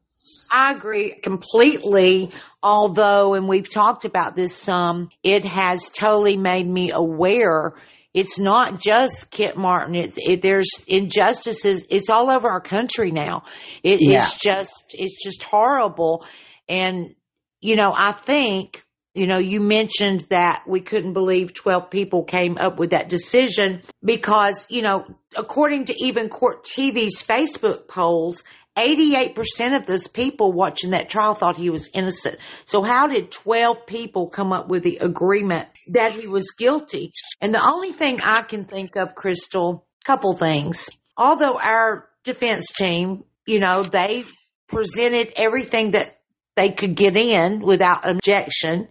I 0.53 0.73
agree 0.73 1.15
completely. 1.15 2.33
Although, 2.63 3.35
and 3.35 3.49
we've 3.49 3.69
talked 3.71 4.05
about 4.05 4.35
this 4.37 4.55
some, 4.57 5.11
it 5.23 5.45
has 5.45 5.89
totally 5.89 6.37
made 6.37 6.67
me 6.67 6.91
aware 6.93 7.75
it's 8.13 8.41
not 8.41 8.81
just 8.81 9.31
Kit 9.31 9.57
Martin. 9.57 9.95
It, 9.95 10.15
it, 10.17 10.43
there's 10.43 10.69
injustices. 10.89 11.85
It's 11.89 12.11
all 12.11 12.29
over 12.29 12.49
our 12.51 12.61
country 12.61 13.13
now. 13.13 13.45
It 13.85 14.01
Yeah. 14.01 14.17
is 14.17 14.35
just, 14.35 14.85
it's 14.95 15.23
just 15.23 15.45
horrible. 15.45 16.25
And, 16.69 17.15
you 17.61 17.77
know, 17.77 17.93
I 17.95 18.13
think, 18.13 18.85
you 19.15 19.27
know, 19.27 19.39
you 19.39 19.61
mentioned 19.61 20.27
that 20.31 20.65
we 20.67 20.81
couldn't 20.81 21.13
believe 21.13 21.55
12 21.55 21.91
people 21.91 22.25
came 22.25 22.59
up 22.59 22.79
with 22.79 22.91
that 22.91 23.09
decision 23.09 23.83
because, 24.05 24.67
you 24.71 24.83
know, 24.83 25.05
according 25.37 25.87
to 25.87 25.95
even 25.99 26.29
Court 26.29 26.65
TV's 26.65 27.23
Facebook 27.23 27.89
polls, 27.89 28.45
88% 28.77 29.77
of 29.77 29.87
those 29.87 30.07
people 30.07 30.53
watching 30.53 30.91
that 30.91 31.11
trial 31.11 31.35
thought 31.35 31.57
he 31.57 31.71
was 31.71 31.91
innocent. 31.93 32.39
So 32.67 32.83
how 32.83 33.09
did 33.09 33.31
12 33.31 33.87
people 33.87 34.29
come 34.29 34.53
up 34.53 34.69
with 34.69 34.85
the 34.85 34.99
agreement 34.99 35.69
that 35.93 36.13
he 36.13 36.27
was 36.27 36.53
guilty? 36.53 37.13
And 37.41 37.53
the 37.53 37.63
only 37.63 37.93
thing 37.93 38.21
I 38.23 38.43
can 38.43 38.65
think 38.65 38.97
of, 38.97 39.15
Crystal, 39.15 39.87
couple 40.05 40.37
things. 40.37 40.89
Although 41.17 41.59
our 41.59 42.09
defense 42.25 42.69
team, 42.73 43.25
you 43.45 43.61
know, 43.61 43.83
they 43.83 44.25
presented 44.69 45.33
everything 45.37 45.91
that 45.91 46.20
they 46.61 46.71
could 46.71 46.95
get 46.95 47.17
in 47.17 47.61
without 47.61 48.09
objection, 48.09 48.89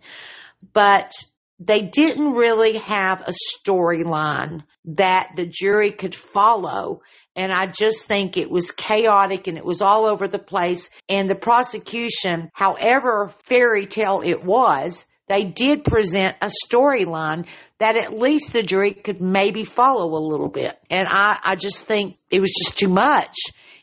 but 0.74 1.12
they 1.60 1.82
didn't 1.82 2.32
really 2.32 2.78
have 2.78 3.22
a 3.22 3.34
storyline 3.54 4.64
that 4.86 5.34
the 5.36 5.46
jury 5.46 5.92
could 5.92 6.16
follow. 6.16 7.00
And 7.36 7.52
I 7.52 7.68
just 7.68 8.06
think 8.06 8.38
it 8.38 8.50
was 8.50 8.72
chaotic 8.72 9.46
and 9.46 9.56
it 9.56 9.64
was 9.64 9.84
all 9.84 10.06
over 10.06 10.28
the 10.28 10.40
place. 10.40 10.90
And 11.08 11.30
the 11.30 11.36
prosecution, 11.36 12.50
however 12.54 13.32
fairy 13.46 13.86
tale 13.86 14.24
it 14.26 14.44
was, 14.44 15.06
they 15.28 15.44
did 15.44 15.84
present 15.84 16.38
a 16.42 16.50
storyline 16.66 17.46
that 17.78 17.96
at 17.96 18.18
least 18.18 18.52
the 18.52 18.64
jury 18.64 18.96
could 18.96 19.22
maybe 19.22 19.64
follow 19.64 20.12
a 20.18 20.28
little 20.28 20.50
bit. 20.50 20.76
And 20.90 21.08
I, 21.08 21.38
I 21.44 21.56
just 21.56 21.86
think 21.86 22.18
it 22.32 22.40
was 22.40 22.52
just 22.52 22.80
too 22.80 22.90
much. 22.90 23.36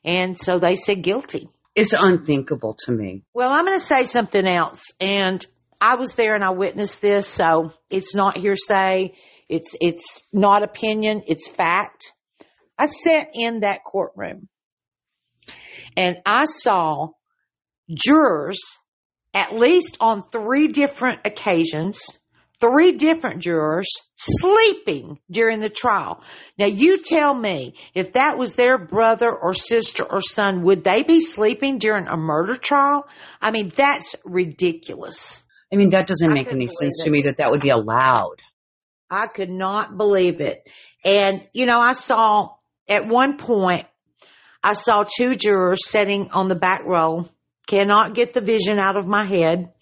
And 0.05 0.37
so 0.37 0.59
they 0.59 0.75
said 0.75 1.03
guilty. 1.03 1.49
It's 1.77 1.95
unthinkable 1.97 2.75
to 2.87 2.93
me. 2.93 3.23
Well, 3.35 3.53
I'm 3.53 3.67
going 3.67 3.79
to 3.79 3.85
say 3.85 4.05
something 4.05 4.47
else. 4.47 4.83
And 4.99 5.45
I 5.81 5.97
was 5.97 6.15
there 6.15 6.35
and 6.35 6.43
I 6.43 6.51
witnessed 6.51 7.03
this. 7.03 7.29
So 7.29 7.73
it's 7.91 8.15
not 8.15 8.39
hearsay. 8.39 9.15
It's, 9.49 9.77
it's 9.81 10.23
not 10.33 10.63
opinion. 10.63 11.23
It's 11.27 11.49
fact. 11.49 12.13
I 12.79 12.87
sat 12.87 13.29
in 13.35 13.61
that 13.61 13.85
courtroom 13.85 14.49
and 15.97 16.17
I 16.25 16.47
saw 16.47 17.09
jurors 17.91 18.61
at 19.33 19.55
least 19.55 19.99
on 20.01 20.23
three 20.23 20.69
different 20.69 21.21
occasions, 21.27 22.19
three 22.61 22.93
different 22.93 23.43
jurors 23.43 23.89
sleeping 24.15 25.19
during 25.31 25.61
the 25.61 25.69
trial. 25.69 26.23
Now 26.59 26.67
you 26.67 26.99
tell 26.99 27.35
me 27.35 27.75
if 27.95 28.13
that 28.13 28.39
was 28.39 28.57
their 28.57 28.79
brother 28.79 29.31
or 29.31 29.55
sister 29.55 30.05
or 30.05 30.21
son, 30.21 30.63
would 30.63 30.85
they 30.85 31.03
be 31.03 31.21
sleeping 31.21 31.79
during 31.79 32.07
a 32.07 32.17
murder 32.17 32.57
trial? 32.57 33.07
I 33.41 33.51
mean, 33.51 33.71
that's 33.75 34.17
ridiculous. 34.25 35.43
I 35.73 35.77
mean, 35.77 35.91
that 35.91 36.07
doesn't 36.07 36.33
make 36.33 36.53
any 36.53 36.69
sense 36.69 37.01
it. 37.01 37.05
to 37.05 37.11
me 37.11 37.23
that 37.23 37.39
that 37.39 37.51
would 37.51 37.61
be 37.61 37.71
allowed. 37.71 38.37
I 39.11 39.27
could 39.27 39.51
not 39.51 39.97
believe 39.97 40.41
it. 40.41 40.67
And, 41.05 41.47
you 41.53 41.67
know, 41.67 41.79
I 41.79 41.93
saw 41.93 42.55
at 42.89 43.07
one 43.07 43.37
point, 43.37 43.87
I 44.63 44.73
saw 44.73 45.05
two 45.05 45.35
jurors 45.35 45.89
sitting 45.89 46.31
on 46.33 46.49
the 46.49 46.55
back 46.55 46.85
row, 46.85 47.29
cannot 47.67 48.15
get 48.15 48.33
the 48.33 48.41
vision 48.41 48.79
out 48.79 48.97
of 48.97 49.07
my 49.07 49.25
head. 49.25 49.73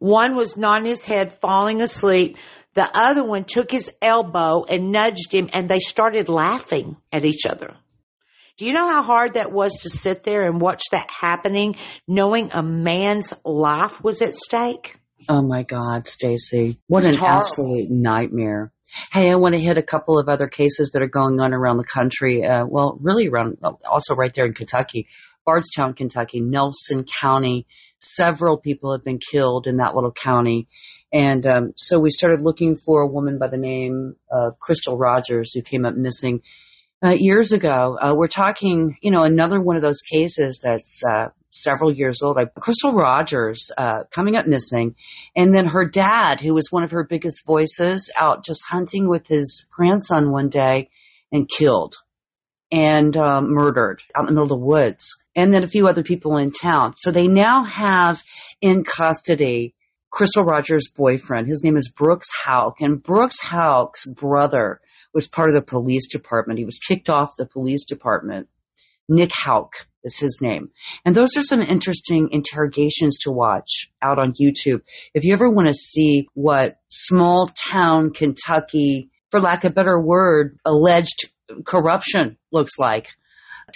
One 0.00 0.34
was 0.34 0.56
nodding 0.56 0.86
his 0.86 1.04
head, 1.04 1.32
falling 1.40 1.82
asleep. 1.82 2.38
The 2.74 2.90
other 2.96 3.22
one 3.22 3.44
took 3.44 3.70
his 3.70 3.92
elbow 4.00 4.64
and 4.64 4.90
nudged 4.90 5.32
him 5.32 5.50
and 5.52 5.68
they 5.68 5.78
started 5.78 6.28
laughing 6.28 6.96
at 7.12 7.24
each 7.24 7.46
other. 7.46 7.76
Do 8.56 8.66
you 8.66 8.72
know 8.72 8.88
how 8.88 9.02
hard 9.02 9.34
that 9.34 9.52
was 9.52 9.72
to 9.82 9.90
sit 9.90 10.22
there 10.24 10.44
and 10.44 10.60
watch 10.60 10.82
that 10.90 11.10
happening, 11.10 11.76
knowing 12.08 12.50
a 12.52 12.62
man's 12.62 13.32
life 13.44 14.02
was 14.02 14.20
at 14.22 14.34
stake? 14.34 14.96
Oh 15.28 15.42
my 15.42 15.62
God, 15.62 16.08
Stacy. 16.08 16.78
What 16.86 17.04
an 17.04 17.14
horrible. 17.14 17.42
absolute 17.42 17.90
nightmare. 17.90 18.72
Hey, 19.12 19.30
I 19.30 19.36
want 19.36 19.54
to 19.54 19.60
hit 19.60 19.78
a 19.78 19.82
couple 19.82 20.18
of 20.18 20.28
other 20.28 20.48
cases 20.48 20.90
that 20.90 21.02
are 21.02 21.08
going 21.08 21.40
on 21.40 21.52
around 21.52 21.76
the 21.76 21.84
country. 21.84 22.44
Uh, 22.44 22.66
well, 22.66 22.98
really 23.00 23.28
around, 23.28 23.58
also 23.84 24.14
right 24.14 24.34
there 24.34 24.46
in 24.46 24.54
Kentucky, 24.54 25.08
Bardstown, 25.44 25.94
Kentucky, 25.94 26.40
Nelson 26.40 27.04
County. 27.04 27.66
Several 28.00 28.56
people 28.56 28.92
have 28.92 29.04
been 29.04 29.18
killed 29.18 29.66
in 29.66 29.76
that 29.76 29.94
little 29.94 30.12
county. 30.12 30.68
And 31.12 31.46
um, 31.46 31.72
so 31.76 31.98
we 31.98 32.10
started 32.10 32.40
looking 32.40 32.76
for 32.76 33.02
a 33.02 33.06
woman 33.06 33.38
by 33.38 33.48
the 33.48 33.58
name 33.58 34.16
of 34.30 34.58
Crystal 34.58 34.96
Rogers 34.96 35.52
who 35.52 35.62
came 35.62 35.84
up 35.84 35.94
missing 35.94 36.42
uh, 37.04 37.14
years 37.16 37.52
ago. 37.52 37.98
Uh, 38.00 38.14
we're 38.16 38.28
talking, 38.28 38.96
you 39.00 39.10
know, 39.10 39.22
another 39.22 39.60
one 39.60 39.76
of 39.76 39.82
those 39.82 40.02
cases 40.02 40.60
that's 40.62 41.02
uh, 41.04 41.28
several 41.50 41.92
years 41.92 42.22
old. 42.22 42.38
Crystal 42.56 42.92
Rogers 42.92 43.70
uh, 43.76 44.04
coming 44.10 44.36
up 44.36 44.46
missing, 44.46 44.94
and 45.34 45.54
then 45.54 45.66
her 45.66 45.84
dad, 45.84 46.40
who 46.40 46.54
was 46.54 46.70
one 46.70 46.84
of 46.84 46.90
her 46.92 47.04
biggest 47.04 47.44
voices, 47.44 48.10
out 48.18 48.44
just 48.44 48.62
hunting 48.68 49.08
with 49.08 49.26
his 49.26 49.68
grandson 49.72 50.30
one 50.30 50.48
day 50.48 50.90
and 51.32 51.48
killed 51.48 51.96
and 52.70 53.16
um, 53.16 53.52
murdered 53.52 54.02
out 54.14 54.20
in 54.20 54.26
the 54.26 54.32
middle 54.32 54.44
of 54.44 54.48
the 54.48 54.56
woods, 54.56 55.16
and 55.34 55.52
then 55.52 55.64
a 55.64 55.68
few 55.68 55.88
other 55.88 56.02
people 56.02 56.36
in 56.36 56.52
town. 56.52 56.94
So 56.96 57.10
they 57.10 57.28
now 57.28 57.64
have 57.64 58.22
in 58.60 58.84
custody 58.84 59.74
Crystal 60.10 60.44
Rogers' 60.44 60.90
boyfriend. 60.94 61.46
His 61.46 61.62
name 61.62 61.76
is 61.76 61.92
Brooks 61.96 62.28
Houck, 62.44 62.80
and 62.80 63.02
Brooks 63.02 63.40
Houck's 63.40 64.06
brother 64.06 64.80
was 65.14 65.28
part 65.28 65.48
of 65.48 65.54
the 65.54 65.62
police 65.62 66.08
department. 66.08 66.58
He 66.58 66.64
was 66.64 66.78
kicked 66.78 67.08
off 67.08 67.36
the 67.36 67.46
police 67.46 67.84
department. 67.84 68.48
Nick 69.08 69.30
Houck 69.32 69.86
is 70.04 70.18
his 70.18 70.38
name. 70.40 70.70
And 71.04 71.14
those 71.14 71.36
are 71.36 71.42
some 71.42 71.60
interesting 71.60 72.30
interrogations 72.30 73.18
to 73.20 73.32
watch 73.32 73.90
out 74.00 74.18
on 74.18 74.34
YouTube. 74.40 74.82
If 75.14 75.24
you 75.24 75.32
ever 75.32 75.50
want 75.50 75.68
to 75.68 75.74
see 75.74 76.28
what 76.34 76.78
small 76.88 77.50
town 77.72 78.12
Kentucky, 78.12 79.10
for 79.30 79.40
lack 79.40 79.64
of 79.64 79.72
a 79.72 79.74
better 79.74 80.00
word, 80.00 80.58
alleged 80.64 81.30
corruption 81.64 82.38
looks 82.52 82.78
like, 82.78 83.08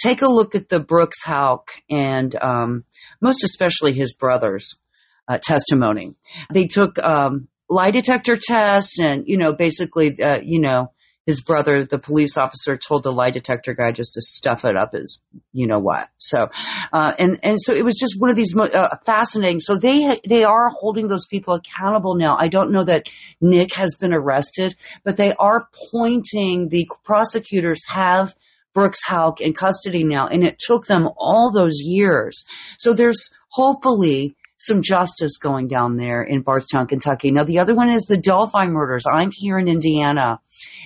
take 0.01 0.21
a 0.21 0.27
look 0.27 0.55
at 0.55 0.69
the 0.69 0.79
Brooks 0.79 1.23
Houck 1.23 1.71
and 1.89 2.35
um, 2.41 2.83
most 3.21 3.43
especially 3.43 3.93
his 3.93 4.13
brother's 4.13 4.81
uh, 5.27 5.39
testimony. 5.41 6.15
They 6.53 6.67
took 6.67 6.99
um, 6.99 7.47
lie 7.69 7.91
detector 7.91 8.37
tests 8.41 8.99
and, 8.99 9.23
you 9.27 9.37
know, 9.37 9.53
basically, 9.53 10.21
uh, 10.21 10.41
you 10.43 10.59
know, 10.59 10.91
his 11.25 11.41
brother, 11.41 11.83
the 11.83 11.97
police 11.97 12.37
officer, 12.37 12.77
told 12.77 13.03
the 13.03 13.11
lie 13.11 13.31
detector 13.31 13.73
guy 13.73 13.91
just 13.91 14.13
to 14.13 14.21
stuff 14.21 14.63
it 14.63 14.75
up 14.75 14.93
his, 14.93 15.23
you 15.51 15.67
know 15.67 15.79
what. 15.79 16.09
So, 16.17 16.49
uh, 16.93 17.13
and 17.17 17.39
and 17.43 17.59
so 17.59 17.73
it 17.73 17.83
was 17.83 17.95
just 17.95 18.19
one 18.19 18.29
of 18.29 18.35
these 18.35 18.55
uh, 18.55 18.95
fascinating. 19.05 19.59
So 19.59 19.77
they 19.77 20.19
they 20.27 20.43
are 20.43 20.69
holding 20.69 21.07
those 21.07 21.25
people 21.27 21.55
accountable 21.55 22.15
now. 22.15 22.37
I 22.39 22.47
don't 22.47 22.71
know 22.71 22.83
that 22.83 23.07
Nick 23.41 23.73
has 23.73 23.97
been 23.99 24.13
arrested, 24.13 24.75
but 25.03 25.17
they 25.17 25.33
are 25.33 25.67
pointing. 25.91 26.69
The 26.69 26.87
prosecutors 27.03 27.81
have 27.87 28.35
Brooks 28.75 28.99
Houck 29.07 29.41
in 29.41 29.53
custody 29.53 30.03
now, 30.03 30.27
and 30.27 30.43
it 30.43 30.59
took 30.59 30.85
them 30.85 31.09
all 31.17 31.51
those 31.51 31.79
years. 31.81 32.45
So 32.77 32.93
there's 32.93 33.29
hopefully 33.49 34.35
some 34.57 34.81
justice 34.81 35.37
going 35.37 35.67
down 35.67 35.97
there 35.97 36.23
in 36.23 36.41
Bardstown, 36.41 36.87
Kentucky. 36.87 37.31
Now, 37.31 37.43
the 37.43 37.59
other 37.59 37.75
one 37.75 37.89
is 37.89 38.03
the 38.03 38.17
Delphi 38.17 38.65
murders. 38.65 39.05
I'm 39.11 39.31
here 39.33 39.57
in 39.59 39.67
Indiana, 39.67 40.39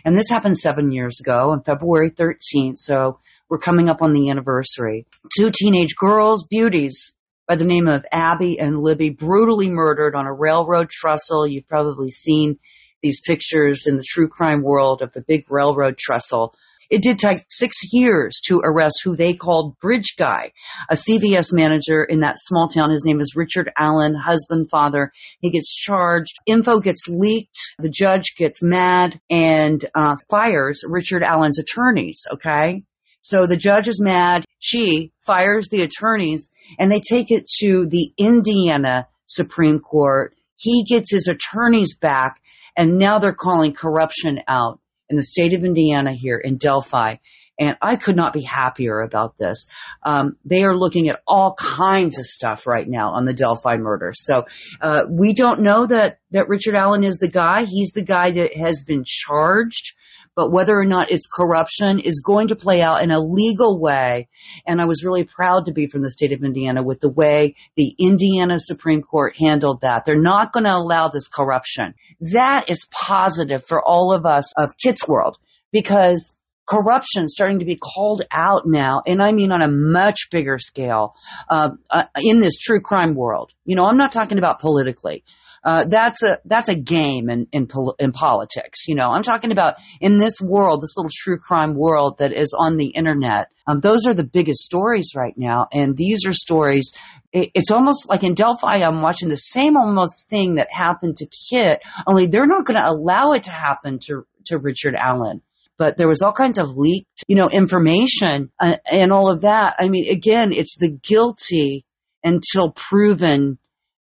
and 0.04 0.16
this 0.16 0.30
happened 0.30 0.58
seven 0.58 0.92
years 0.92 1.20
ago 1.20 1.52
on 1.52 1.64
February 1.64 2.12
13th. 2.12 2.78
So 2.78 3.20
we're 3.50 3.60
coming 3.60 3.90
up 3.90 4.02
on 4.02 4.14
the 4.14 4.30
anniversary. 4.30 5.06
Two 5.38 5.52
teenage 5.52 5.96
girls, 5.96 6.48
beauties, 6.50 7.16
by 7.48 7.56
the 7.56 7.66
name 7.66 7.88
of 7.88 8.06
Abby 8.12 8.60
and 8.60 8.80
Libby, 8.80 9.10
brutally 9.10 9.70
murdered 9.70 10.16
on 10.16 10.28
a 10.28 10.34
railroad 10.34 10.90
trestle. 10.90 11.48
You've 11.48 11.68
probably 11.68 12.12
seen 12.12 12.60
these 13.02 13.22
pictures 13.22 13.86
in 13.88 13.98
the 13.98 14.06
true 14.08 14.28
crime 14.28 14.62
world 14.62 15.02
of 15.02 15.14
the 15.14 15.22
big 15.22 15.46
railroad 15.50 15.98
trestle 15.98 16.54
it 16.90 17.04
did 17.04 17.20
take 17.20 17.46
six 17.50 17.78
years 17.92 18.42
to 18.48 18.62
arrest 18.64 19.02
who 19.04 19.16
they 19.16 19.34
called 19.34 19.78
Bridge 19.80 20.16
Guy, 20.18 20.52
a 20.90 20.96
CVS 20.96 21.54
manager 21.54 22.04
in 22.04 22.22
that 22.22 22.40
small 22.40 22.68
town. 22.68 22.92
His 22.92 23.06
name 23.06 23.20
is 23.20 23.36
Richard 23.36 23.72
Allen, 23.78 24.16
husband, 24.16 24.70
father. 24.72 25.12
He 25.40 25.52
gets 25.52 25.76
charged. 25.76 26.34
Info 26.46 26.80
gets 26.80 27.08
leaked. 27.08 27.58
The 27.78 27.92
judge 27.92 28.36
gets 28.38 28.64
mad 28.64 29.22
and 29.30 29.84
uh, 29.94 30.16
fires 30.30 30.82
Richard 30.88 31.24
Allen's 31.24 31.60
attorneys. 31.60 32.26
Okay. 32.34 32.84
So 33.22 33.46
the 33.46 33.58
judge 33.58 33.88
is 33.88 34.02
mad. 34.02 34.46
She 34.60 35.12
fires 35.20 35.68
the 35.70 35.82
attorneys 35.82 36.50
and 36.80 36.92
they 36.92 37.02
take 37.02 37.30
it 37.30 37.46
to 37.60 37.86
the 37.86 38.12
Indiana 38.18 39.08
Supreme 39.28 39.80
Court. 39.80 40.36
He 40.56 40.84
gets 40.90 41.12
his 41.12 41.28
attorneys 41.28 41.98
back 41.98 42.42
and 42.76 42.98
now 42.98 43.20
they're 43.20 43.34
calling 43.34 43.74
corruption 43.74 44.40
out 44.48 44.80
in 45.10 45.18
the 45.18 45.24
state 45.24 45.54
of 45.54 45.64
Indiana 45.64 46.14
here 46.14 46.38
in 46.38 46.58
Delphi. 46.58 47.16
And 47.60 47.76
I 47.82 47.98
could 47.98 48.16
not 48.16 48.32
be 48.32 48.42
happier 48.42 49.02
about 49.02 49.38
this. 49.38 49.68
Um, 50.04 50.38
they 50.46 50.64
are 50.64 50.76
looking 50.76 51.10
at 51.10 51.22
all 51.28 51.56
kinds 51.56 52.18
of 52.18 52.26
stuff 52.26 52.66
right 52.66 52.88
now 52.88 53.12
on 53.12 53.26
the 53.26 53.34
Delphi 53.34 53.76
murder. 53.76 54.14
So 54.16 54.46
uh, 54.80 55.04
we 55.10 55.34
don't 55.34 55.62
know 55.62 55.86
that 55.86 56.20
that 56.32 56.48
Richard 56.48 56.76
Allen 56.76 57.04
is 57.04 57.18
the 57.18 57.28
guy. 57.28 57.66
He's 57.66 57.92
the 57.92 58.04
guy 58.04 58.32
that 58.32 58.56
has 58.56 58.86
been 58.86 59.04
charged 59.06 59.94
but 60.40 60.54
whether 60.54 60.80
or 60.80 60.86
not 60.86 61.12
it's 61.12 61.28
corruption 61.28 62.00
is 62.00 62.24
going 62.26 62.48
to 62.48 62.56
play 62.56 62.82
out 62.82 63.04
in 63.04 63.12
a 63.12 63.20
legal 63.20 63.78
way. 63.78 64.30
And 64.66 64.80
I 64.80 64.86
was 64.86 65.04
really 65.04 65.26
proud 65.26 65.66
to 65.66 65.74
be 65.74 65.88
from 65.88 66.02
the 66.02 66.10
state 66.10 66.32
of 66.32 66.46
Indiana 66.46 66.82
with 66.82 67.02
the 67.02 67.10
way 67.10 67.58
the 67.76 67.94
Indiana 68.00 68.58
Supreme 68.58 69.02
Court 69.02 69.36
handled 69.38 69.82
that. 69.82 70.06
They're 70.06 70.16
not 70.16 70.54
going 70.54 70.64
to 70.64 70.74
allow 70.74 71.10
this 71.10 71.28
corruption. 71.28 71.94
That 72.32 72.70
is 72.70 72.88
positive 72.90 73.66
for 73.66 73.86
all 73.86 74.14
of 74.14 74.26
us 74.26 74.54
of 74.58 74.78
Kids 74.78 75.06
World 75.06 75.38
because 75.74 76.38
corruption 76.66 77.28
starting 77.28 77.60
to 77.60 77.66
be 77.66 77.76
called 77.76 78.22
out 78.32 78.62
now, 78.66 79.02
and 79.06 79.22
I 79.22 79.34
mean 79.34 79.52
on 79.52 79.62
a 79.62 79.68
much 79.68 80.30
bigger 80.32 80.58
scale 80.58 81.16
uh, 81.50 81.72
uh, 81.90 82.06
in 82.22 82.40
this 82.40 82.58
true 82.58 82.80
crime 82.80 83.14
world. 83.14 83.52
You 83.66 83.76
know, 83.76 83.86
I'm 83.86 83.98
not 83.98 84.14
talking 84.14 84.38
about 84.38 84.62
politically. 84.62 85.26
Uh, 85.64 85.86
that's 85.86 86.24
a 86.24 86.38
that's 86.46 86.70
a 86.70 86.76
game 86.76 87.30
in, 87.30 87.48
in 87.52 87.68
in 88.00 88.12
politics. 88.12 88.88
You 88.88 88.96
know, 88.96 89.10
I'm 89.10 89.24
talking 89.24 89.52
about 89.52 89.76
in 90.00 90.18
this 90.18 90.40
world, 90.42 90.82
this 90.82 90.96
little 90.96 91.12
true 91.14 91.38
crime 91.38 91.76
world 91.76 92.18
that 92.20 92.32
is 92.32 92.56
on 92.58 92.78
the 92.78 92.88
internet. 92.88 93.48
Um, 93.68 93.80
those 93.80 94.08
are 94.08 94.14
the 94.14 94.24
biggest 94.24 94.62
stories 94.62 95.12
right 95.16 95.38
now, 95.38 95.68
and 95.72 95.96
these 95.96 96.26
are 96.26 96.34
stories. 96.34 96.92
It, 97.32 97.52
it's 97.54 97.72
almost 97.72 98.10
like 98.10 98.24
in 98.24 98.34
Delphi, 98.34 98.78
I'm 98.78 99.02
watching 99.02 99.30
the 99.30 99.36
same 99.36 99.78
almost 99.78 100.30
thing 100.30 100.56
that 100.56 100.68
happened 100.72 101.18
to 101.18 101.28
Kit, 101.50 101.82
only 102.08 102.28
they're 102.28 102.48
not 102.48 102.66
going 102.66 102.80
to 102.80 102.90
allow 102.90 103.32
it 103.32 103.44
to 103.44 103.52
happen 103.52 104.00
to 104.08 104.26
to 104.46 104.58
Richard 104.58 104.96
Allen 104.96 105.42
but 105.80 105.96
there 105.96 106.10
was 106.10 106.22
all 106.22 106.34
kinds 106.34 106.58
of 106.58 106.76
leaked, 106.76 107.24
you 107.28 107.38
know, 107.38 107.50
information 107.50 108.52
uh, 108.60 108.76
and 108.92 109.14
all 109.14 109.30
of 109.30 109.42
that. 109.42 109.76
I 109.80 109.88
mean, 109.88 110.12
again, 110.12 110.52
it's 110.52 110.76
the 110.78 110.92
guilty 110.92 111.86
until 112.22 112.72
proven 112.72 113.58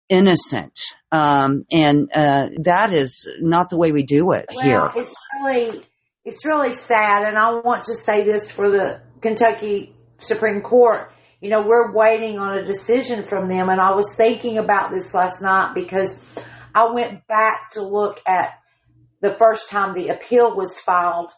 innocent. 0.08 0.78
Um, 1.12 1.64
and 1.72 2.10
uh, 2.12 2.48
that 2.62 2.92
is 2.92 3.28
not 3.40 3.70
the 3.70 3.76
way 3.76 3.92
we 3.92 4.02
do 4.02 4.32
it 4.32 4.46
well, 4.54 4.64
here. 4.64 4.90
It's 5.02 5.14
really, 5.40 5.82
it's 6.24 6.44
really 6.44 6.72
sad. 6.72 7.26
And 7.26 7.38
I 7.38 7.52
want 7.60 7.84
to 7.84 7.94
say 7.94 8.24
this 8.24 8.50
for 8.50 8.70
the 8.70 9.00
Kentucky 9.20 9.94
Supreme 10.18 10.60
Court. 10.60 11.12
You 11.40 11.50
know, 11.50 11.62
we're 11.62 11.92
waiting 11.92 12.38
on 12.38 12.58
a 12.58 12.64
decision 12.64 13.22
from 13.22 13.48
them. 13.48 13.68
And 13.68 13.80
I 13.80 13.94
was 13.94 14.14
thinking 14.14 14.58
about 14.58 14.90
this 14.90 15.14
last 15.14 15.42
night 15.42 15.74
because 15.74 16.22
I 16.74 16.90
went 16.92 17.26
back 17.26 17.70
to 17.70 17.82
look 17.82 18.20
at 18.26 18.50
the 19.20 19.36
first 19.36 19.68
time 19.70 19.94
the 19.94 20.08
appeal 20.08 20.54
was 20.54 20.78
filed. 20.78 21.32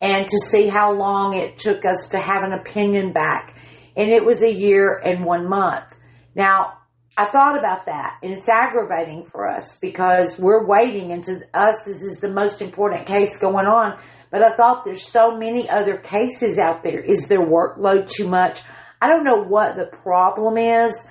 and 0.00 0.28
to 0.28 0.38
see 0.38 0.68
how 0.68 0.92
long 0.92 1.34
it 1.34 1.58
took 1.58 1.84
us 1.84 2.08
to 2.08 2.18
have 2.18 2.42
an 2.42 2.52
opinion 2.52 3.12
back. 3.12 3.56
And 3.96 4.10
it 4.10 4.24
was 4.24 4.42
a 4.42 4.52
year 4.52 4.94
and 4.96 5.24
one 5.24 5.48
month. 5.48 5.92
Now, 6.34 6.74
I 7.18 7.24
thought 7.24 7.58
about 7.58 7.86
that 7.86 8.20
and 8.22 8.32
it's 8.32 8.48
aggravating 8.48 9.24
for 9.24 9.48
us 9.48 9.76
because 9.76 10.38
we're 10.38 10.64
waiting 10.64 11.10
and 11.10 11.24
to 11.24 11.40
us 11.52 11.82
this 11.84 12.00
is 12.00 12.20
the 12.20 12.30
most 12.30 12.62
important 12.62 13.06
case 13.06 13.38
going 13.38 13.66
on. 13.66 13.98
But 14.30 14.42
I 14.42 14.54
thought 14.54 14.84
there's 14.84 15.08
so 15.08 15.36
many 15.36 15.68
other 15.68 15.96
cases 15.96 16.58
out 16.58 16.84
there. 16.84 17.00
Is 17.00 17.26
their 17.26 17.44
workload 17.44 18.08
too 18.08 18.28
much? 18.28 18.62
I 19.02 19.08
don't 19.08 19.24
know 19.24 19.42
what 19.42 19.74
the 19.74 19.86
problem 19.86 20.58
is, 20.58 21.08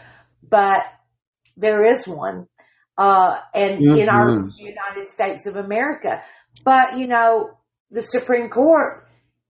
but 0.48 0.86
there 1.58 1.86
is 1.86 2.08
one. 2.08 2.48
Uh, 2.98 3.42
and 3.54 3.82
mm-hmm. 3.82 3.98
in 3.98 4.10
our 4.10 4.28
mm-hmm. 4.28 4.50
United 4.58 5.08
States 5.08 5.46
of 5.46 5.58
America. 5.58 6.22
But, 6.64 6.98
you 6.98 7.08
know, 7.08 7.58
the 7.92 8.02
Supreme 8.02 8.50
Court 8.50 9.08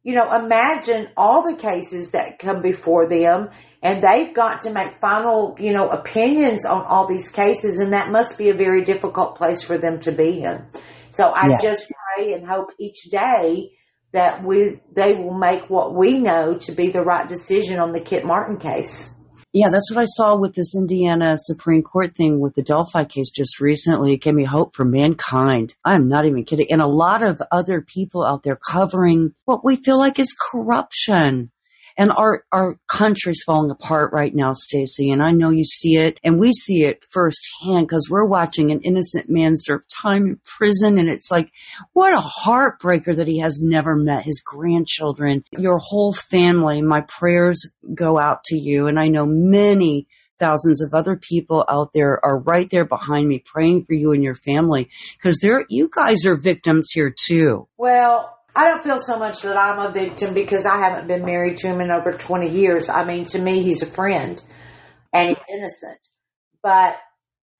you 0.08 0.14
know, 0.14 0.34
imagine 0.34 1.10
all 1.18 1.44
the 1.44 1.58
cases 1.58 2.12
that 2.12 2.40
come 2.40 2.62
before 2.62 3.10
them 3.10 3.50
and 3.82 4.04
they've 4.04 4.34
got 4.34 4.62
to 4.62 4.72
make 4.72 4.96
final, 4.96 5.56
you 5.60 5.72
know, 5.72 5.90
opinions 5.90 6.66
on 6.66 6.84
all 6.84 7.08
these 7.08 7.30
cases 7.30 7.80
and 7.80 7.94
that 7.94 8.12
must 8.12 8.38
be 8.38 8.50
a 8.50 8.54
very 8.54 8.84
difficult 8.84 9.36
place 9.36 9.64
for 9.64 9.78
them 9.78 10.00
to 10.00 10.12
be 10.12 10.44
in. 10.44 10.66
So 11.12 11.26
I 11.26 11.50
yeah. 11.50 11.58
just 11.62 11.92
pray 12.16 12.34
and 12.34 12.48
hope 12.48 12.70
each 12.80 13.04
day 13.12 13.72
that 14.12 14.44
we, 14.44 14.80
they 14.94 15.14
will 15.16 15.38
make 15.38 15.70
what 15.70 15.94
we 15.94 16.20
know 16.20 16.54
to 16.54 16.72
be 16.72 16.90
the 16.90 17.02
right 17.02 17.28
decision 17.28 17.80
on 17.80 17.92
the 17.92 18.00
Kit 18.00 18.26
Martin 18.26 18.58
case. 18.58 19.14
Yeah, 19.54 19.70
that's 19.72 19.90
what 19.92 20.02
I 20.02 20.06
saw 20.06 20.38
with 20.38 20.54
this 20.54 20.76
Indiana 20.76 21.36
Supreme 21.38 21.82
Court 21.82 22.16
thing 22.16 22.40
with 22.40 22.54
the 22.54 22.62
Delphi 22.62 23.06
case 23.06 23.32
just 23.32 23.60
recently. 23.60 24.14
It 24.14 24.22
gave 24.22 24.34
me 24.34 24.44
hope 24.44 24.76
for 24.76 24.86
mankind. 24.86 25.74
I'm 25.84 26.10
not 26.10 26.26
even 26.26 26.44
kidding. 26.44 26.68
And 26.70 26.82
a 26.82 26.88
lot 26.88 27.24
of 27.24 27.42
other 27.52 27.82
people 27.82 28.26
out 28.26 28.44
there 28.44 28.58
covering 28.58 29.34
what 29.46 29.64
we 29.64 29.78
feel 29.78 29.98
like 29.98 30.20
is 30.20 30.36
corruption. 30.52 31.52
And 31.98 32.12
our, 32.12 32.44
our 32.52 32.78
country's 32.88 33.44
falling 33.44 33.72
apart 33.72 34.14
right 34.14 34.34
now, 34.34 34.54
Stacy. 34.54 35.10
And 35.10 35.22
I 35.22 35.32
know 35.32 35.50
you 35.50 35.64
see 35.64 35.96
it 35.96 36.20
and 36.24 36.40
we 36.40 36.52
see 36.52 36.84
it 36.84 37.04
firsthand 37.10 37.88
because 37.88 38.08
we're 38.10 38.26
watching 38.26 38.72
an 38.72 38.82
innocent 38.82 39.30
man 39.30 39.54
serve 39.56 39.82
time 39.90 40.28
in 40.28 40.40
prison. 40.46 41.00
And 41.00 41.10
it's 41.10 41.32
like, 41.32 41.52
what 41.94 42.14
a 42.14 42.22
heartbreaker 42.22 43.16
that 43.16 43.28
he 43.28 43.40
has 43.40 43.60
never 43.62 43.96
met 43.96 44.24
his 44.24 44.44
grandchildren, 44.46 45.44
your 45.58 45.80
whole 45.80 46.14
family. 46.14 46.82
My 46.84 47.02
prayers 47.02 47.66
go 47.96 48.20
out 48.20 48.44
to 48.46 48.58
you. 48.58 48.88
And 48.88 49.00
I 49.00 49.08
know 49.08 49.26
many 49.26 50.08
thousands 50.40 50.84
of 50.84 50.94
other 50.94 51.16
people 51.16 51.66
out 51.68 51.92
there 51.94 52.24
are 52.24 52.40
right 52.40 52.70
there 52.70 52.86
behind 52.86 53.28
me 53.28 53.40
praying 53.40 53.86
for 53.86 53.94
you 53.94 54.12
and 54.12 54.24
your 54.24 54.36
family 54.36 54.90
because 55.18 55.40
they're 55.42 55.66
you 55.70 55.90
guys 55.92 56.26
are 56.26 56.36
victims 56.36 56.90
here 56.94 57.14
too. 57.26 57.68
Well, 57.78 58.37
I 58.58 58.72
don't 58.72 58.84
feel 58.84 59.00
so 59.00 59.20
much 59.20 59.44
that 59.44 59.56
I'm 59.56 59.78
a 59.78 59.92
victim 59.92 60.34
because 60.34 60.66
I 60.66 60.80
haven't 60.80 61.08
been 61.08 61.24
married 61.24 61.58
to 61.58 61.68
him 61.68 61.80
in 61.80 61.92
over 61.92 62.12
20 62.12 62.50
years. 62.50 62.90
I 62.90 63.06
mean, 63.06 63.26
to 63.26 63.40
me, 63.40 63.62
he's 63.62 63.84
a 63.84 63.86
friend 63.86 64.42
and 65.14 65.30
he's 65.30 65.56
innocent. 65.56 66.04
But 66.64 66.98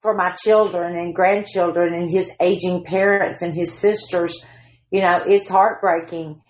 for 0.02 0.16
my 0.16 0.32
children 0.32 0.96
and 0.96 1.14
grandchildren 1.14 1.94
and 1.94 2.10
his 2.10 2.32
aging 2.40 2.82
parents 2.82 3.42
and 3.42 3.54
his 3.54 3.72
sisters, 3.72 4.44
you 4.90 5.00
know, 5.00 5.20
it's 5.24 5.48
heartbreaking. 5.48 6.42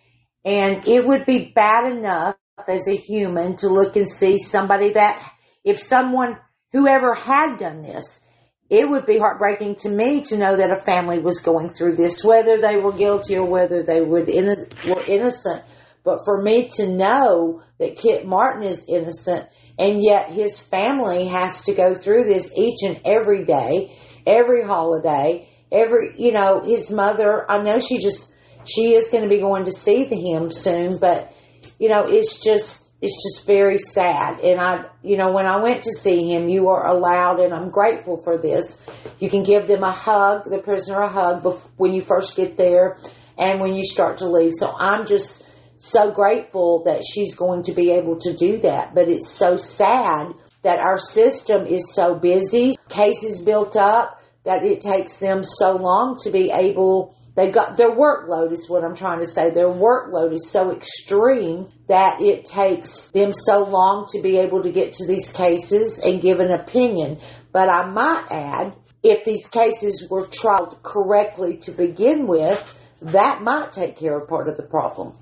And 0.46 0.88
it 0.88 1.04
would 1.04 1.26
be 1.26 1.52
bad 1.54 1.92
enough 1.92 2.36
as 2.66 2.88
a 2.88 2.96
human 2.96 3.56
to 3.56 3.68
look 3.68 3.96
and 3.96 4.08
see 4.08 4.38
somebody 4.38 4.94
that, 4.94 5.30
if 5.62 5.78
someone, 5.78 6.38
whoever 6.72 7.12
had 7.12 7.58
done 7.58 7.82
this, 7.82 8.22
it 8.70 8.88
would 8.88 9.06
be 9.06 9.18
heartbreaking 9.18 9.76
to 9.76 9.88
me 9.88 10.22
to 10.22 10.36
know 10.36 10.56
that 10.56 10.70
a 10.70 10.82
family 10.82 11.18
was 11.18 11.40
going 11.40 11.70
through 11.70 11.96
this, 11.96 12.22
whether 12.22 12.60
they 12.60 12.76
were 12.76 12.92
guilty 12.92 13.36
or 13.36 13.46
whether 13.46 13.82
they 13.82 14.02
would 14.02 14.28
were 14.28 15.02
innocent. 15.06 15.62
But 16.04 16.24
for 16.24 16.42
me 16.42 16.68
to 16.76 16.86
know 16.86 17.62
that 17.78 17.96
Kit 17.96 18.26
Martin 18.26 18.62
is 18.62 18.86
innocent 18.88 19.48
and 19.78 20.02
yet 20.02 20.30
his 20.30 20.60
family 20.60 21.26
has 21.26 21.64
to 21.64 21.74
go 21.74 21.94
through 21.94 22.24
this 22.24 22.52
each 22.56 22.82
and 22.84 23.00
every 23.04 23.44
day, 23.44 23.96
every 24.26 24.62
holiday, 24.62 25.48
every, 25.72 26.14
you 26.18 26.32
know, 26.32 26.60
his 26.62 26.90
mother, 26.90 27.50
I 27.50 27.58
know 27.58 27.78
she 27.78 27.98
just, 27.98 28.32
she 28.64 28.94
is 28.94 29.10
going 29.10 29.22
to 29.22 29.30
be 29.30 29.38
going 29.38 29.64
to 29.64 29.72
see 29.72 30.04
him 30.04 30.52
soon, 30.52 30.98
but, 30.98 31.32
you 31.78 31.88
know, 31.88 32.04
it's 32.06 32.42
just, 32.42 32.87
it's 33.00 33.22
just 33.22 33.46
very 33.46 33.78
sad. 33.78 34.40
And 34.40 34.60
I, 34.60 34.86
you 35.02 35.16
know, 35.16 35.32
when 35.32 35.46
I 35.46 35.58
went 35.62 35.84
to 35.84 35.92
see 35.92 36.32
him, 36.32 36.48
you 36.48 36.68
are 36.68 36.86
allowed, 36.86 37.38
and 37.38 37.54
I'm 37.54 37.70
grateful 37.70 38.16
for 38.16 38.36
this. 38.36 38.84
You 39.20 39.30
can 39.30 39.44
give 39.44 39.68
them 39.68 39.84
a 39.84 39.92
hug, 39.92 40.44
the 40.44 40.58
prisoner 40.58 41.00
a 41.00 41.08
hug 41.08 41.46
when 41.76 41.94
you 41.94 42.02
first 42.02 42.36
get 42.36 42.56
there 42.56 42.96
and 43.36 43.60
when 43.60 43.76
you 43.76 43.84
start 43.84 44.18
to 44.18 44.26
leave. 44.26 44.52
So 44.52 44.74
I'm 44.76 45.06
just 45.06 45.44
so 45.76 46.10
grateful 46.10 46.82
that 46.84 47.04
she's 47.04 47.36
going 47.36 47.62
to 47.64 47.72
be 47.72 47.92
able 47.92 48.18
to 48.18 48.34
do 48.34 48.58
that. 48.58 48.94
But 48.94 49.08
it's 49.08 49.30
so 49.30 49.56
sad 49.56 50.34
that 50.62 50.80
our 50.80 50.98
system 50.98 51.66
is 51.66 51.94
so 51.94 52.16
busy, 52.16 52.74
cases 52.88 53.40
built 53.40 53.76
up, 53.76 54.20
that 54.44 54.64
it 54.64 54.80
takes 54.80 55.18
them 55.18 55.44
so 55.44 55.76
long 55.76 56.16
to 56.24 56.30
be 56.30 56.50
able 56.50 57.14
They've 57.38 57.54
got 57.54 57.76
their 57.76 57.92
workload 57.92 58.50
is 58.50 58.68
what 58.68 58.82
I'm 58.82 58.96
trying 58.96 59.20
to 59.20 59.26
say. 59.26 59.50
Their 59.50 59.68
workload 59.68 60.32
is 60.32 60.50
so 60.50 60.72
extreme 60.72 61.68
that 61.86 62.20
it 62.20 62.44
takes 62.44 63.12
them 63.12 63.32
so 63.32 63.62
long 63.62 64.06
to 64.08 64.20
be 64.20 64.38
able 64.38 64.64
to 64.64 64.72
get 64.72 64.94
to 64.94 65.06
these 65.06 65.30
cases 65.30 66.00
and 66.04 66.20
give 66.20 66.40
an 66.40 66.50
opinion. 66.50 67.18
But 67.52 67.70
I 67.70 67.86
might 67.86 68.26
add, 68.32 68.74
if 69.04 69.24
these 69.24 69.46
cases 69.46 70.08
were 70.10 70.26
tried 70.26 70.82
correctly 70.82 71.58
to 71.58 71.70
begin 71.70 72.26
with, 72.26 72.74
that 73.02 73.40
might 73.40 73.70
take 73.70 73.96
care 73.96 74.18
of 74.18 74.28
part 74.28 74.48
of 74.48 74.56
the 74.56 74.64
problem. 74.64 75.12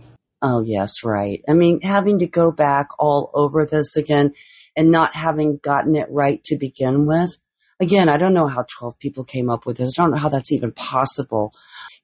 Oh, 0.40 0.62
yes, 0.62 1.04
right. 1.04 1.42
I 1.46 1.52
mean, 1.52 1.82
having 1.82 2.20
to 2.20 2.26
go 2.26 2.50
back 2.50 2.88
all 2.98 3.30
over 3.34 3.66
this 3.66 3.94
again 3.94 4.32
and 4.74 4.90
not 4.90 5.14
having 5.14 5.58
gotten 5.62 5.94
it 5.96 6.08
right 6.10 6.42
to 6.44 6.56
begin 6.56 7.04
with. 7.06 7.36
Again, 7.78 8.08
I 8.08 8.16
don't 8.16 8.32
know 8.32 8.48
how 8.48 8.64
12 8.66 8.98
people 8.98 9.24
came 9.24 9.50
up 9.50 9.66
with 9.66 9.76
this. 9.76 9.92
I 9.98 10.02
don't 10.02 10.12
know 10.12 10.18
how 10.18 10.30
that's 10.30 10.52
even 10.52 10.72
possible. 10.72 11.52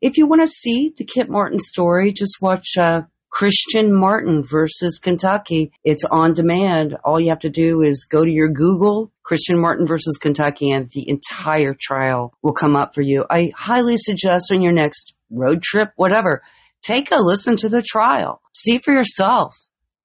If 0.02 0.18
you 0.18 0.26
want 0.26 0.40
to 0.42 0.48
see 0.48 0.92
the 0.96 1.04
Kit 1.04 1.30
Martin 1.30 1.60
story, 1.60 2.12
just 2.12 2.42
watch 2.42 2.76
uh, 2.76 3.02
Christian 3.30 3.94
Martin 3.94 4.42
versus 4.42 4.98
Kentucky. 4.98 5.70
It's 5.84 6.02
on 6.04 6.32
demand. 6.32 6.96
All 7.04 7.20
you 7.20 7.28
have 7.28 7.38
to 7.40 7.50
do 7.50 7.82
is 7.82 8.08
go 8.10 8.24
to 8.24 8.30
your 8.30 8.48
Google, 8.48 9.12
Christian 9.22 9.60
Martin 9.60 9.86
versus 9.86 10.18
Kentucky, 10.20 10.72
and 10.72 10.90
the 10.90 11.08
entire 11.08 11.76
trial 11.80 12.34
will 12.42 12.52
come 12.52 12.74
up 12.74 12.96
for 12.96 13.00
you. 13.00 13.24
I 13.30 13.52
highly 13.56 13.96
suggest 13.96 14.50
on 14.50 14.60
your 14.60 14.72
next 14.72 15.14
road 15.30 15.62
trip, 15.62 15.92
whatever, 15.94 16.42
take 16.82 17.12
a 17.12 17.22
listen 17.22 17.54
to 17.58 17.68
the 17.68 17.80
trial. 17.80 18.42
See 18.56 18.78
for 18.78 18.92
yourself. 18.92 19.56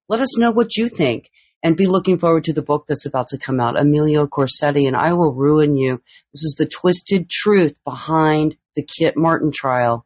Let 0.07 0.21
us 0.21 0.37
know 0.37 0.51
what 0.51 0.77
you 0.77 0.89
think 0.89 1.31
and 1.63 1.75
be 1.75 1.87
looking 1.87 2.19
forward 2.19 2.43
to 2.43 2.53
the 2.53 2.61
book 2.61 2.85
that's 2.87 3.07
about 3.07 3.29
to 3.29 3.39
come 3.39 3.59
out, 3.59 3.79
Emilio 3.79 4.27
Corsetti 4.27 4.85
and 4.85 4.95
I 4.95 5.13
Will 5.13 5.33
Ruin 5.33 5.75
You. 5.75 6.03
This 6.35 6.43
is 6.43 6.55
the 6.59 6.67
twisted 6.67 7.31
truth 7.31 7.73
behind 7.83 8.57
the 8.77 8.83
Kit 8.85 9.17
Martin 9.17 9.51
trial. 9.53 10.05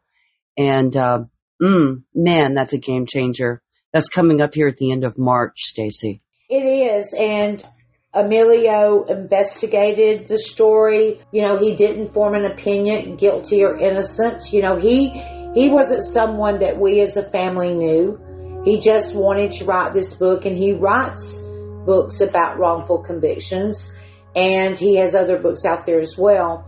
And, 0.57 0.95
uh, 0.95 1.25
mm, 1.61 2.03
man, 2.15 2.55
that's 2.55 2.73
a 2.73 2.79
game 2.79 3.05
changer. 3.05 3.61
That's 3.93 4.09
coming 4.09 4.41
up 4.41 4.55
here 4.55 4.67
at 4.67 4.77
the 4.77 4.91
end 4.91 5.03
of 5.03 5.17
March, 5.17 5.57
Stacy. 5.59 6.21
It 6.49 6.63
is. 6.63 7.13
And 7.17 7.63
Emilio 8.13 9.03
investigated 9.03 10.27
the 10.27 10.39
story. 10.39 11.19
You 11.31 11.41
know, 11.41 11.57
he 11.57 11.75
didn't 11.75 12.13
form 12.13 12.33
an 12.33 12.45
opinion, 12.45 13.17
guilty 13.17 13.63
or 13.63 13.75
innocent. 13.75 14.53
You 14.53 14.61
know, 14.61 14.77
he, 14.77 15.09
he 15.53 15.69
wasn't 15.69 16.05
someone 16.05 16.59
that 16.59 16.79
we 16.79 17.01
as 17.01 17.17
a 17.17 17.29
family 17.29 17.73
knew. 17.73 18.61
He 18.63 18.79
just 18.79 19.13
wanted 19.13 19.51
to 19.53 19.65
write 19.65 19.93
this 19.93 20.13
book 20.13 20.45
and 20.45 20.55
he 20.55 20.73
writes 20.73 21.41
books 21.85 22.21
about 22.21 22.57
wrongful 22.57 22.99
convictions 22.99 23.93
and 24.35 24.77
he 24.77 24.95
has 24.95 25.15
other 25.15 25.37
books 25.37 25.65
out 25.65 25.85
there 25.85 25.99
as 25.99 26.17
well 26.17 26.65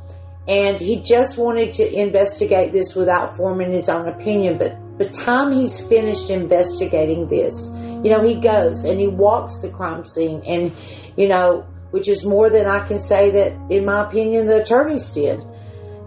and 0.47 0.79
he 0.79 1.01
just 1.01 1.37
wanted 1.37 1.73
to 1.73 1.93
investigate 1.93 2.71
this 2.71 2.95
without 2.95 3.37
forming 3.37 3.71
his 3.71 3.89
own 3.89 4.07
opinion. 4.07 4.57
But 4.57 4.77
by 4.97 5.05
the 5.05 5.09
time 5.09 5.51
he's 5.51 5.79
finished 5.85 6.29
investigating 6.29 7.27
this, 7.27 7.69
you 7.73 8.09
know, 8.09 8.21
he 8.21 8.39
goes 8.39 8.83
and 8.83 8.99
he 8.99 9.07
walks 9.07 9.59
the 9.59 9.69
crime 9.69 10.05
scene, 10.05 10.41
and 10.45 10.71
you 11.15 11.27
know, 11.27 11.65
which 11.91 12.07
is 12.07 12.25
more 12.25 12.49
than 12.49 12.65
I 12.65 12.87
can 12.87 12.99
say 12.99 13.31
that, 13.31 13.71
in 13.71 13.85
my 13.85 14.07
opinion, 14.07 14.47
the 14.47 14.61
attorneys 14.61 15.09
did, 15.09 15.41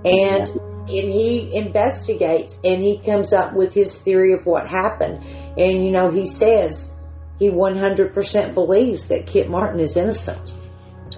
and. 0.04 0.48
And 0.88 1.10
he 1.10 1.52
investigates 1.56 2.60
and 2.62 2.80
he 2.80 2.98
comes 2.98 3.32
up 3.32 3.54
with 3.54 3.74
his 3.74 4.00
theory 4.00 4.34
of 4.34 4.46
what 4.46 4.68
happened. 4.68 5.20
And, 5.58 5.84
you 5.84 5.90
know, 5.90 6.12
he 6.12 6.26
says 6.26 6.94
he 7.40 7.50
100% 7.50 8.54
believes 8.54 9.08
that 9.08 9.26
Kit 9.26 9.50
Martin 9.50 9.80
is 9.80 9.96
innocent. 9.96 10.54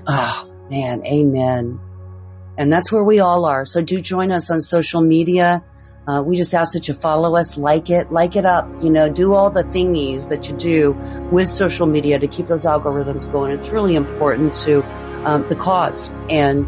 Oh, 0.06 0.50
man. 0.70 1.04
Amen. 1.04 1.80
And 2.58 2.72
that's 2.72 2.90
where 2.90 3.04
we 3.04 3.20
all 3.20 3.46
are. 3.46 3.64
So 3.64 3.80
do 3.80 4.00
join 4.00 4.32
us 4.32 4.50
on 4.50 4.60
social 4.60 5.00
media. 5.00 5.62
Uh, 6.08 6.22
we 6.22 6.36
just 6.36 6.54
ask 6.54 6.72
that 6.72 6.88
you 6.88 6.94
follow 6.94 7.36
us, 7.36 7.56
like 7.56 7.88
it, 7.88 8.10
like 8.10 8.34
it 8.34 8.44
up, 8.44 8.68
you 8.82 8.90
know, 8.90 9.08
do 9.08 9.32
all 9.32 9.50
the 9.50 9.62
thingies 9.62 10.28
that 10.30 10.48
you 10.48 10.56
do 10.56 10.92
with 11.30 11.48
social 11.48 11.86
media 11.86 12.18
to 12.18 12.26
keep 12.26 12.46
those 12.46 12.66
algorithms 12.66 13.30
going. 13.30 13.52
It's 13.52 13.68
really 13.68 13.94
important 13.94 14.54
to 14.64 14.82
um, 15.24 15.48
the 15.48 15.54
cause. 15.54 16.10
And 16.28 16.66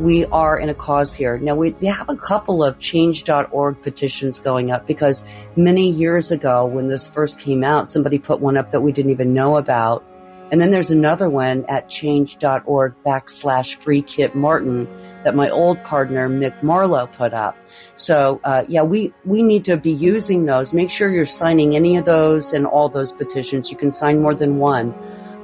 we 0.00 0.26
are 0.26 0.58
in 0.58 0.68
a 0.68 0.74
cause 0.74 1.14
here. 1.14 1.38
Now 1.38 1.56
we, 1.56 1.74
have 1.86 2.08
a 2.08 2.16
couple 2.16 2.62
of 2.62 2.78
change.org 2.78 3.82
petitions 3.82 4.38
going 4.38 4.70
up 4.70 4.86
because 4.86 5.26
many 5.56 5.90
years 5.90 6.30
ago 6.30 6.66
when 6.66 6.86
this 6.86 7.08
first 7.08 7.40
came 7.40 7.64
out, 7.64 7.88
somebody 7.88 8.18
put 8.18 8.40
one 8.40 8.56
up 8.56 8.70
that 8.70 8.80
we 8.80 8.92
didn't 8.92 9.10
even 9.10 9.34
know 9.34 9.56
about. 9.56 10.04
And 10.52 10.60
then 10.60 10.70
there's 10.70 10.90
another 10.90 11.28
one 11.28 11.64
at 11.68 11.88
change.org 11.88 12.94
backslash 13.04 13.76
free 13.76 14.02
Kit 14.02 14.34
Martin 14.34 14.86
that 15.24 15.34
my 15.34 15.48
old 15.48 15.82
partner 15.84 16.28
Mick 16.28 16.62
Marlowe 16.62 17.06
put 17.06 17.32
up. 17.32 17.56
So 17.94 18.40
uh, 18.44 18.64
yeah, 18.68 18.82
we 18.82 19.12
we 19.24 19.42
need 19.42 19.64
to 19.66 19.76
be 19.76 19.92
using 19.92 20.44
those. 20.44 20.72
Make 20.72 20.90
sure 20.90 21.10
you're 21.10 21.26
signing 21.26 21.76
any 21.76 21.96
of 21.96 22.04
those 22.04 22.52
and 22.52 22.66
all 22.66 22.88
those 22.88 23.12
petitions. 23.12 23.70
You 23.70 23.76
can 23.76 23.90
sign 23.90 24.20
more 24.20 24.34
than 24.34 24.58
one. 24.58 24.94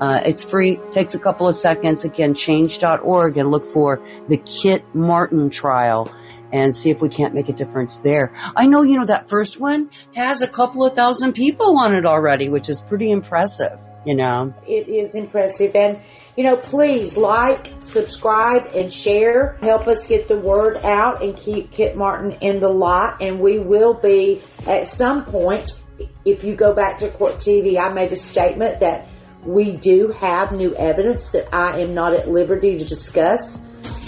Uh, 0.00 0.20
it's 0.24 0.44
free, 0.44 0.78
takes 0.90 1.14
a 1.14 1.18
couple 1.18 1.48
of 1.48 1.56
seconds. 1.56 2.04
Again, 2.04 2.34
change.org 2.34 3.36
and 3.36 3.50
look 3.50 3.64
for 3.64 4.00
the 4.28 4.36
Kit 4.36 4.84
Martin 4.94 5.50
trial 5.50 6.14
and 6.52 6.74
see 6.74 6.90
if 6.90 7.02
we 7.02 7.08
can't 7.08 7.34
make 7.34 7.48
a 7.48 7.52
difference 7.52 7.98
there. 8.00 8.32
I 8.34 8.66
know, 8.66 8.82
you 8.82 8.96
know, 8.96 9.06
that 9.06 9.28
first 9.28 9.60
one 9.60 9.90
has 10.14 10.40
a 10.42 10.48
couple 10.48 10.86
of 10.86 10.94
thousand 10.94 11.34
people 11.34 11.78
on 11.78 11.94
it 11.94 12.06
already, 12.06 12.48
which 12.48 12.68
is 12.68 12.80
pretty 12.80 13.10
impressive, 13.10 13.80
you 14.06 14.14
know. 14.14 14.54
It 14.66 14.88
is 14.88 15.14
impressive. 15.14 15.74
And, 15.74 15.98
you 16.38 16.44
know, 16.44 16.56
please 16.56 17.16
like, 17.16 17.72
subscribe, 17.80 18.68
and 18.72 18.92
share. 18.92 19.58
Help 19.60 19.88
us 19.88 20.06
get 20.06 20.28
the 20.28 20.36
word 20.38 20.76
out 20.84 21.20
and 21.20 21.36
keep 21.36 21.72
Kit 21.72 21.96
Martin 21.96 22.30
in 22.40 22.60
the 22.60 22.68
lot. 22.68 23.20
And 23.20 23.40
we 23.40 23.58
will 23.58 23.94
be 23.94 24.40
at 24.64 24.86
some 24.86 25.24
point, 25.24 25.82
if 26.24 26.44
you 26.44 26.54
go 26.54 26.72
back 26.72 26.98
to 26.98 27.10
Court 27.10 27.38
TV, 27.38 27.76
I 27.76 27.88
made 27.88 28.12
a 28.12 28.16
statement 28.16 28.78
that 28.78 29.08
we 29.42 29.72
do 29.72 30.12
have 30.12 30.52
new 30.52 30.76
evidence 30.76 31.30
that 31.30 31.52
I 31.52 31.80
am 31.80 31.92
not 31.92 32.12
at 32.12 32.28
liberty 32.28 32.78
to 32.78 32.84
discuss, 32.84 33.60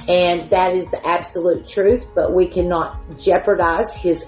and 0.09 0.41
that 0.51 0.73
is 0.73 0.93
the 0.93 1.05
absolute 1.05 1.67
truth, 1.67 2.07
but 2.15 2.33
we 2.33 2.47
cannot 2.47 3.19
jeopardize 3.19 3.97
his 3.97 4.25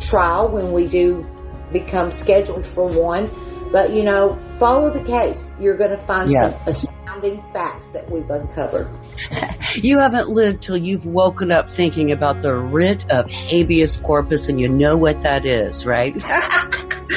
trial 0.00 0.48
when 0.48 0.72
we 0.72 0.88
do 0.88 1.24
become 1.72 2.10
scheduled 2.10 2.66
for 2.66 2.88
one. 2.88 3.30
But 3.70 3.92
you 3.92 4.02
know, 4.02 4.36
follow 4.58 4.90
the 4.90 5.04
case. 5.04 5.52
You're 5.60 5.76
going 5.76 5.92
to 5.92 5.98
find 5.98 6.28
yeah. 6.28 6.50
some 6.72 6.95
astounding 7.16 7.42
facts 7.52 7.90
that 7.90 8.08
we've 8.10 8.30
uncovered. 8.30 8.88
you 9.74 9.98
haven't 9.98 10.28
lived 10.28 10.62
till 10.62 10.76
you've 10.76 11.06
woken 11.06 11.50
up 11.50 11.68
thinking 11.70 12.12
about 12.12 12.42
the 12.42 12.54
writ 12.54 13.10
of 13.10 13.30
habeas 13.30 13.96
corpus, 13.96 14.48
and 14.48 14.60
you 14.60 14.68
know 14.68 14.96
what 14.96 15.22
that 15.22 15.46
is, 15.46 15.86
right? 15.86 16.22